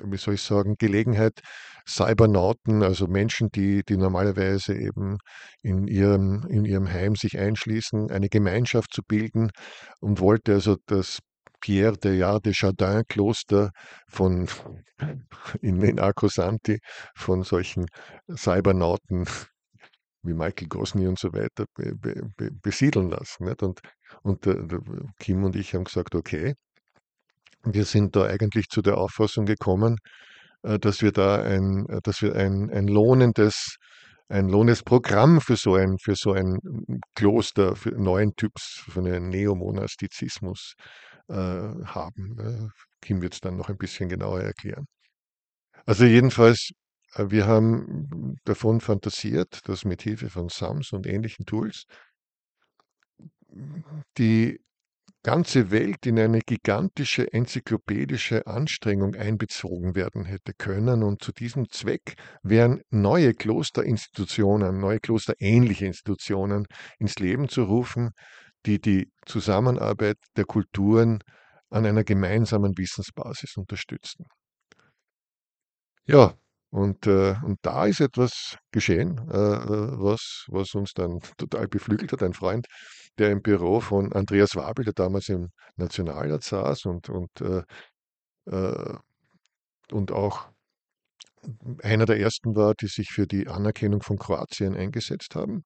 wie 0.03 0.17
soll 0.17 0.35
ich 0.35 0.41
sagen, 0.41 0.75
Gelegenheit, 0.79 1.41
Cybernauten, 1.87 2.81
also 2.81 3.07
Menschen, 3.07 3.49
die, 3.49 3.83
die 3.83 3.97
normalerweise 3.97 4.75
eben 4.75 5.17
in 5.61 5.87
ihrem, 5.87 6.45
in 6.49 6.65
ihrem 6.65 6.91
Heim 6.91 7.15
sich 7.15 7.37
einschließen, 7.37 8.09
eine 8.09 8.29
Gemeinschaft 8.29 8.93
zu 8.93 9.01
bilden 9.05 9.51
und 9.99 10.19
wollte 10.19 10.53
also 10.53 10.77
das 10.87 11.19
Pierre 11.63 11.95
de 11.95 12.39
de 12.43 12.53
Chardin 12.53 13.03
Kloster 13.07 13.71
von 14.09 14.49
in, 15.61 15.81
in 15.81 15.97
Arcosanti 15.97 16.79
von 17.15 17.43
solchen 17.43 17.85
Cybernauten 18.35 19.25
wie 20.23 20.33
Michael 20.33 20.67
Gosny 20.67 21.07
und 21.07 21.17
so 21.17 21.31
weiter 21.31 21.65
be, 21.73 21.95
be, 21.95 22.49
besiedeln 22.61 23.09
lassen. 23.09 23.45
Nicht? 23.45 23.63
Und, 23.63 23.79
und 24.23 24.45
der, 24.45 24.57
Kim 25.19 25.45
und 25.45 25.55
ich 25.55 25.73
haben 25.73 25.85
gesagt, 25.85 26.15
okay, 26.15 26.55
wir 27.63 27.85
sind 27.85 28.17
da 28.17 28.25
eigentlich 28.25 28.67
zu 28.67 28.81
der 28.81 28.97
Auffassung 28.97 29.45
gekommen, 29.45 29.99
äh, 30.63 30.77
dass 30.79 31.01
wir 31.01 31.13
da 31.13 31.41
ein, 31.41 31.85
dass 32.03 32.21
wir 32.21 32.35
ein, 32.35 32.69
ein 32.71 32.87
lohnendes 32.87 33.77
ein 34.29 34.47
lohnendes 34.49 34.83
Programm 34.83 35.41
für 35.41 35.57
so 35.57 35.75
ein, 35.75 35.97
für 36.01 36.15
so 36.15 36.31
ein 36.31 36.57
Kloster, 37.13 37.75
für 37.75 37.91
neuen 37.91 38.35
Typs, 38.35 38.83
für 38.89 38.99
einen 38.99 39.29
Neomonastizismus 39.29 40.73
äh, 41.29 41.33
haben. 41.33 42.35
Ne? 42.35 42.69
Kim 43.01 43.21
wird 43.21 43.33
es 43.33 43.41
dann 43.41 43.57
noch 43.57 43.69
ein 43.69 43.77
bisschen 43.77 44.09
genauer 44.09 44.41
erklären. 44.41 44.85
Also 45.85 46.05
jedenfalls, 46.05 46.71
äh, 47.15 47.25
wir 47.29 47.47
haben 47.47 48.37
davon 48.45 48.81
fantasiert, 48.81 49.67
dass 49.67 49.85
mit 49.85 50.01
Hilfe 50.01 50.29
von 50.29 50.49
SAMS 50.49 50.93
und 50.93 51.07
ähnlichen 51.07 51.45
Tools 51.45 51.85
die 54.17 54.59
ganze 55.23 55.71
Welt 55.71 56.05
in 56.05 56.19
eine 56.19 56.41
gigantische 56.41 57.31
enzyklopädische 57.31 58.45
Anstrengung 58.45 59.15
einbezogen 59.15 59.95
werden 59.95 60.25
hätte 60.25 60.53
können. 60.53 61.01
Und 61.01 61.23
zu 61.23 61.31
diesem 61.31 61.69
Zweck 61.69 62.15
wären 62.43 62.81
neue 62.89 63.33
Klosterinstitutionen, 63.33 64.79
neue 64.79 64.99
klosterähnliche 64.99 65.85
Institutionen 65.85 66.67
ins 66.99 67.19
Leben 67.19 67.47
zu 67.47 67.63
rufen, 67.63 68.11
die 68.65 68.79
die 68.79 69.11
Zusammenarbeit 69.25 70.17
der 70.37 70.45
Kulturen 70.45 71.19
an 71.69 71.85
einer 71.85 72.03
gemeinsamen 72.03 72.77
Wissensbasis 72.77 73.57
unterstützen. 73.57 74.25
Ja, 76.05 76.33
und, 76.69 77.07
äh, 77.07 77.35
und 77.43 77.59
da 77.61 77.85
ist 77.85 78.01
etwas 78.01 78.57
geschehen, 78.71 79.17
äh, 79.29 79.33
was, 79.33 80.45
was 80.47 80.73
uns 80.73 80.93
dann 80.93 81.19
total 81.37 81.67
beflügelt 81.67 82.11
hat. 82.11 82.23
Ein 82.23 82.33
Freund, 82.33 82.67
der 83.19 83.31
im 83.31 83.41
Büro 83.41 83.79
von 83.79 84.11
Andreas 84.11 84.55
Wabel, 84.55 84.85
der 84.85 84.93
damals 84.93 85.29
im 85.29 85.49
Nationalrat 85.75 86.43
saß 86.43 86.85
und, 86.85 87.09
und, 87.09 87.29
äh, 87.41 87.63
äh 88.49 88.97
und 89.91 90.11
auch 90.11 90.49
einer 91.83 92.05
der 92.05 92.19
ersten 92.19 92.55
war, 92.55 92.73
die 92.73 92.87
sich 92.87 93.09
für 93.11 93.27
die 93.27 93.47
Anerkennung 93.47 94.01
von 94.01 94.17
Kroatien 94.17 94.75
eingesetzt 94.75 95.35
haben. 95.35 95.63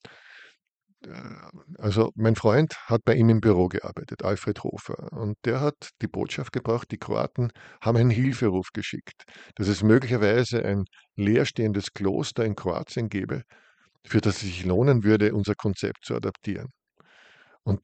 Äh, 1.05 1.11
also 1.77 2.11
mein 2.15 2.35
Freund 2.35 2.75
hat 2.87 3.03
bei 3.05 3.15
ihm 3.15 3.29
im 3.29 3.41
Büro 3.41 3.67
gearbeitet, 3.67 4.23
Alfred 4.23 4.63
Hofer, 4.63 5.11
und 5.13 5.37
der 5.45 5.61
hat 5.61 5.89
die 6.01 6.07
Botschaft 6.07 6.51
gebracht, 6.53 6.89
die 6.91 6.97
Kroaten 6.97 7.51
haben 7.81 7.97
einen 7.97 8.09
Hilferuf 8.09 8.69
geschickt, 8.73 9.23
dass 9.55 9.67
es 9.67 9.83
möglicherweise 9.83 10.63
ein 10.63 10.85
leerstehendes 11.15 11.93
Kloster 11.93 12.45
in 12.45 12.55
Kroatien 12.55 13.09
gäbe, 13.09 13.43
für 14.05 14.21
das 14.21 14.35
es 14.37 14.41
sich 14.41 14.65
lohnen 14.65 15.03
würde, 15.03 15.33
unser 15.33 15.55
Konzept 15.55 16.05
zu 16.05 16.15
adaptieren. 16.15 16.69
Und 17.63 17.81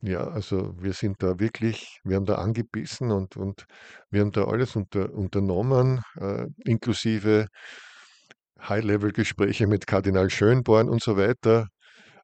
ja, 0.00 0.28
also 0.28 0.74
wir 0.80 0.92
sind 0.92 1.22
da 1.22 1.40
wirklich, 1.40 2.00
wir 2.04 2.16
haben 2.16 2.24
da 2.24 2.36
angebissen 2.36 3.10
und, 3.10 3.36
und 3.36 3.66
wir 4.10 4.20
haben 4.20 4.30
da 4.32 4.44
alles 4.44 4.76
unter, 4.76 5.12
unternommen, 5.12 6.02
äh, 6.20 6.46
inklusive 6.64 7.48
High-Level-Gespräche 8.60 9.66
mit 9.66 9.86
Kardinal 9.86 10.30
Schönborn 10.30 10.88
und 10.88 11.02
so 11.02 11.16
weiter, 11.16 11.66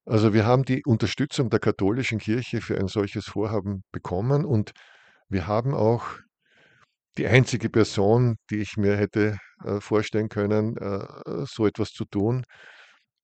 also 0.06 0.34
wir 0.34 0.44
haben 0.46 0.64
die 0.64 0.82
Unterstützung 0.84 1.50
der 1.50 1.60
katholischen 1.60 2.18
Kirche 2.18 2.60
für 2.60 2.78
ein 2.78 2.88
solches 2.88 3.26
Vorhaben 3.26 3.84
bekommen 3.92 4.44
und 4.44 4.72
wir 5.28 5.46
haben 5.46 5.74
auch 5.74 6.04
die 7.16 7.26
einzige 7.26 7.70
Person, 7.70 8.36
die 8.50 8.56
ich 8.58 8.76
mir 8.76 8.96
hätte 8.96 9.38
äh, 9.64 9.80
vorstellen 9.80 10.28
können, 10.28 10.76
äh, 10.76 11.46
so 11.46 11.66
etwas 11.66 11.90
zu 11.90 12.04
tun, 12.04 12.44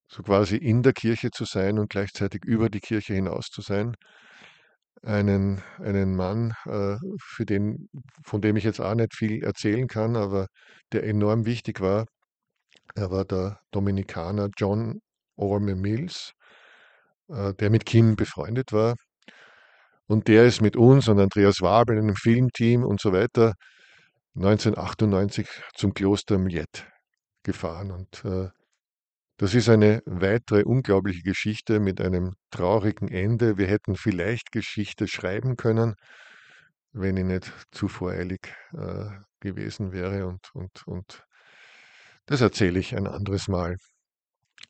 so 0.09 0.23
quasi 0.23 0.57
in 0.57 0.83
der 0.83 0.93
Kirche 0.93 1.31
zu 1.31 1.45
sein 1.45 1.79
und 1.79 1.91
gleichzeitig 1.91 2.45
über 2.45 2.71
die 2.71 2.81
Kirche 2.81 3.15
hinaus 3.15 3.49
zu 3.49 3.63
sein. 3.63 3.97
Einen, 5.03 5.63
einen 5.79 6.15
Mann, 6.15 6.55
äh, 6.67 6.97
für 7.21 7.47
den, 7.47 7.89
von 8.25 8.43
dem 8.43 8.57
ich 8.57 8.65
jetzt 8.65 8.81
auch 8.81 8.95
nicht 8.95 9.15
viel 9.15 9.43
erzählen 9.43 9.89
kann, 9.89 10.17
aber 10.17 10.49
der 10.93 11.05
enorm 11.05 11.47
wichtig 11.47 11.81
war. 11.81 12.07
Er 12.95 13.11
war 13.11 13.25
der 13.25 13.61
Dominikaner 13.71 14.51
John 14.57 15.01
Orme 15.37 15.75
Mills, 15.77 16.35
der 17.31 17.71
mit 17.71 17.87
Kim 17.87 18.17
befreundet 18.17 18.73
war. 18.73 18.97
Und 20.07 20.27
der 20.29 20.45
ist 20.45 20.61
mit 20.61 20.77
uns 20.77 21.09
und 21.09 21.21
Andreas 21.21 21.61
Wabel, 21.61 21.97
einem 21.97 22.17
Filmteam 22.17 22.85
und 22.85 23.01
so 23.01 23.13
weiter, 23.13 23.55
1998 24.35 25.49
zum 25.75 25.95
Kloster 25.95 26.39
Mljet 26.39 26.87
gefahren. 27.45 27.93
Und 27.93 28.25
äh, 28.25 28.49
das 29.37 29.55
ist 29.55 29.69
eine 29.69 30.03
weitere 30.07 30.65
unglaubliche 30.65 31.23
Geschichte 31.23 31.81
mit 31.81 32.01
einem 32.01 32.35
traurigen 32.51 33.09
Ende. 33.09 33.57
Wir 33.57 33.69
hätten 33.69 33.97
vielleicht 33.97 34.53
Geschichte 34.53 35.09
schreiben 35.09 35.57
können, 35.57 35.95
wenn 36.93 37.17
ich 37.17 37.25
nicht 37.25 37.53
zu 37.71 37.89
voreilig 37.89 38.41
äh, 38.73 39.11
gewesen 39.41 39.93
wäre. 39.93 40.27
Und, 40.27 40.51
und, 40.55 40.87
und 40.87 41.25
das 42.27 42.41
erzähle 42.41 42.79
ich 42.81 42.97
ein 42.97 43.07
anderes 43.07 43.49
Mal. 43.49 43.77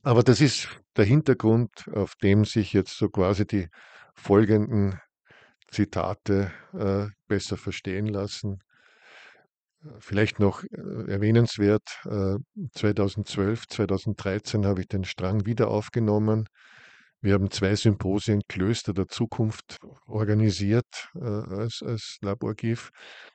Aber 0.02 0.22
das 0.22 0.40
ist 0.40 0.68
der 0.96 1.04
Hintergrund, 1.04 1.70
auf 1.92 2.14
dem 2.16 2.44
sich 2.44 2.72
jetzt 2.72 2.96
so 2.96 3.10
quasi 3.10 3.46
die 3.46 3.68
folgenden 4.14 4.98
Zitate 5.70 6.50
äh, 6.72 7.06
besser 7.28 7.56
verstehen 7.58 8.06
lassen. 8.06 8.58
Vielleicht 9.98 10.40
noch 10.40 10.62
äh, 10.64 11.10
erwähnenswert, 11.10 12.00
äh, 12.04 12.36
2012, 12.74 13.68
2013 13.68 14.66
habe 14.66 14.80
ich 14.80 14.88
den 14.88 15.04
Strang 15.04 15.46
wieder 15.46 15.68
aufgenommen. 15.68 16.46
Wir 17.22 17.34
haben 17.34 17.50
zwei 17.50 17.74
Symposien 17.74 18.40
Klöster 18.48 18.94
der 18.94 19.08
Zukunft 19.08 19.78
organisiert 20.06 21.10
äh, 21.14 21.24
als, 21.24 21.82
als 21.82 22.16
Laborgif. 22.22 22.90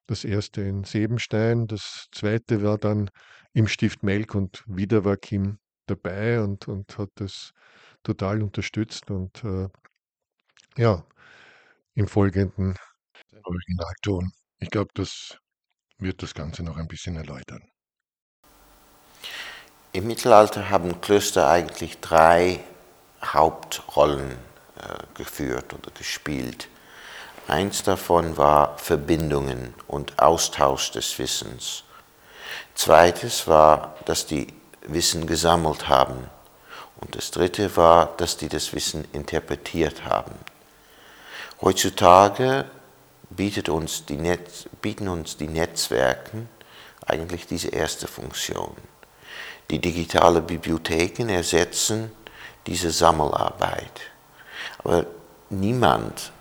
Das 0.07 0.24
erste 0.24 0.61
in 0.61 0.84
Sebenstein, 0.84 1.68
das 1.68 2.07
zweite 2.11 2.63
war 2.63 2.80
dann 2.80 3.11
im 3.53 3.68
Stift 3.68 4.01
Melk 4.01 4.34
und 4.34 4.63
wieder 4.68 5.05
war 5.05 5.18
Kim 5.18 5.59
dabei 5.86 6.42
und, 6.42 6.68
und 6.68 6.98
hat 6.98 7.10
das 7.16 7.54
total 8.04 8.42
unterstützt 8.42 9.10
und 9.10 9.44
äh, 9.44 9.68
ja, 10.78 11.04
im 11.96 12.08
Folgenden 12.08 12.76
Originalton. 13.44 14.32
Ich 14.60 14.70
glaube, 14.70 14.92
das 14.94 15.38
wird 15.98 16.22
das 16.22 16.34
Ganze 16.34 16.64
noch 16.64 16.78
ein 16.78 16.88
bisschen 16.88 17.16
erläutern. 17.16 17.64
Im 19.94 20.08
Mittelalter 20.08 20.70
haben 20.70 21.00
Klöster 21.00 21.50
eigentlich 21.50 22.00
drei 22.02 22.60
Hauptrollen 23.24 24.32
äh, 24.32 25.04
geführt 25.14 25.74
oder 25.74 25.90
gespielt. 25.92 26.68
Eins 27.48 27.84
davon 27.84 28.38
war 28.38 28.78
Verbindungen 28.78 29.74
und 29.88 30.20
Austausch 30.20 30.92
des 30.92 31.18
Wissens. 31.18 31.84
Zweites 32.74 33.48
war, 33.48 33.96
dass 34.06 34.26
die 34.26 34.48
Wissen 34.88 35.28
gesammelt 35.28 35.88
haben. 35.88 36.30
Und 37.02 37.16
das 37.16 37.32
dritte 37.32 37.76
war, 37.76 38.16
dass 38.18 38.38
die 38.38 38.50
das 38.50 38.74
Wissen 38.74 39.06
interpretiert 39.12 40.06
haben. 40.06 40.34
Heutzutage 41.62 42.66
uns 43.70 44.06
Netz, 44.18 44.66
bieten 44.82 45.08
uns 45.08 45.38
die 45.38 45.48
Netzwerke 45.48 46.48
eigentlich 47.06 47.48
diese 47.48 47.70
erste 47.70 48.08
Funktion. 48.08 48.76
Die 49.70 49.80
digitale 49.80 50.42
Bibliotheken 50.42 51.30
ersetzen 51.30 52.12
diese 52.68 52.92
Sammelarbeit. 52.92 54.02
Aber 54.80 55.06
niemand 55.50 56.32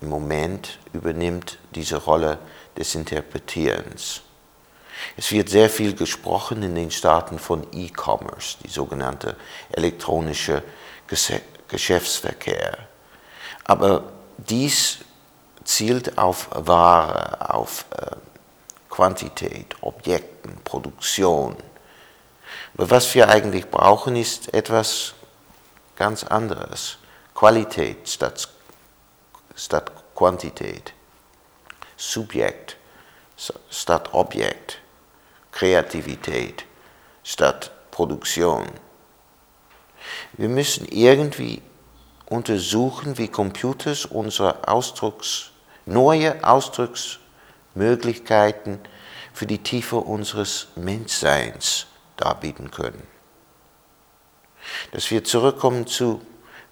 im 0.00 0.08
Moment 0.08 0.78
übernimmt 0.92 1.58
diese 1.74 1.96
Rolle 1.96 2.38
des 2.76 2.94
Interpretierens. 2.94 4.22
Es 5.16 5.30
wird 5.32 5.48
sehr 5.48 5.70
viel 5.70 5.94
gesprochen 5.94 6.62
in 6.62 6.74
den 6.74 6.90
Staaten 6.90 7.38
von 7.38 7.66
E-Commerce, 7.72 8.56
die 8.62 8.68
sogenannte 8.68 9.36
elektronische 9.72 10.62
Geschäftsverkehr. 11.68 12.78
Aber 13.64 14.04
dies 14.38 14.98
zielt 15.64 16.18
auf 16.18 16.48
Ware, 16.52 17.54
auf 17.54 17.86
äh, 17.96 18.06
Quantität, 18.90 19.76
Objekten, 19.80 20.58
Produktion. 20.62 21.56
Aber 22.76 22.90
was 22.90 23.14
wir 23.14 23.28
eigentlich 23.28 23.70
brauchen, 23.70 24.16
ist 24.16 24.52
etwas 24.52 25.14
ganz 25.96 26.24
anderes. 26.24 26.98
Qualität 27.34 28.08
statt, 28.08 28.48
statt 29.56 29.90
Quantität. 30.14 30.92
Subjekt 31.96 32.76
statt 33.70 34.12
Objekt. 34.12 34.78
Kreativität 35.54 36.66
statt 37.22 37.70
Produktion. 37.92 38.66
Wir 40.32 40.48
müssen 40.48 40.84
irgendwie 40.86 41.62
untersuchen, 42.26 43.18
wie 43.18 43.28
Computers 43.28 44.04
unsere 44.04 44.66
Ausdrucks, 44.66 45.52
neue 45.86 46.42
Ausdrucksmöglichkeiten 46.42 48.80
für 49.32 49.46
die 49.46 49.62
Tiefe 49.62 49.94
unseres 49.96 50.66
Menschseins 50.74 51.86
darbieten 52.16 52.72
können. 52.72 53.06
Dass 54.90 55.08
wir 55.12 55.22
zurückkommen 55.22 55.86
zu 55.86 56.20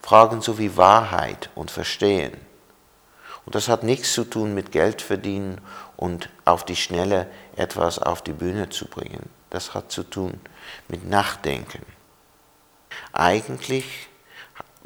Fragen 0.03 0.43
so 0.43 0.59
wie 0.59 0.77
Wahrheit 0.77 1.51
und 1.55 1.71
Verstehen. 1.71 2.37
Und 3.45 3.55
das 3.55 3.69
hat 3.69 3.83
nichts 3.83 4.13
zu 4.13 4.25
tun 4.25 4.55
mit 4.55 4.73
Geld 4.73 5.03
verdienen 5.03 5.61
und 5.97 6.29
auf 6.45 6.65
die 6.65 6.77
Schnelle 6.77 7.29
etwas 7.57 7.99
auf 7.99 8.23
die 8.23 8.33
Bühne 8.33 8.69
zu 8.69 8.87
bringen. 8.87 9.29
Das 9.51 9.75
hat 9.75 9.91
zu 9.91 10.05
tun 10.05 10.41
mit 10.89 11.09
Nachdenken. 11.09 11.85
Eigentlich 13.13 14.09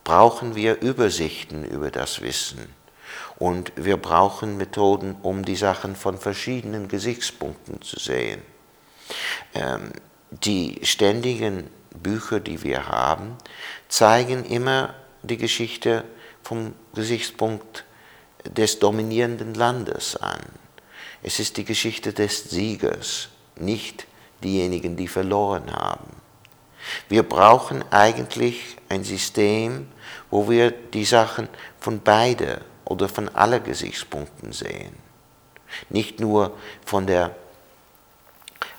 brauchen 0.05 0.55
wir 0.55 0.81
Übersichten 0.81 1.65
über 1.65 1.91
das 1.91 2.21
Wissen 2.23 2.75
und 3.39 3.73
wir 3.77 3.97
brauchen 3.97 4.57
Methoden, 4.57 5.17
um 5.23 5.45
die 5.45 5.57
Sachen 5.57 5.97
von 5.97 6.19
verschiedenen 6.19 6.89
Gesichtspunkten 6.89 7.83
zu 7.83 7.99
sehen. 7.99 8.43
Ähm, 9.55 9.93
die 10.31 10.81
ständigen 10.83 11.71
Bücher, 11.91 12.41
die 12.41 12.63
wir 12.63 12.89
haben, 12.89 13.37
zeigen 13.89 14.45
immer 14.45 14.95
die 15.23 15.37
Geschichte 15.37 16.05
vom 16.43 16.75
Gesichtspunkt 16.95 17.86
des 18.51 18.79
dominierenden 18.79 19.55
Landes 19.55 20.17
an. 20.17 20.41
Es 21.23 21.41
ist 21.41 21.57
die 21.57 21.65
Geschichte 21.65 22.13
des 22.13 22.51
Siegers, 22.51 23.29
nicht 23.57 24.07
diejenigen, 24.43 24.97
die 24.97 25.09
verloren 25.09 25.73
haben. 25.73 26.09
Wir 27.09 27.23
brauchen 27.23 27.85
eigentlich 27.91 28.77
ein 28.89 29.03
System, 29.03 29.89
wo 30.31 30.49
wir 30.49 30.71
die 30.71 31.05
Sachen 31.05 31.49
von 31.81 32.01
beide 32.01 32.61
oder 32.85 33.09
von 33.09 33.29
alle 33.31 33.61
Gesichtspunkten 33.61 34.53
sehen. 34.53 34.95
Nicht 35.89 36.21
nur 36.21 36.57
von 36.85 37.07
der 37.07 37.35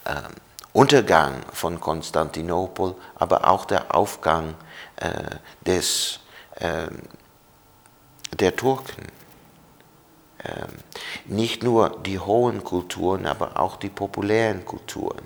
äh, 0.05 0.15
Untergang 0.73 1.41
von 1.51 1.79
Konstantinopel, 1.79 2.95
aber 3.15 3.47
auch 3.49 3.65
der 3.65 3.93
Aufgang 3.95 4.55
äh, 4.97 5.09
des, 5.65 6.19
äh, 6.55 6.87
der 8.39 8.55
Turken. 8.55 9.16
Ähm, 10.43 10.77
nicht 11.25 11.63
nur 11.63 11.97
die 12.05 12.19
hohen 12.19 12.63
Kulturen, 12.63 13.25
aber 13.25 13.59
auch 13.59 13.77
die 13.77 13.89
populären 13.89 14.65
Kulturen. 14.65 15.23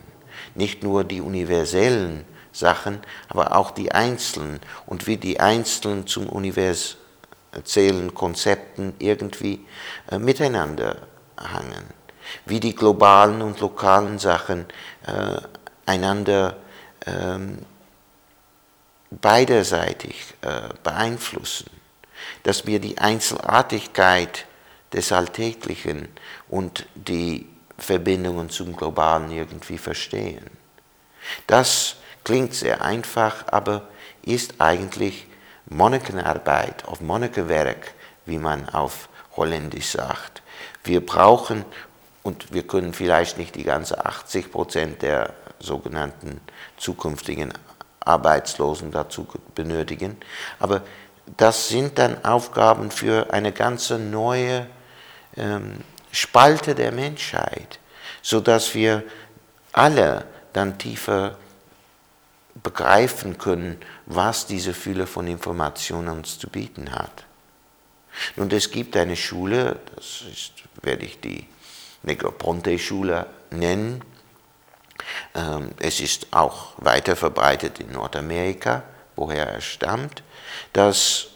Nicht 0.55 0.84
nur 0.84 1.03
die 1.03 1.22
universellen 1.22 2.26
Sachen, 2.51 2.99
aber 3.30 3.55
auch 3.55 3.72
die 3.72 3.91
einzelnen 3.91 4.59
und 4.86 5.07
wie 5.07 5.18
die 5.18 5.39
einzelnen 5.39 6.07
zum 6.07 6.28
universellen 6.28 8.14
Konzepten 8.14 8.93
irgendwie 8.99 9.66
äh, 10.09 10.18
miteinander 10.18 10.97
hangen. 11.38 11.86
Wie 12.45 12.59
die 12.59 12.76
globalen 12.76 13.41
und 13.41 13.59
lokalen 13.59 14.20
Sachen 14.20 14.66
äh, 15.05 15.38
einander 15.86 16.55
ähm, 17.05 17.66
beiderseitig 19.09 20.34
äh, 20.41 20.70
beeinflussen. 20.84 21.70
Dass 22.43 22.66
wir 22.66 22.80
die 22.80 22.97
Einzelartigkeit 22.97 24.45
des 24.94 25.12
Alltäglichen 25.12 26.10
und 26.50 26.86
die 26.96 27.48
Verbindungen 27.78 28.50
zum 28.50 28.76
Globalen 28.76 29.32
irgendwie 29.32 29.78
verstehen. 29.78 30.46
Das 31.48 31.96
klingt 32.24 32.54
sehr 32.54 32.82
einfach, 32.82 33.46
aber 33.48 33.88
ist 34.24 34.56
eigentlich 34.60 35.28
Monnikenarbeit, 35.70 36.86
auf 36.86 37.02
Monnikenwerk, 37.02 37.94
wie 38.26 38.38
man 38.38 38.70
auf 38.70 39.10
Holländisch 39.36 39.92
sagt. 39.92 40.42
Wir 40.84 41.06
brauchen, 41.06 41.66
und 42.24 42.54
wir 42.54 42.68
können 42.68 42.94
vielleicht 42.94 43.38
nicht 43.38 43.56
die 43.56 43.64
ganze 43.64 44.06
80 44.06 44.52
Prozent 44.52 45.02
der 45.02 45.34
sogenannten 45.60 46.39
zukünftigen 46.78 47.54
Arbeitslosen 48.00 48.92
dazu 48.92 49.28
benötigen, 49.56 50.18
aber 50.60 50.82
das 51.38 51.70
sind 51.70 51.98
dann 51.98 52.24
Aufgaben 52.26 52.92
für 52.92 53.32
eine 53.32 53.52
ganze 53.52 53.98
neue 53.98 54.68
Spalte 56.12 56.76
der 56.76 56.92
Menschheit, 56.92 57.80
sodass 58.22 58.76
wir 58.76 59.04
alle 59.72 60.26
dann 60.54 60.78
tiefer 60.78 61.38
begreifen 62.62 63.38
können, 63.38 63.80
was 64.06 64.46
diese 64.46 64.74
Fülle 64.74 65.08
von 65.08 65.28
Informationen 65.28 66.10
uns 66.10 66.38
zu 66.38 66.50
bieten 66.50 66.92
hat. 66.92 67.26
Und 68.36 68.52
es 68.52 68.72
gibt 68.72 68.98
eine 68.98 69.16
Schule, 69.16 69.80
das 69.96 70.24
ist, 70.30 70.52
werde 70.82 71.06
ich 71.06 71.22
die 71.22 71.48
Negroponte-Schule 72.04 73.26
nennen. 73.52 74.04
Ähm, 75.34 75.72
es 75.80 76.02
ist 76.02 76.28
auch 76.32 76.74
weiter 76.78 77.16
verbreitet 77.16 77.80
in 77.80 77.94
Nordamerika, 77.94 78.84
woher 79.16 79.48
er 79.48 79.62
stammt, 79.62 80.24
dass 80.74 81.28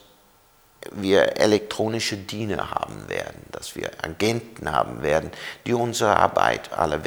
wir 0.91 1.37
elektronische 1.37 2.17
Diener 2.17 2.71
haben 2.71 3.09
werden, 3.09 3.41
dass 3.51 3.75
wir 3.75 3.91
Agenten 4.03 4.71
haben 4.71 5.01
werden, 5.01 5.31
die 5.65 5.73
unsere 5.73 6.15
Arbeit 6.17 6.71
alle 6.73 7.01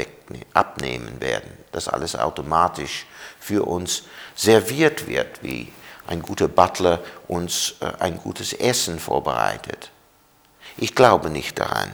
abnehmen 0.54 1.20
werden, 1.20 1.50
dass 1.72 1.88
alles 1.88 2.16
automatisch 2.16 3.06
für 3.38 3.66
uns 3.66 4.04
serviert 4.34 5.06
wird, 5.06 5.42
wie 5.42 5.72
ein 6.06 6.22
guter 6.22 6.48
Butler 6.48 7.00
uns 7.28 7.76
äh, 7.80 7.92
ein 8.00 8.18
gutes 8.18 8.52
Essen 8.52 8.98
vorbereitet. 8.98 9.90
Ich 10.76 10.94
glaube 10.94 11.30
nicht 11.30 11.58
daran. 11.58 11.90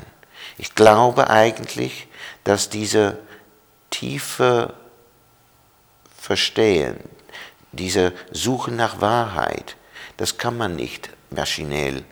Ich 0.56 0.74
glaube 0.74 1.30
eigentlich, 1.30 2.06
dass 2.44 2.68
diese 2.68 3.18
tiefe 3.90 4.74
Verstehen, 6.16 6.96
diese 7.72 8.12
Suche 8.30 8.70
nach 8.70 9.00
Wahrheit, 9.00 9.76
das 10.16 10.38
kann 10.38 10.56
man 10.56 10.76
nicht 10.76 11.10
maschinell 11.34 12.04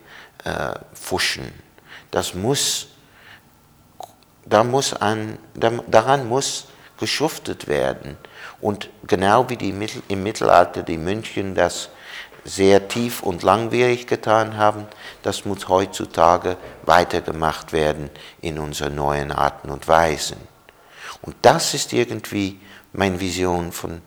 äh, 0.44 0.74
fuschen. 0.92 1.52
Das 2.10 2.34
muss, 2.34 2.88
da 4.44 4.64
muss 4.64 4.92
an, 4.94 5.38
daran 5.54 6.28
muss 6.28 6.66
geschuftet 6.98 7.66
werden. 7.68 8.16
Und 8.60 8.90
genau 9.06 9.48
wie 9.48 9.56
die 9.56 9.72
Mittel, 9.72 10.02
im 10.08 10.22
Mittelalter 10.22 10.82
die 10.82 10.98
München 10.98 11.54
das 11.54 11.88
sehr 12.44 12.88
tief 12.88 13.22
und 13.22 13.42
langwierig 13.42 14.06
getan 14.06 14.56
haben, 14.56 14.86
das 15.22 15.44
muss 15.44 15.68
heutzutage 15.68 16.56
weitergemacht 16.84 17.72
werden 17.72 18.10
in 18.40 18.58
unseren 18.58 18.96
neuen 18.96 19.32
Arten 19.32 19.70
und 19.70 19.86
Weisen. 19.88 20.36
Und 21.22 21.36
das 21.42 21.74
ist 21.74 21.92
irgendwie 21.92 22.60
meine 22.92 23.20
Vision 23.20 23.72
von, 23.72 24.02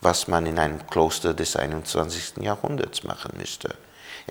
was 0.00 0.28
man 0.28 0.46
in 0.46 0.58
einem 0.58 0.86
Kloster 0.86 1.34
des 1.34 1.56
21. 1.56 2.42
Jahrhunderts 2.42 3.04
machen 3.04 3.32
müsste. 3.36 3.74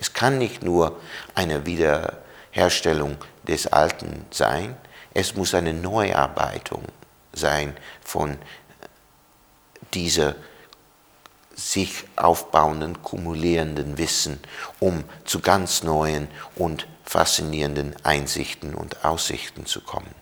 Es 0.00 0.14
kann 0.14 0.38
nicht 0.38 0.62
nur 0.62 0.98
eine 1.34 1.66
Wiederherstellung 1.66 3.18
des 3.46 3.66
Alten 3.66 4.24
sein, 4.30 4.76
es 5.12 5.34
muss 5.34 5.54
eine 5.54 5.74
Neuarbeitung 5.74 6.84
sein 7.34 7.76
von 8.02 8.38
dieser 9.92 10.36
sich 11.54 12.04
aufbauenden, 12.16 13.02
kumulierenden 13.02 13.98
Wissen, 13.98 14.40
um 14.78 15.04
zu 15.26 15.40
ganz 15.40 15.82
neuen 15.82 16.28
und 16.54 16.88
faszinierenden 17.04 17.94
Einsichten 18.02 18.74
und 18.74 19.04
Aussichten 19.04 19.66
zu 19.66 19.82
kommen. 19.82 20.14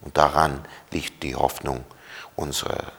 Und 0.00 0.16
daran 0.16 0.64
liegt 0.90 1.22
die 1.22 1.36
Hoffnung 1.36 1.84
unserer 2.34 2.92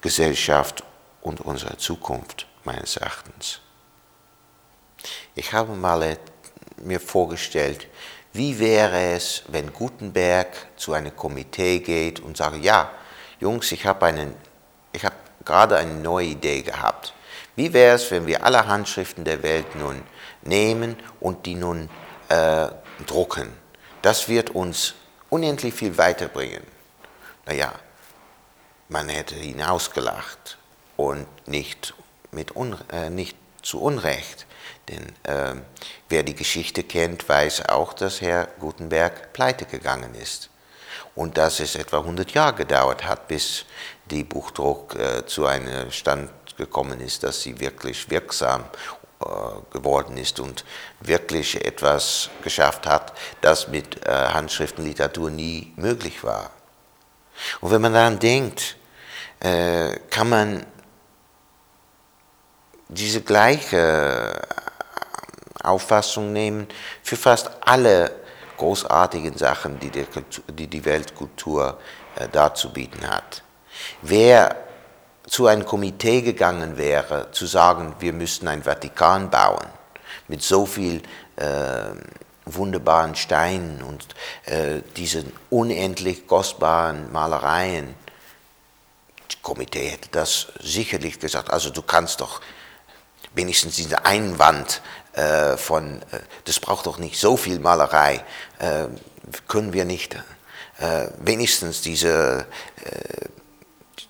Gesellschaft 0.00 0.82
und 1.20 1.42
unserer 1.42 1.76
Zukunft 1.76 2.46
meines 2.64 2.96
Erachtens. 2.96 3.60
Ich 5.34 5.52
habe 5.52 5.74
mal 5.74 6.18
mir 6.82 7.00
vorgestellt, 7.00 7.88
wie 8.32 8.58
wäre 8.58 9.14
es, 9.14 9.42
wenn 9.48 9.72
Gutenberg 9.72 10.48
zu 10.76 10.92
einem 10.92 11.14
Komitee 11.16 11.80
geht 11.80 12.20
und 12.20 12.36
sagt, 12.36 12.62
ja, 12.62 12.90
Jungs, 13.40 13.72
ich 13.72 13.86
habe 13.86 14.06
einen, 14.06 14.34
ich 14.92 15.04
habe 15.04 15.16
gerade 15.44 15.76
eine 15.76 15.94
neue 15.94 16.26
Idee 16.26 16.62
gehabt. 16.62 17.14
Wie 17.56 17.72
wäre 17.72 17.96
es, 17.96 18.10
wenn 18.10 18.26
wir 18.26 18.44
alle 18.44 18.66
Handschriften 18.66 19.24
der 19.24 19.42
Welt 19.42 19.74
nun 19.74 20.02
nehmen 20.42 20.96
und 21.18 21.44
die 21.46 21.56
nun 21.56 21.90
äh, 22.28 22.68
drucken? 23.06 23.52
Das 24.02 24.28
wird 24.28 24.50
uns 24.50 24.94
unendlich 25.28 25.74
viel 25.74 25.98
weiterbringen. 25.98 26.62
Naja, 27.46 27.72
man 28.88 29.08
hätte 29.08 29.34
ihn 29.34 29.62
ausgelacht 29.62 30.58
und 30.96 31.26
nicht, 31.48 31.94
mit 32.30 32.52
äh, 32.92 33.10
nicht 33.10 33.36
zu 33.62 33.80
Unrecht. 33.80 34.46
Denn 34.88 35.06
äh, 35.24 35.60
wer 36.08 36.22
die 36.22 36.34
Geschichte 36.34 36.82
kennt, 36.82 37.28
weiß 37.28 37.68
auch, 37.68 37.92
dass 37.92 38.20
Herr 38.20 38.48
Gutenberg 38.58 39.32
pleite 39.32 39.64
gegangen 39.64 40.14
ist. 40.14 40.50
Und 41.14 41.38
dass 41.38 41.60
es 41.60 41.74
etwa 41.74 41.98
100 41.98 42.32
Jahre 42.32 42.54
gedauert 42.54 43.04
hat, 43.04 43.28
bis 43.28 43.64
die 44.10 44.24
Buchdruck 44.24 44.94
äh, 44.96 45.26
zu 45.26 45.46
einem 45.46 45.90
Stand 45.90 46.30
gekommen 46.56 47.00
ist, 47.00 47.22
dass 47.22 47.42
sie 47.42 47.58
wirklich 47.58 48.10
wirksam 48.10 48.64
äh, 49.20 49.26
geworden 49.72 50.16
ist 50.16 50.40
und 50.40 50.64
wirklich 51.00 51.64
etwas 51.64 52.30
geschafft 52.42 52.86
hat, 52.86 53.12
das 53.40 53.68
mit 53.68 54.06
äh, 54.06 54.10
Handschriftenliteratur 54.10 55.30
nie 55.30 55.72
möglich 55.76 56.24
war. 56.24 56.50
Und 57.60 57.70
wenn 57.70 57.82
man 57.82 57.92
daran 57.92 58.18
denkt, 58.18 58.76
äh, 59.40 59.98
kann 60.10 60.28
man 60.28 60.66
diese 62.90 63.22
gleiche 63.22 64.40
Auffassung 65.62 66.32
nehmen 66.32 66.66
für 67.02 67.16
fast 67.16 67.50
alle 67.60 68.10
großartigen 68.56 69.36
Sachen, 69.38 69.78
die 69.78 69.90
die, 69.90 70.06
die, 70.52 70.66
die 70.66 70.84
Weltkultur 70.84 71.78
äh, 72.16 72.28
darzubieten 72.28 73.08
hat. 73.08 73.42
Wer 74.02 74.56
zu 75.26 75.46
einem 75.46 75.64
Komitee 75.64 76.22
gegangen 76.22 76.76
wäre, 76.76 77.30
zu 77.30 77.46
sagen, 77.46 77.94
wir 78.00 78.12
müssten 78.12 78.48
ein 78.48 78.64
Vatikan 78.64 79.30
bauen, 79.30 79.66
mit 80.28 80.42
so 80.42 80.66
viel 80.66 81.02
äh, 81.36 81.94
wunderbaren 82.44 83.14
Steinen 83.14 83.82
und 83.82 84.06
äh, 84.46 84.80
diesen 84.96 85.32
unendlich 85.50 86.26
kostbaren 86.26 87.12
Malereien, 87.12 87.94
das 89.28 89.40
Komitee 89.42 89.88
hätte 89.88 90.08
das 90.10 90.48
sicherlich 90.60 91.20
gesagt, 91.20 91.50
also 91.50 91.70
du 91.70 91.82
kannst 91.82 92.20
doch 92.20 92.40
wenigstens 93.34 93.76
diese 93.76 94.04
Einwand 94.04 94.82
äh, 95.12 95.56
von, 95.56 96.02
äh, 96.02 96.20
das 96.44 96.60
braucht 96.60 96.86
doch 96.86 96.98
nicht 96.98 97.18
so 97.18 97.36
viel 97.36 97.58
Malerei, 97.58 98.24
äh, 98.58 98.86
können 99.48 99.72
wir 99.72 99.84
nicht 99.84 100.14
äh, 100.78 101.08
wenigstens 101.18 101.82
diese, 101.82 102.46
äh, 102.84 103.28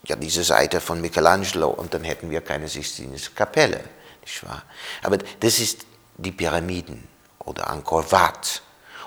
ja, 0.06 0.16
diese 0.16 0.44
Seite 0.44 0.80
von 0.80 1.00
Michelangelo 1.00 1.68
und 1.68 1.92
dann 1.94 2.04
hätten 2.04 2.30
wir 2.30 2.40
keine 2.40 2.68
Sixtinische 2.68 3.32
Kapelle, 3.32 3.80
nicht 4.22 4.44
wahr? 4.44 4.62
Aber 5.02 5.18
das 5.18 5.58
ist 5.58 5.86
die 6.16 6.32
Pyramiden 6.32 7.06
oder 7.38 7.68
Angkor 7.68 8.10
Wat 8.12 8.62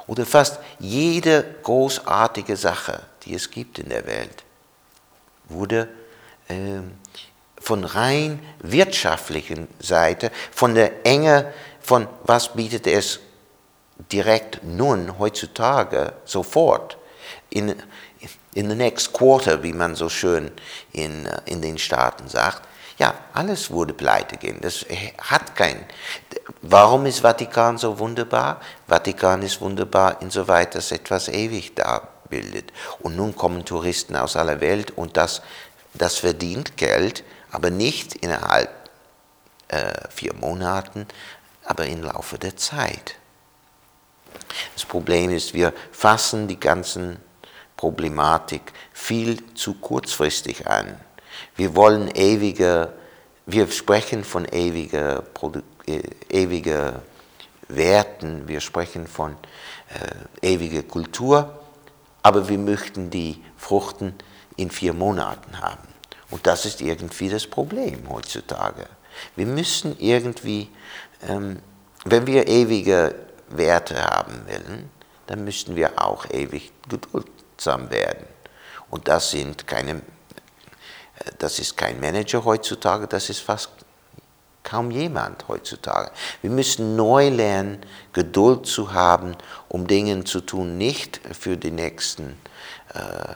oder 0.07 0.25
fast 0.25 0.59
jede 0.79 1.55
großartige 1.63 2.57
Sache, 2.57 3.01
die 3.23 3.33
es 3.33 3.49
gibt 3.49 3.79
in 3.79 3.89
der 3.89 4.05
Welt, 4.05 4.43
wurde 5.47 5.87
ähm, 6.49 6.97
von 7.63 7.85
rein 7.85 8.39
wirtschaftlichen 8.59 9.69
Seite, 9.79 10.31
von 10.51 10.75
der 10.75 11.05
Enge 11.05 11.53
von 11.79 12.07
was 12.23 12.53
bietet 12.53 12.87
es 12.87 13.19
direkt 14.11 14.63
nun 14.63 15.17
heutzutage 15.17 16.13
sofort 16.25 16.97
in, 17.49 17.75
in 18.53 18.69
the 18.69 18.75
next 18.75 19.13
quarter, 19.13 19.63
wie 19.63 19.71
man 19.71 19.95
so 19.95 20.09
schön 20.09 20.51
in, 20.91 21.27
in 21.45 21.61
den 21.61 21.77
Staaten 21.77 22.27
sagt. 22.27 22.67
Ja, 22.99 23.13
alles 23.33 23.71
wurde 23.71 23.93
pleite 23.93 24.37
gehen. 24.37 24.59
Das 24.61 24.85
hat 25.17 25.55
kein. 25.55 25.85
Warum 26.61 27.05
ist 27.05 27.21
Vatikan 27.21 27.77
so 27.77 27.97
wunderbar? 27.97 28.59
Vatikan 28.87 29.41
ist 29.41 29.61
wunderbar, 29.61 30.21
insoweit 30.21 30.75
das 30.75 30.91
etwas 30.91 31.27
ewig 31.29 31.75
da 31.75 32.09
bildet. 32.29 32.71
Und 32.99 33.15
nun 33.15 33.35
kommen 33.35 33.65
Touristen 33.65 34.15
aus 34.15 34.35
aller 34.35 34.59
Welt 34.59 34.91
und 34.91 35.17
das, 35.17 35.41
das 35.93 36.17
verdient 36.17 36.77
Geld, 36.77 37.23
aber 37.53 37.69
nicht 37.69 38.15
innerhalb 38.15 38.71
äh, 39.67 39.93
vier 40.09 40.33
Monaten, 40.33 41.07
aber 41.63 41.85
im 41.85 42.01
Laufe 42.01 42.37
der 42.37 42.57
Zeit. 42.57 43.15
Das 44.73 44.85
Problem 44.85 45.29
ist, 45.29 45.53
wir 45.53 45.71
fassen 45.91 46.47
die 46.47 46.59
ganzen 46.59 47.17
Problematik 47.77 48.73
viel 48.91 49.53
zu 49.53 49.75
kurzfristig 49.75 50.67
an. 50.67 50.99
Wir 51.55 51.75
wollen 51.75 52.09
ewige, 52.09 52.91
wir 53.45 53.69
sprechen 53.69 54.23
von 54.23 54.45
ewiger, 54.45 55.23
äh, 55.85 56.01
ewiger 56.29 57.03
Werten, 57.67 58.47
wir 58.47 58.61
sprechen 58.61 59.05
von 59.05 59.37
äh, 60.41 60.53
ewiger 60.53 60.81
Kultur, 60.81 61.59
aber 62.23 62.49
wir 62.49 62.57
möchten 62.57 63.11
die 63.11 63.43
Fruchten 63.57 64.15
in 64.55 64.71
vier 64.71 64.93
Monaten 64.93 65.61
haben. 65.61 65.92
Und 66.33 66.47
das 66.47 66.65
ist 66.65 66.81
irgendwie 66.81 67.29
das 67.29 67.45
Problem 67.45 68.09
heutzutage. 68.09 68.87
Wir 69.35 69.45
müssen 69.45 69.95
irgendwie 69.99 70.69
ähm, 71.27 71.59
wenn 72.05 72.27
wir 72.27 72.47
ewige 72.47 73.15
Werte 73.49 74.03
haben 74.03 74.45
wollen, 74.47 74.89
dann 75.27 75.43
müssen 75.43 75.75
wir 75.75 76.03
auch 76.03 76.29
ewig 76.29 76.71
geduldsam 76.89 77.89
werden. 77.89 78.25
Und 78.89 79.07
das 79.07 79.31
sind 79.31 79.67
keine, 79.67 79.91
äh, 79.91 80.01
das 81.39 81.59
ist 81.59 81.77
kein 81.77 81.99
Manager 81.99 82.43
heutzutage, 82.43 83.07
das 83.07 83.29
ist 83.29 83.39
fast 83.39 83.69
kaum 84.63 84.91
jemand 84.91 85.47
heutzutage. 85.47 86.11
Wir 86.41 86.49
müssen 86.49 86.95
neu 86.95 87.29
lernen, 87.29 87.85
Geduld 88.11 88.65
zu 88.65 88.93
haben, 88.93 89.35
um 89.67 89.87
Dinge 89.87 90.23
zu 90.23 90.41
tun, 90.41 90.77
nicht 90.77 91.19
für 91.31 91.57
die 91.57 91.71
nächsten 91.71 92.37
äh, 92.93 93.35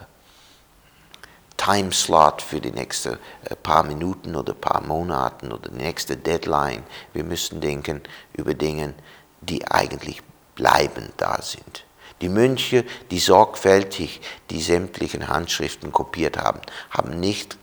Timeslot 1.58 2.42
für 2.42 2.62
die 2.62 2.72
nächsten 2.72 3.18
äh, 3.44 3.56
paar 3.56 3.84
Minuten 3.84 4.36
oder 4.36 4.54
paar 4.54 4.82
Monaten 4.82 5.52
oder 5.52 5.70
die 5.70 5.78
nächste 5.78 6.16
Deadline. 6.16 6.84
Wir 7.14 7.24
müssen 7.24 7.60
denken 7.60 8.02
über 8.34 8.54
Dinge, 8.54 8.94
die 9.42 9.68
eigentlich 9.68 10.22
bleibend 10.56 11.14
da 11.18 11.42
sind. 11.42 11.86
Die 12.22 12.30
Mönche, 12.30 12.86
die 13.12 13.20
sorgfältig 13.20 14.22
die 14.50 14.62
sämtlichen 14.62 15.28
Handschriften 15.28 15.92
kopiert 15.92 16.38
haben, 16.38 16.62
haben 16.90 17.20
nicht 17.20 17.58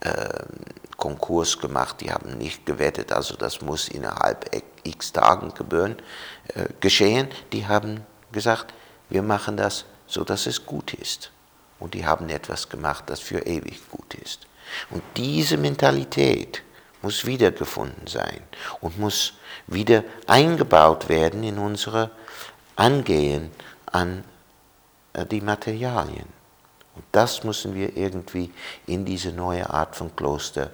äh, 0.00 0.44
Konkurs 0.96 1.58
gemacht, 1.58 2.00
die 2.00 2.12
haben 2.12 2.38
nicht 2.38 2.64
gewettet, 2.66 3.12
also 3.12 3.36
das 3.36 3.60
muss 3.60 3.88
innerhalb 3.88 4.50
x 4.82 5.12
Tagen 5.12 5.52
gebühren, 5.54 5.96
äh, 6.54 6.66
geschehen. 6.80 7.28
Die 7.52 7.66
haben 7.66 8.04
gesagt, 8.30 8.72
wir 9.08 9.22
machen 9.22 9.56
das 9.56 9.84
so, 10.06 10.22
dass 10.22 10.46
es 10.46 10.64
gut 10.64 10.94
ist 10.94 11.30
und 11.78 11.94
die 11.94 12.06
haben 12.06 12.28
etwas 12.28 12.68
gemacht, 12.68 13.04
das 13.06 13.20
für 13.20 13.40
ewig 13.46 13.88
gut 13.90 14.14
ist. 14.14 14.46
Und 14.90 15.02
diese 15.16 15.56
Mentalität 15.56 16.62
muss 17.02 17.24
wiedergefunden 17.24 18.06
sein 18.06 18.40
und 18.80 18.98
muss 18.98 19.34
wieder 19.66 20.02
eingebaut 20.26 21.08
werden 21.08 21.42
in 21.44 21.58
unsere 21.58 22.10
Angehen 22.74 23.50
an 23.86 24.24
äh, 25.12 25.24
die 25.26 25.40
Materialien. 25.40 26.26
Und 26.94 27.04
das 27.12 27.44
müssen 27.44 27.74
wir 27.74 27.96
irgendwie 27.96 28.52
in 28.86 29.04
diese 29.04 29.30
neue 29.30 29.68
Art 29.68 29.94
von 29.94 30.14
Kloster 30.16 30.70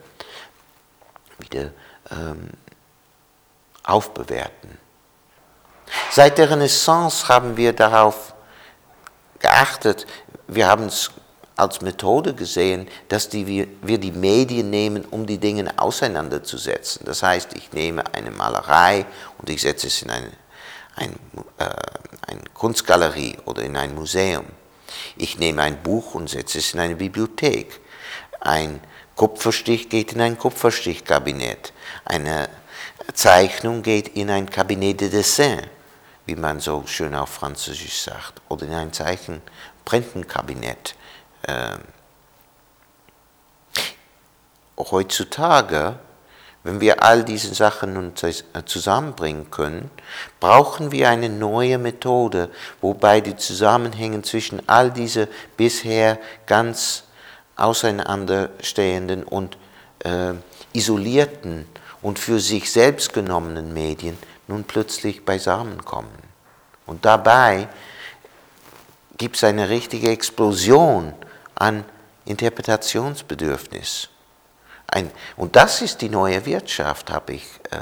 wieder 1.38 1.72
ähm, 2.11 2.50
aufbewerten. 3.82 4.78
Seit 6.11 6.38
der 6.38 6.50
Renaissance 6.50 7.28
haben 7.28 7.57
wir 7.57 7.72
darauf 7.72 8.34
geachtet, 9.40 10.07
wir 10.49 10.66
haben 10.66 10.86
es 10.86 11.11
als 11.57 11.80
Methode 11.80 12.34
gesehen, 12.34 12.88
dass 13.09 13.28
die, 13.28 13.47
wir, 13.47 13.68
wir 13.82 13.99
die 13.99 14.12
Medien 14.12 14.70
nehmen, 14.70 15.05
um 15.11 15.26
die 15.26 15.38
Dinge 15.38 15.72
auseinanderzusetzen. 15.76 17.05
Das 17.05 17.22
heißt, 17.22 17.55
ich 17.55 17.72
nehme 17.72 18.03
eine 18.14 18.30
Malerei 18.30 19.07
und 19.38 19.51
ich 19.51 19.62
setze 19.62 19.86
es 19.86 20.03
in 20.03 20.11
eine, 20.11 20.32
ein, 20.97 21.14
äh, 21.59 21.68
eine 22.26 22.43
Kunstgalerie 22.55 23.36
oder 23.45 23.62
in 23.62 23.76
ein 23.76 23.95
Museum. 23.95 24.47
Ich 25.16 25.38
nehme 25.38 25.62
ein 25.62 25.82
Buch 25.82 26.14
und 26.14 26.28
setze 26.28 26.59
es 26.59 26.74
in 26.74 26.80
eine 26.80 26.97
Bibliothek. 26.97 27.80
Ein 28.40 28.80
Kupferstich 29.14 29.88
geht 29.88 30.14
in 30.14 30.20
ein 30.20 30.38
Kupferstichkabinett. 30.38 31.72
Eine 32.05 32.49
Zeichnung 33.14 33.82
geht 33.82 34.09
in 34.09 34.30
ein 34.30 34.49
Kabinett 34.49 35.01
de 35.01 35.11
Dessin, 35.11 35.61
wie 36.26 36.36
man 36.36 36.61
so 36.61 36.84
schön 36.86 37.14
auf 37.14 37.30
Französisch 37.30 38.03
sagt, 38.03 38.40
oder 38.49 38.66
in 38.66 38.72
ein 38.72 38.93
Zeichenprintenkabinett. 38.93 39.71
Ähm, 41.47 41.80
heutzutage, 44.78 45.99
wenn 46.64 46.80
wir 46.80 47.03
all 47.03 47.24
diese 47.24 47.55
Sachen 47.55 48.12
zusammenbringen 48.66 49.51
können, 49.51 49.91
brauchen 50.39 50.93
wir 50.93 51.09
eine 51.09 51.28
neue 51.28 51.78
Methode, 51.78 52.51
wobei 52.80 53.20
die 53.20 53.37
Zusammenhänge 53.37 54.22
zwischen 54.22 54.68
all 54.68 54.91
diese 54.91 55.28
bisher 55.57 56.18
ganz 56.47 57.05
auseinanderstehenden 57.57 59.24
und 59.24 59.57
äh, 60.05 60.35
isolierten 60.72 61.66
und 62.01 62.18
für 62.18 62.41
sich 62.41 62.70
selbst 62.70 63.12
genommenen 63.12 63.72
Medien 63.72 64.18
nun 64.47 64.64
plötzlich 64.64 65.24
beisammenkommen. 65.24 66.11
Und 66.87 67.05
dabei 67.05 67.68
gibt 69.22 69.36
es 69.36 69.44
eine 69.44 69.68
richtige 69.68 70.10
Explosion 70.10 71.14
an 71.54 71.84
Interpretationsbedürfnis. 72.24 74.08
Ein, 74.88 75.12
und 75.36 75.54
das 75.54 75.80
ist 75.80 76.00
die 76.00 76.08
neue 76.08 76.44
Wirtschaft, 76.44 77.08
habe 77.08 77.34
ich 77.34 77.44
äh, 77.70 77.78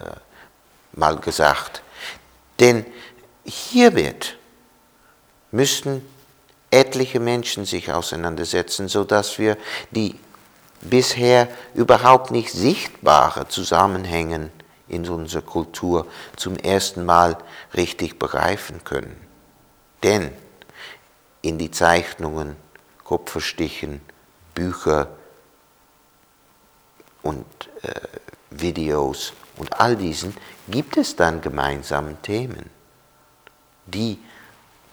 mal 0.92 1.16
gesagt. 1.16 1.82
Denn 2.58 2.84
hiermit 3.42 4.36
müssten 5.50 6.06
etliche 6.70 7.20
Menschen 7.20 7.64
sich 7.64 7.90
auseinandersetzen, 7.90 8.88
sodass 8.88 9.38
wir 9.38 9.56
die 9.92 10.16
bisher 10.82 11.48
überhaupt 11.72 12.32
nicht 12.32 12.52
sichtbare 12.52 13.48
Zusammenhänge 13.48 14.50
in 14.88 15.08
unserer 15.08 15.40
Kultur 15.40 16.06
zum 16.36 16.56
ersten 16.56 17.06
Mal 17.06 17.38
richtig 17.72 18.18
begreifen 18.18 18.84
können. 18.84 19.16
Denn 20.02 20.32
in 21.42 21.58
die 21.58 21.70
Zeichnungen, 21.70 22.56
Kupferstichen, 23.04 24.00
Bücher 24.54 25.08
und 27.22 27.46
äh, 27.82 27.90
Videos 28.50 29.32
und 29.56 29.78
all 29.80 29.96
diesen 29.96 30.34
gibt 30.68 30.96
es 30.96 31.16
dann 31.16 31.40
gemeinsame 31.40 32.16
Themen, 32.22 32.70
die 33.86 34.18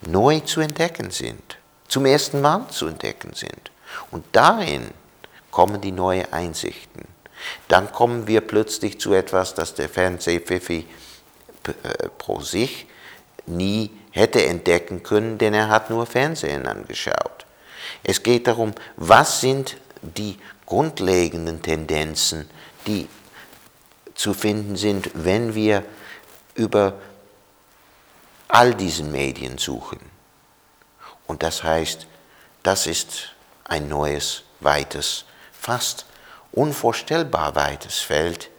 neu 0.01 0.41
zu 0.41 0.59
entdecken 0.61 1.11
sind, 1.11 1.57
zum 1.87 2.05
ersten 2.05 2.41
Mal 2.41 2.67
zu 2.69 2.87
entdecken 2.87 3.33
sind. 3.33 3.71
Und 4.11 4.25
darin 4.33 4.91
kommen 5.51 5.79
die 5.79 5.91
neuen 5.91 6.31
Einsichten. 6.33 7.05
Dann 7.67 7.91
kommen 7.91 8.27
wir 8.27 8.41
plötzlich 8.41 8.99
zu 8.99 9.13
etwas, 9.13 9.53
das 9.53 9.73
der 9.73 9.87
Fernsehpfiffi 9.87 10.85
äh, 11.65 12.09
pro 12.17 12.41
sich 12.41 12.87
nie 13.45 13.91
hätte 14.17 14.45
entdecken 14.45 15.03
können, 15.03 15.37
denn 15.37 15.53
er 15.53 15.69
hat 15.69 15.89
nur 15.89 16.05
Fernsehen 16.05 16.67
angeschaut. 16.67 17.45
Es 18.03 18.23
geht 18.23 18.47
darum, 18.47 18.73
was 18.95 19.41
sind 19.41 19.77
die 20.01 20.37
grundlegenden 20.65 21.61
Tendenzen, 21.61 22.49
die 22.85 23.07
zu 24.15 24.33
finden 24.33 24.75
sind, 24.75 25.11
wenn 25.13 25.55
wir 25.55 25.83
über 26.55 26.93
all 28.47 28.73
diesen 28.73 29.11
Medien 29.11 29.57
suchen. 29.57 29.99
Und 31.27 31.43
das 31.43 31.63
heißt, 31.63 32.07
das 32.63 32.87
ist 32.87 33.33
ein 33.65 33.87
neues, 33.87 34.43
weites 34.59 35.25
fast 35.67 36.05
unvorstellbar 36.53 37.55
weites 37.55 37.99
Feld, 37.99 38.49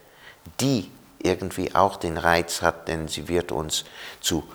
die 0.61 0.91
irgendwie 1.21 1.75
auch 1.75 1.97
den 1.97 2.19
Reiz 2.19 2.61
hat, 2.61 2.87
denn 2.87 3.09
sie 3.09 3.29
wird 3.29 3.51
uns 3.51 3.85
zu 4.21 4.47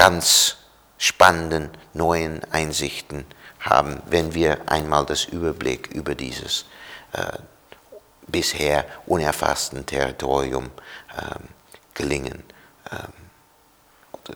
ganz 0.00 0.56
spannenden 0.96 1.68
neuen 1.92 2.42
Einsichten 2.54 3.26
haben, 3.58 4.00
wenn 4.06 4.32
wir 4.32 4.66
einmal 4.66 5.04
das 5.04 5.26
Überblick 5.26 5.88
über 5.88 6.14
dieses 6.14 6.64
äh, 7.12 7.36
bisher 8.26 8.86
unerfassten 9.04 9.84
Territorium 9.84 10.70
äh, 11.14 11.38
gelingen 11.92 12.42
äh, 12.90 14.32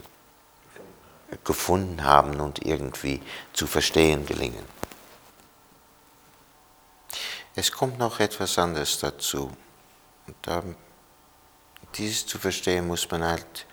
gefunden 1.45 2.05
haben 2.05 2.41
und 2.41 2.67
irgendwie 2.67 3.23
zu 3.55 3.67
verstehen 3.67 4.27
gelingen. 4.27 4.67
Es 7.57 7.73
kommt 7.73 7.99
noch 7.99 8.21
etwas 8.21 8.59
anderes 8.59 8.99
dazu. 8.99 9.51
Und 10.27 10.37
da, 10.43 10.63
dieses 11.95 12.27
zu 12.27 12.39
verstehen, 12.39 12.87
muss 12.87 13.11
man 13.11 13.25
halt 13.25 13.67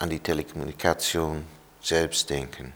an 0.00 0.08
die 0.08 0.18
Telekommunikation 0.18 1.46
selbst 1.80 2.28
denken. 2.30 2.72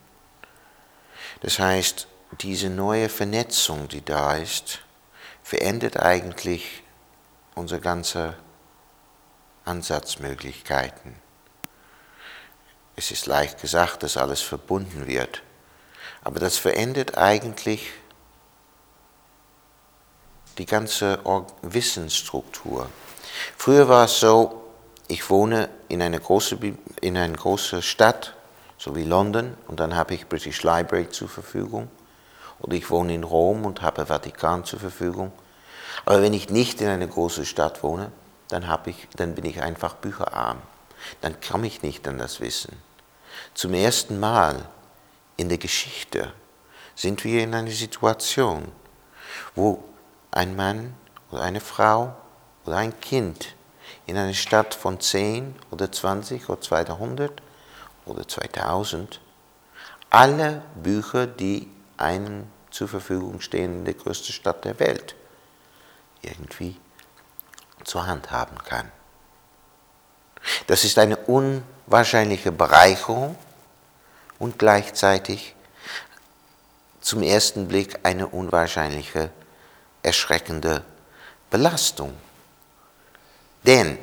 Das 1.40 1.58
heißt, 1.58 2.06
diese 2.40 2.68
neue 2.68 3.08
Vernetzung, 3.08 3.88
die 3.88 4.04
da 4.04 4.36
ist, 4.36 4.80
verändert 5.42 5.98
eigentlich 5.98 6.82
unsere 7.54 7.80
ganze 7.80 8.36
Ansatzmöglichkeiten. 9.64 11.16
Es 12.96 13.10
ist 13.10 13.26
leicht 13.26 13.60
gesagt, 13.60 14.02
dass 14.02 14.16
alles 14.16 14.42
verbunden 14.42 15.06
wird, 15.06 15.42
aber 16.22 16.40
das 16.40 16.58
verändert 16.58 17.16
eigentlich 17.16 17.90
die 20.58 20.66
ganze 20.66 21.20
Wissensstruktur. 21.62 22.88
Früher 23.56 23.88
war 23.88 24.04
es 24.04 24.20
so, 24.20 24.63
ich 25.08 25.28
wohne 25.28 25.68
in 25.88 26.00
einer 26.02 26.18
großen 26.18 26.78
in 27.00 27.16
eine 27.16 27.34
große 27.34 27.82
Stadt, 27.82 28.34
so 28.78 28.96
wie 28.96 29.04
London, 29.04 29.56
und 29.68 29.80
dann 29.80 29.94
habe 29.94 30.14
ich 30.14 30.28
British 30.28 30.62
Library 30.62 31.10
zur 31.10 31.28
Verfügung. 31.28 31.88
Oder 32.60 32.76
ich 32.76 32.88
wohne 32.90 33.14
in 33.14 33.24
Rom 33.24 33.66
und 33.66 33.82
habe 33.82 34.06
Vatikan 34.06 34.64
zur 34.64 34.80
Verfügung. 34.80 35.32
Aber 36.04 36.22
wenn 36.22 36.32
ich 36.32 36.48
nicht 36.48 36.80
in 36.80 36.88
einer 36.88 37.06
großen 37.06 37.44
Stadt 37.44 37.82
wohne, 37.82 38.10
dann, 38.48 38.66
ich, 38.86 39.08
dann 39.16 39.34
bin 39.34 39.44
ich 39.44 39.62
einfach 39.62 39.94
bücherarm. 39.94 40.58
Dann 41.20 41.36
komme 41.40 41.66
ich 41.66 41.82
nicht 41.82 42.06
an 42.08 42.18
das 42.18 42.40
Wissen. 42.40 42.76
Zum 43.54 43.74
ersten 43.74 44.18
Mal 44.18 44.66
in 45.36 45.48
der 45.48 45.58
Geschichte 45.58 46.32
sind 46.94 47.24
wir 47.24 47.42
in 47.42 47.54
einer 47.54 47.70
Situation, 47.70 48.70
wo 49.54 49.82
ein 50.30 50.56
Mann 50.56 50.94
oder 51.30 51.42
eine 51.42 51.60
Frau 51.60 52.14
oder 52.64 52.76
ein 52.76 52.98
Kind 53.00 53.53
in 54.06 54.16
einer 54.16 54.34
Stadt 54.34 54.74
von 54.74 55.00
10 55.00 55.56
oder 55.70 55.90
20 55.90 56.48
oder 56.48 56.60
200 56.60 57.42
oder 58.04 58.26
2000 58.26 59.20
alle 60.10 60.62
Bücher, 60.76 61.26
die 61.26 61.68
einem 61.96 62.46
zur 62.70 62.88
Verfügung 62.88 63.40
stehen 63.40 63.78
in 63.78 63.84
der 63.84 63.94
größten 63.94 64.32
Stadt 64.32 64.64
der 64.64 64.78
Welt, 64.78 65.14
irgendwie 66.22 66.76
zur 67.84 68.06
Hand 68.06 68.30
haben 68.30 68.58
kann. 68.58 68.90
Das 70.66 70.84
ist 70.84 70.98
eine 70.98 71.16
unwahrscheinliche 71.16 72.52
Bereicherung 72.52 73.36
und 74.38 74.58
gleichzeitig 74.58 75.54
zum 77.00 77.22
ersten 77.22 77.68
Blick 77.68 77.98
eine 78.02 78.26
unwahrscheinliche 78.26 79.30
erschreckende 80.02 80.82
Belastung. 81.50 82.14
Denn 83.66 83.98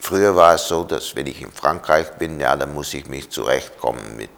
früher 0.00 0.34
war 0.34 0.54
es 0.54 0.68
so, 0.68 0.84
dass 0.84 1.14
wenn 1.14 1.26
ich 1.26 1.42
in 1.42 1.52
Frankreich 1.52 2.12
bin, 2.12 2.40
ja, 2.40 2.56
dann 2.56 2.72
muss 2.72 2.94
ich 2.94 3.06
mich 3.06 3.30
zurechtkommen 3.30 4.16
mit 4.16 4.30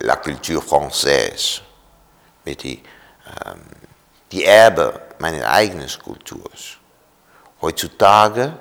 la 0.00 0.16
culture 0.16 0.60
française, 0.62 1.60
mit 2.44 2.62
die, 2.62 2.82
ähm, 3.46 3.62
die 4.30 4.44
Erbe 4.44 5.00
meines 5.18 5.44
eigenen 5.44 5.88
Kulturs. 6.02 6.78
Heutzutage, 7.62 8.58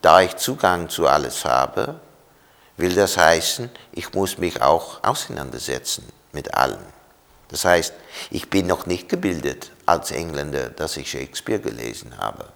da 0.00 0.20
ich 0.20 0.36
Zugang 0.36 0.88
zu 0.88 1.08
alles 1.08 1.44
habe, 1.44 2.00
will 2.76 2.94
das 2.94 3.16
heißen, 3.16 3.70
ich 3.92 4.12
muss 4.12 4.38
mich 4.38 4.62
auch 4.62 5.02
auseinandersetzen 5.02 6.06
mit 6.32 6.54
allem. 6.54 6.95
Das 7.56 7.64
heißt, 7.64 7.94
ich 8.30 8.50
bin 8.50 8.66
noch 8.66 8.84
nicht 8.84 9.08
gebildet 9.08 9.72
als 9.86 10.10
Engländer, 10.10 10.68
dass 10.68 10.98
ich 10.98 11.10
Shakespeare 11.10 11.58
gelesen 11.58 12.18
habe. 12.18 12.52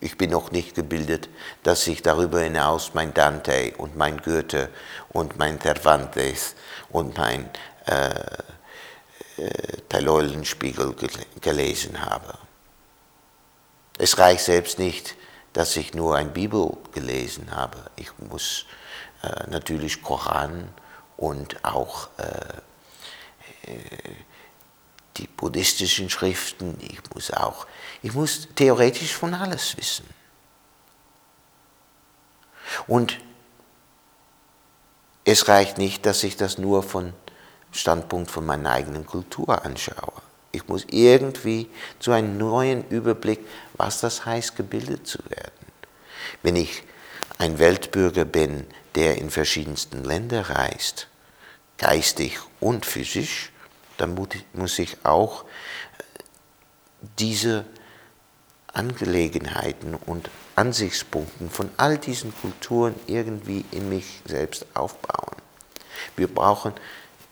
Ich 0.00 0.18
bin 0.18 0.30
noch 0.30 0.50
nicht 0.50 0.74
gebildet, 0.74 1.28
dass 1.62 1.86
ich 1.86 2.02
darüber 2.02 2.40
hinaus 2.40 2.94
mein 2.94 3.14
Dante 3.14 3.74
und 3.78 3.96
mein 3.96 4.16
Goethe 4.16 4.70
und 5.10 5.38
mein 5.38 5.60
Cervantes 5.60 6.56
und 6.88 7.16
mein 7.16 7.48
äh, 7.86 8.10
äh, 9.36 10.08
Eulenspiegel 10.08 10.96
gelesen 11.40 12.04
habe. 12.04 12.36
Es 13.98 14.18
reicht 14.18 14.42
selbst 14.42 14.80
nicht, 14.80 15.14
dass 15.52 15.76
ich 15.76 15.94
nur 15.94 16.16
ein 16.16 16.32
Bibel 16.32 16.76
gelesen 16.90 17.54
habe. 17.54 17.78
Ich 17.94 18.10
muss 18.18 18.66
äh, 19.22 19.48
natürlich 19.48 20.02
Koran 20.02 20.70
und 21.16 21.64
auch 21.64 22.08
äh, 22.18 22.62
die 25.16 25.26
buddhistischen 25.26 26.10
Schriften, 26.10 26.78
ich 26.80 27.00
muss 27.14 27.30
auch, 27.32 27.66
ich 28.02 28.12
muss 28.12 28.48
theoretisch 28.54 29.14
von 29.14 29.34
alles 29.34 29.76
wissen. 29.76 30.06
Und 32.86 33.18
es 35.24 35.48
reicht 35.48 35.78
nicht, 35.78 36.06
dass 36.06 36.22
ich 36.22 36.36
das 36.36 36.58
nur 36.58 36.82
von 36.82 37.12
Standpunkt 37.72 38.30
von 38.30 38.46
meiner 38.46 38.72
eigenen 38.72 39.06
Kultur 39.06 39.64
anschaue. 39.64 40.22
Ich 40.52 40.68
muss 40.68 40.86
irgendwie 40.90 41.68
zu 41.98 42.12
einem 42.12 42.38
neuen 42.38 42.88
Überblick, 42.88 43.40
was 43.74 44.00
das 44.00 44.24
heißt, 44.24 44.56
gebildet 44.56 45.06
zu 45.06 45.18
werden. 45.28 45.52
Wenn 46.42 46.56
ich 46.56 46.82
ein 47.38 47.58
Weltbürger 47.58 48.24
bin, 48.24 48.66
der 48.94 49.18
in 49.18 49.30
verschiedensten 49.30 50.04
Ländern 50.04 50.44
reist, 50.44 51.08
geistig 51.76 52.38
und 52.60 52.86
physisch, 52.86 53.52
dann 53.98 54.18
muss 54.54 54.78
ich 54.78 54.96
auch 55.04 55.44
diese 57.18 57.64
Angelegenheiten 58.72 59.94
und 59.94 60.30
Ansichtspunkten 60.56 61.50
von 61.50 61.70
all 61.76 61.98
diesen 61.98 62.34
Kulturen 62.34 62.94
irgendwie 63.06 63.64
in 63.70 63.88
mich 63.88 64.22
selbst 64.24 64.66
aufbauen. 64.74 65.36
Wir 66.16 66.28
brauchen, 66.28 66.72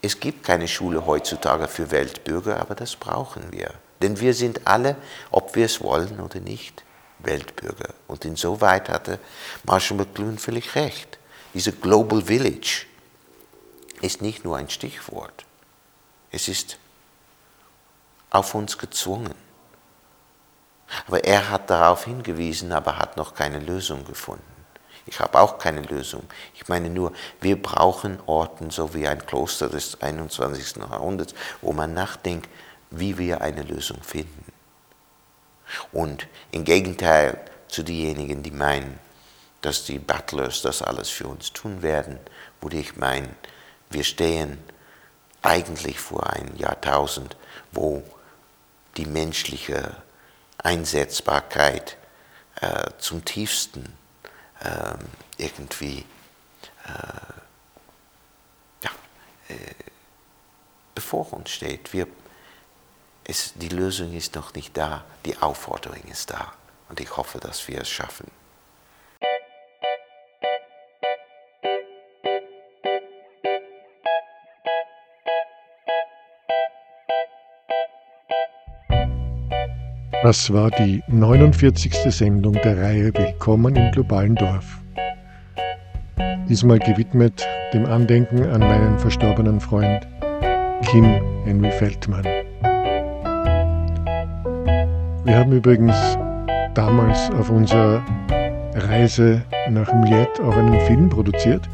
es 0.02 0.20
gibt 0.20 0.44
keine 0.44 0.68
Schule 0.68 1.06
heutzutage 1.06 1.68
für 1.68 1.90
Weltbürger, 1.90 2.60
aber 2.60 2.74
das 2.74 2.96
brauchen 2.96 3.52
wir. 3.52 3.72
Denn 4.02 4.20
wir 4.20 4.34
sind 4.34 4.66
alle, 4.66 4.96
ob 5.30 5.56
wir 5.56 5.66
es 5.66 5.80
wollen 5.80 6.20
oder 6.20 6.40
nicht, 6.40 6.84
Weltbürger. 7.20 7.94
Und 8.06 8.24
insoweit 8.24 8.88
hatte 8.88 9.18
Marshall 9.64 9.96
McLuhan 9.96 10.38
völlig 10.38 10.74
recht. 10.74 11.18
Diese 11.54 11.72
Global 11.72 12.22
Village 12.22 12.86
ist 14.02 14.20
nicht 14.20 14.44
nur 14.44 14.56
ein 14.56 14.68
Stichwort. 14.68 15.45
Es 16.36 16.48
ist 16.48 16.76
auf 18.28 18.54
uns 18.54 18.76
gezwungen. 18.76 19.34
Aber 21.06 21.24
er 21.24 21.48
hat 21.48 21.70
darauf 21.70 22.04
hingewiesen, 22.04 22.72
aber 22.72 22.98
hat 22.98 23.16
noch 23.16 23.34
keine 23.34 23.58
Lösung 23.58 24.04
gefunden. 24.04 24.44
Ich 25.06 25.18
habe 25.18 25.40
auch 25.40 25.56
keine 25.56 25.80
Lösung. 25.80 26.24
Ich 26.52 26.68
meine 26.68 26.90
nur, 26.90 27.14
wir 27.40 27.60
brauchen 27.60 28.18
Orten, 28.26 28.68
so 28.68 28.92
wie 28.92 29.08
ein 29.08 29.24
Kloster 29.24 29.70
des 29.70 30.02
21. 30.02 30.76
Jahrhunderts, 30.76 31.34
wo 31.62 31.72
man 31.72 31.94
nachdenkt, 31.94 32.50
wie 32.90 33.16
wir 33.16 33.40
eine 33.40 33.62
Lösung 33.62 34.02
finden. 34.02 34.52
Und 35.90 36.28
im 36.52 36.64
Gegenteil 36.64 37.40
zu 37.68 37.82
denjenigen, 37.82 38.42
die 38.42 38.50
meinen, 38.50 38.98
dass 39.62 39.86
die 39.86 39.98
Butlers 39.98 40.60
das 40.60 40.82
alles 40.82 41.08
für 41.08 41.28
uns 41.28 41.54
tun 41.54 41.80
werden, 41.80 42.20
würde 42.60 42.76
ich 42.76 42.96
meinen, 42.96 43.34
wir 43.88 44.04
stehen 44.04 44.58
eigentlich 45.42 45.98
vor 45.98 46.28
einem 46.30 46.56
Jahrtausend, 46.56 47.36
wo 47.72 48.02
die 48.96 49.06
menschliche 49.06 49.96
Einsetzbarkeit 50.58 51.96
äh, 52.60 52.90
zum 52.98 53.24
tiefsten 53.24 53.96
äh, 54.60 54.96
irgendwie 55.36 56.04
äh, 56.86 57.32
ja, 58.82 58.90
äh, 59.48 59.74
bevor 60.94 61.32
uns 61.32 61.50
steht. 61.50 61.92
Wir, 61.92 62.06
es, 63.24 63.52
die 63.54 63.68
Lösung 63.68 64.14
ist 64.14 64.34
noch 64.34 64.54
nicht 64.54 64.76
da, 64.76 65.04
die 65.24 65.36
Aufforderung 65.38 66.02
ist 66.04 66.30
da 66.30 66.52
und 66.88 67.00
ich 67.00 67.16
hoffe, 67.16 67.38
dass 67.38 67.68
wir 67.68 67.82
es 67.82 67.88
schaffen. 67.88 68.30
Das 80.26 80.52
war 80.52 80.72
die 80.72 81.04
49. 81.06 81.94
Sendung 82.12 82.54
der 82.54 82.82
Reihe 82.82 83.14
Willkommen 83.14 83.76
im 83.76 83.92
globalen 83.92 84.34
Dorf. 84.34 84.82
Diesmal 86.48 86.80
gewidmet 86.80 87.46
dem 87.72 87.86
Andenken 87.86 88.44
an 88.44 88.58
meinen 88.58 88.98
verstorbenen 88.98 89.60
Freund 89.60 90.04
Kim 90.90 91.04
Henry 91.44 91.70
Feldmann. 91.70 92.24
Wir 95.24 95.36
haben 95.38 95.52
übrigens 95.52 95.94
damals 96.74 97.30
auf 97.30 97.48
unserer 97.48 98.04
Reise 98.74 99.44
nach 99.70 99.94
Miet 99.94 100.40
auch 100.40 100.56
einen 100.56 100.80
Film 100.86 101.08
produziert. 101.08 101.68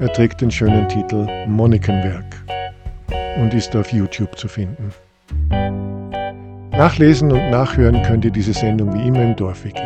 Er 0.00 0.12
trägt 0.14 0.40
den 0.40 0.50
schönen 0.50 0.88
Titel 0.88 1.28
Monikenwerk 1.46 2.44
und 3.40 3.54
ist 3.54 3.76
auf 3.76 3.92
YouTube 3.92 4.36
zu 4.36 4.48
finden. 4.48 4.92
Nachlesen 6.78 7.32
und 7.32 7.50
nachhören 7.50 8.00
könnt 8.04 8.24
ihr 8.24 8.30
diese 8.30 8.52
Sendung 8.52 8.94
wie 8.94 9.08
immer 9.08 9.20
im 9.20 9.34
Dorfwiki. 9.34 9.82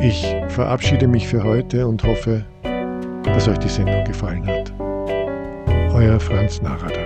Ich 0.00 0.34
verabschiede 0.48 1.06
mich 1.06 1.28
für 1.28 1.44
heute 1.44 1.86
und 1.86 2.02
hoffe, 2.02 2.44
dass 3.22 3.46
euch 3.46 3.58
die 3.58 3.68
Sendung 3.68 4.02
gefallen 4.02 4.44
hat. 4.44 4.72
Euer 5.94 6.18
Franz 6.18 6.60
Narada. 6.60 7.01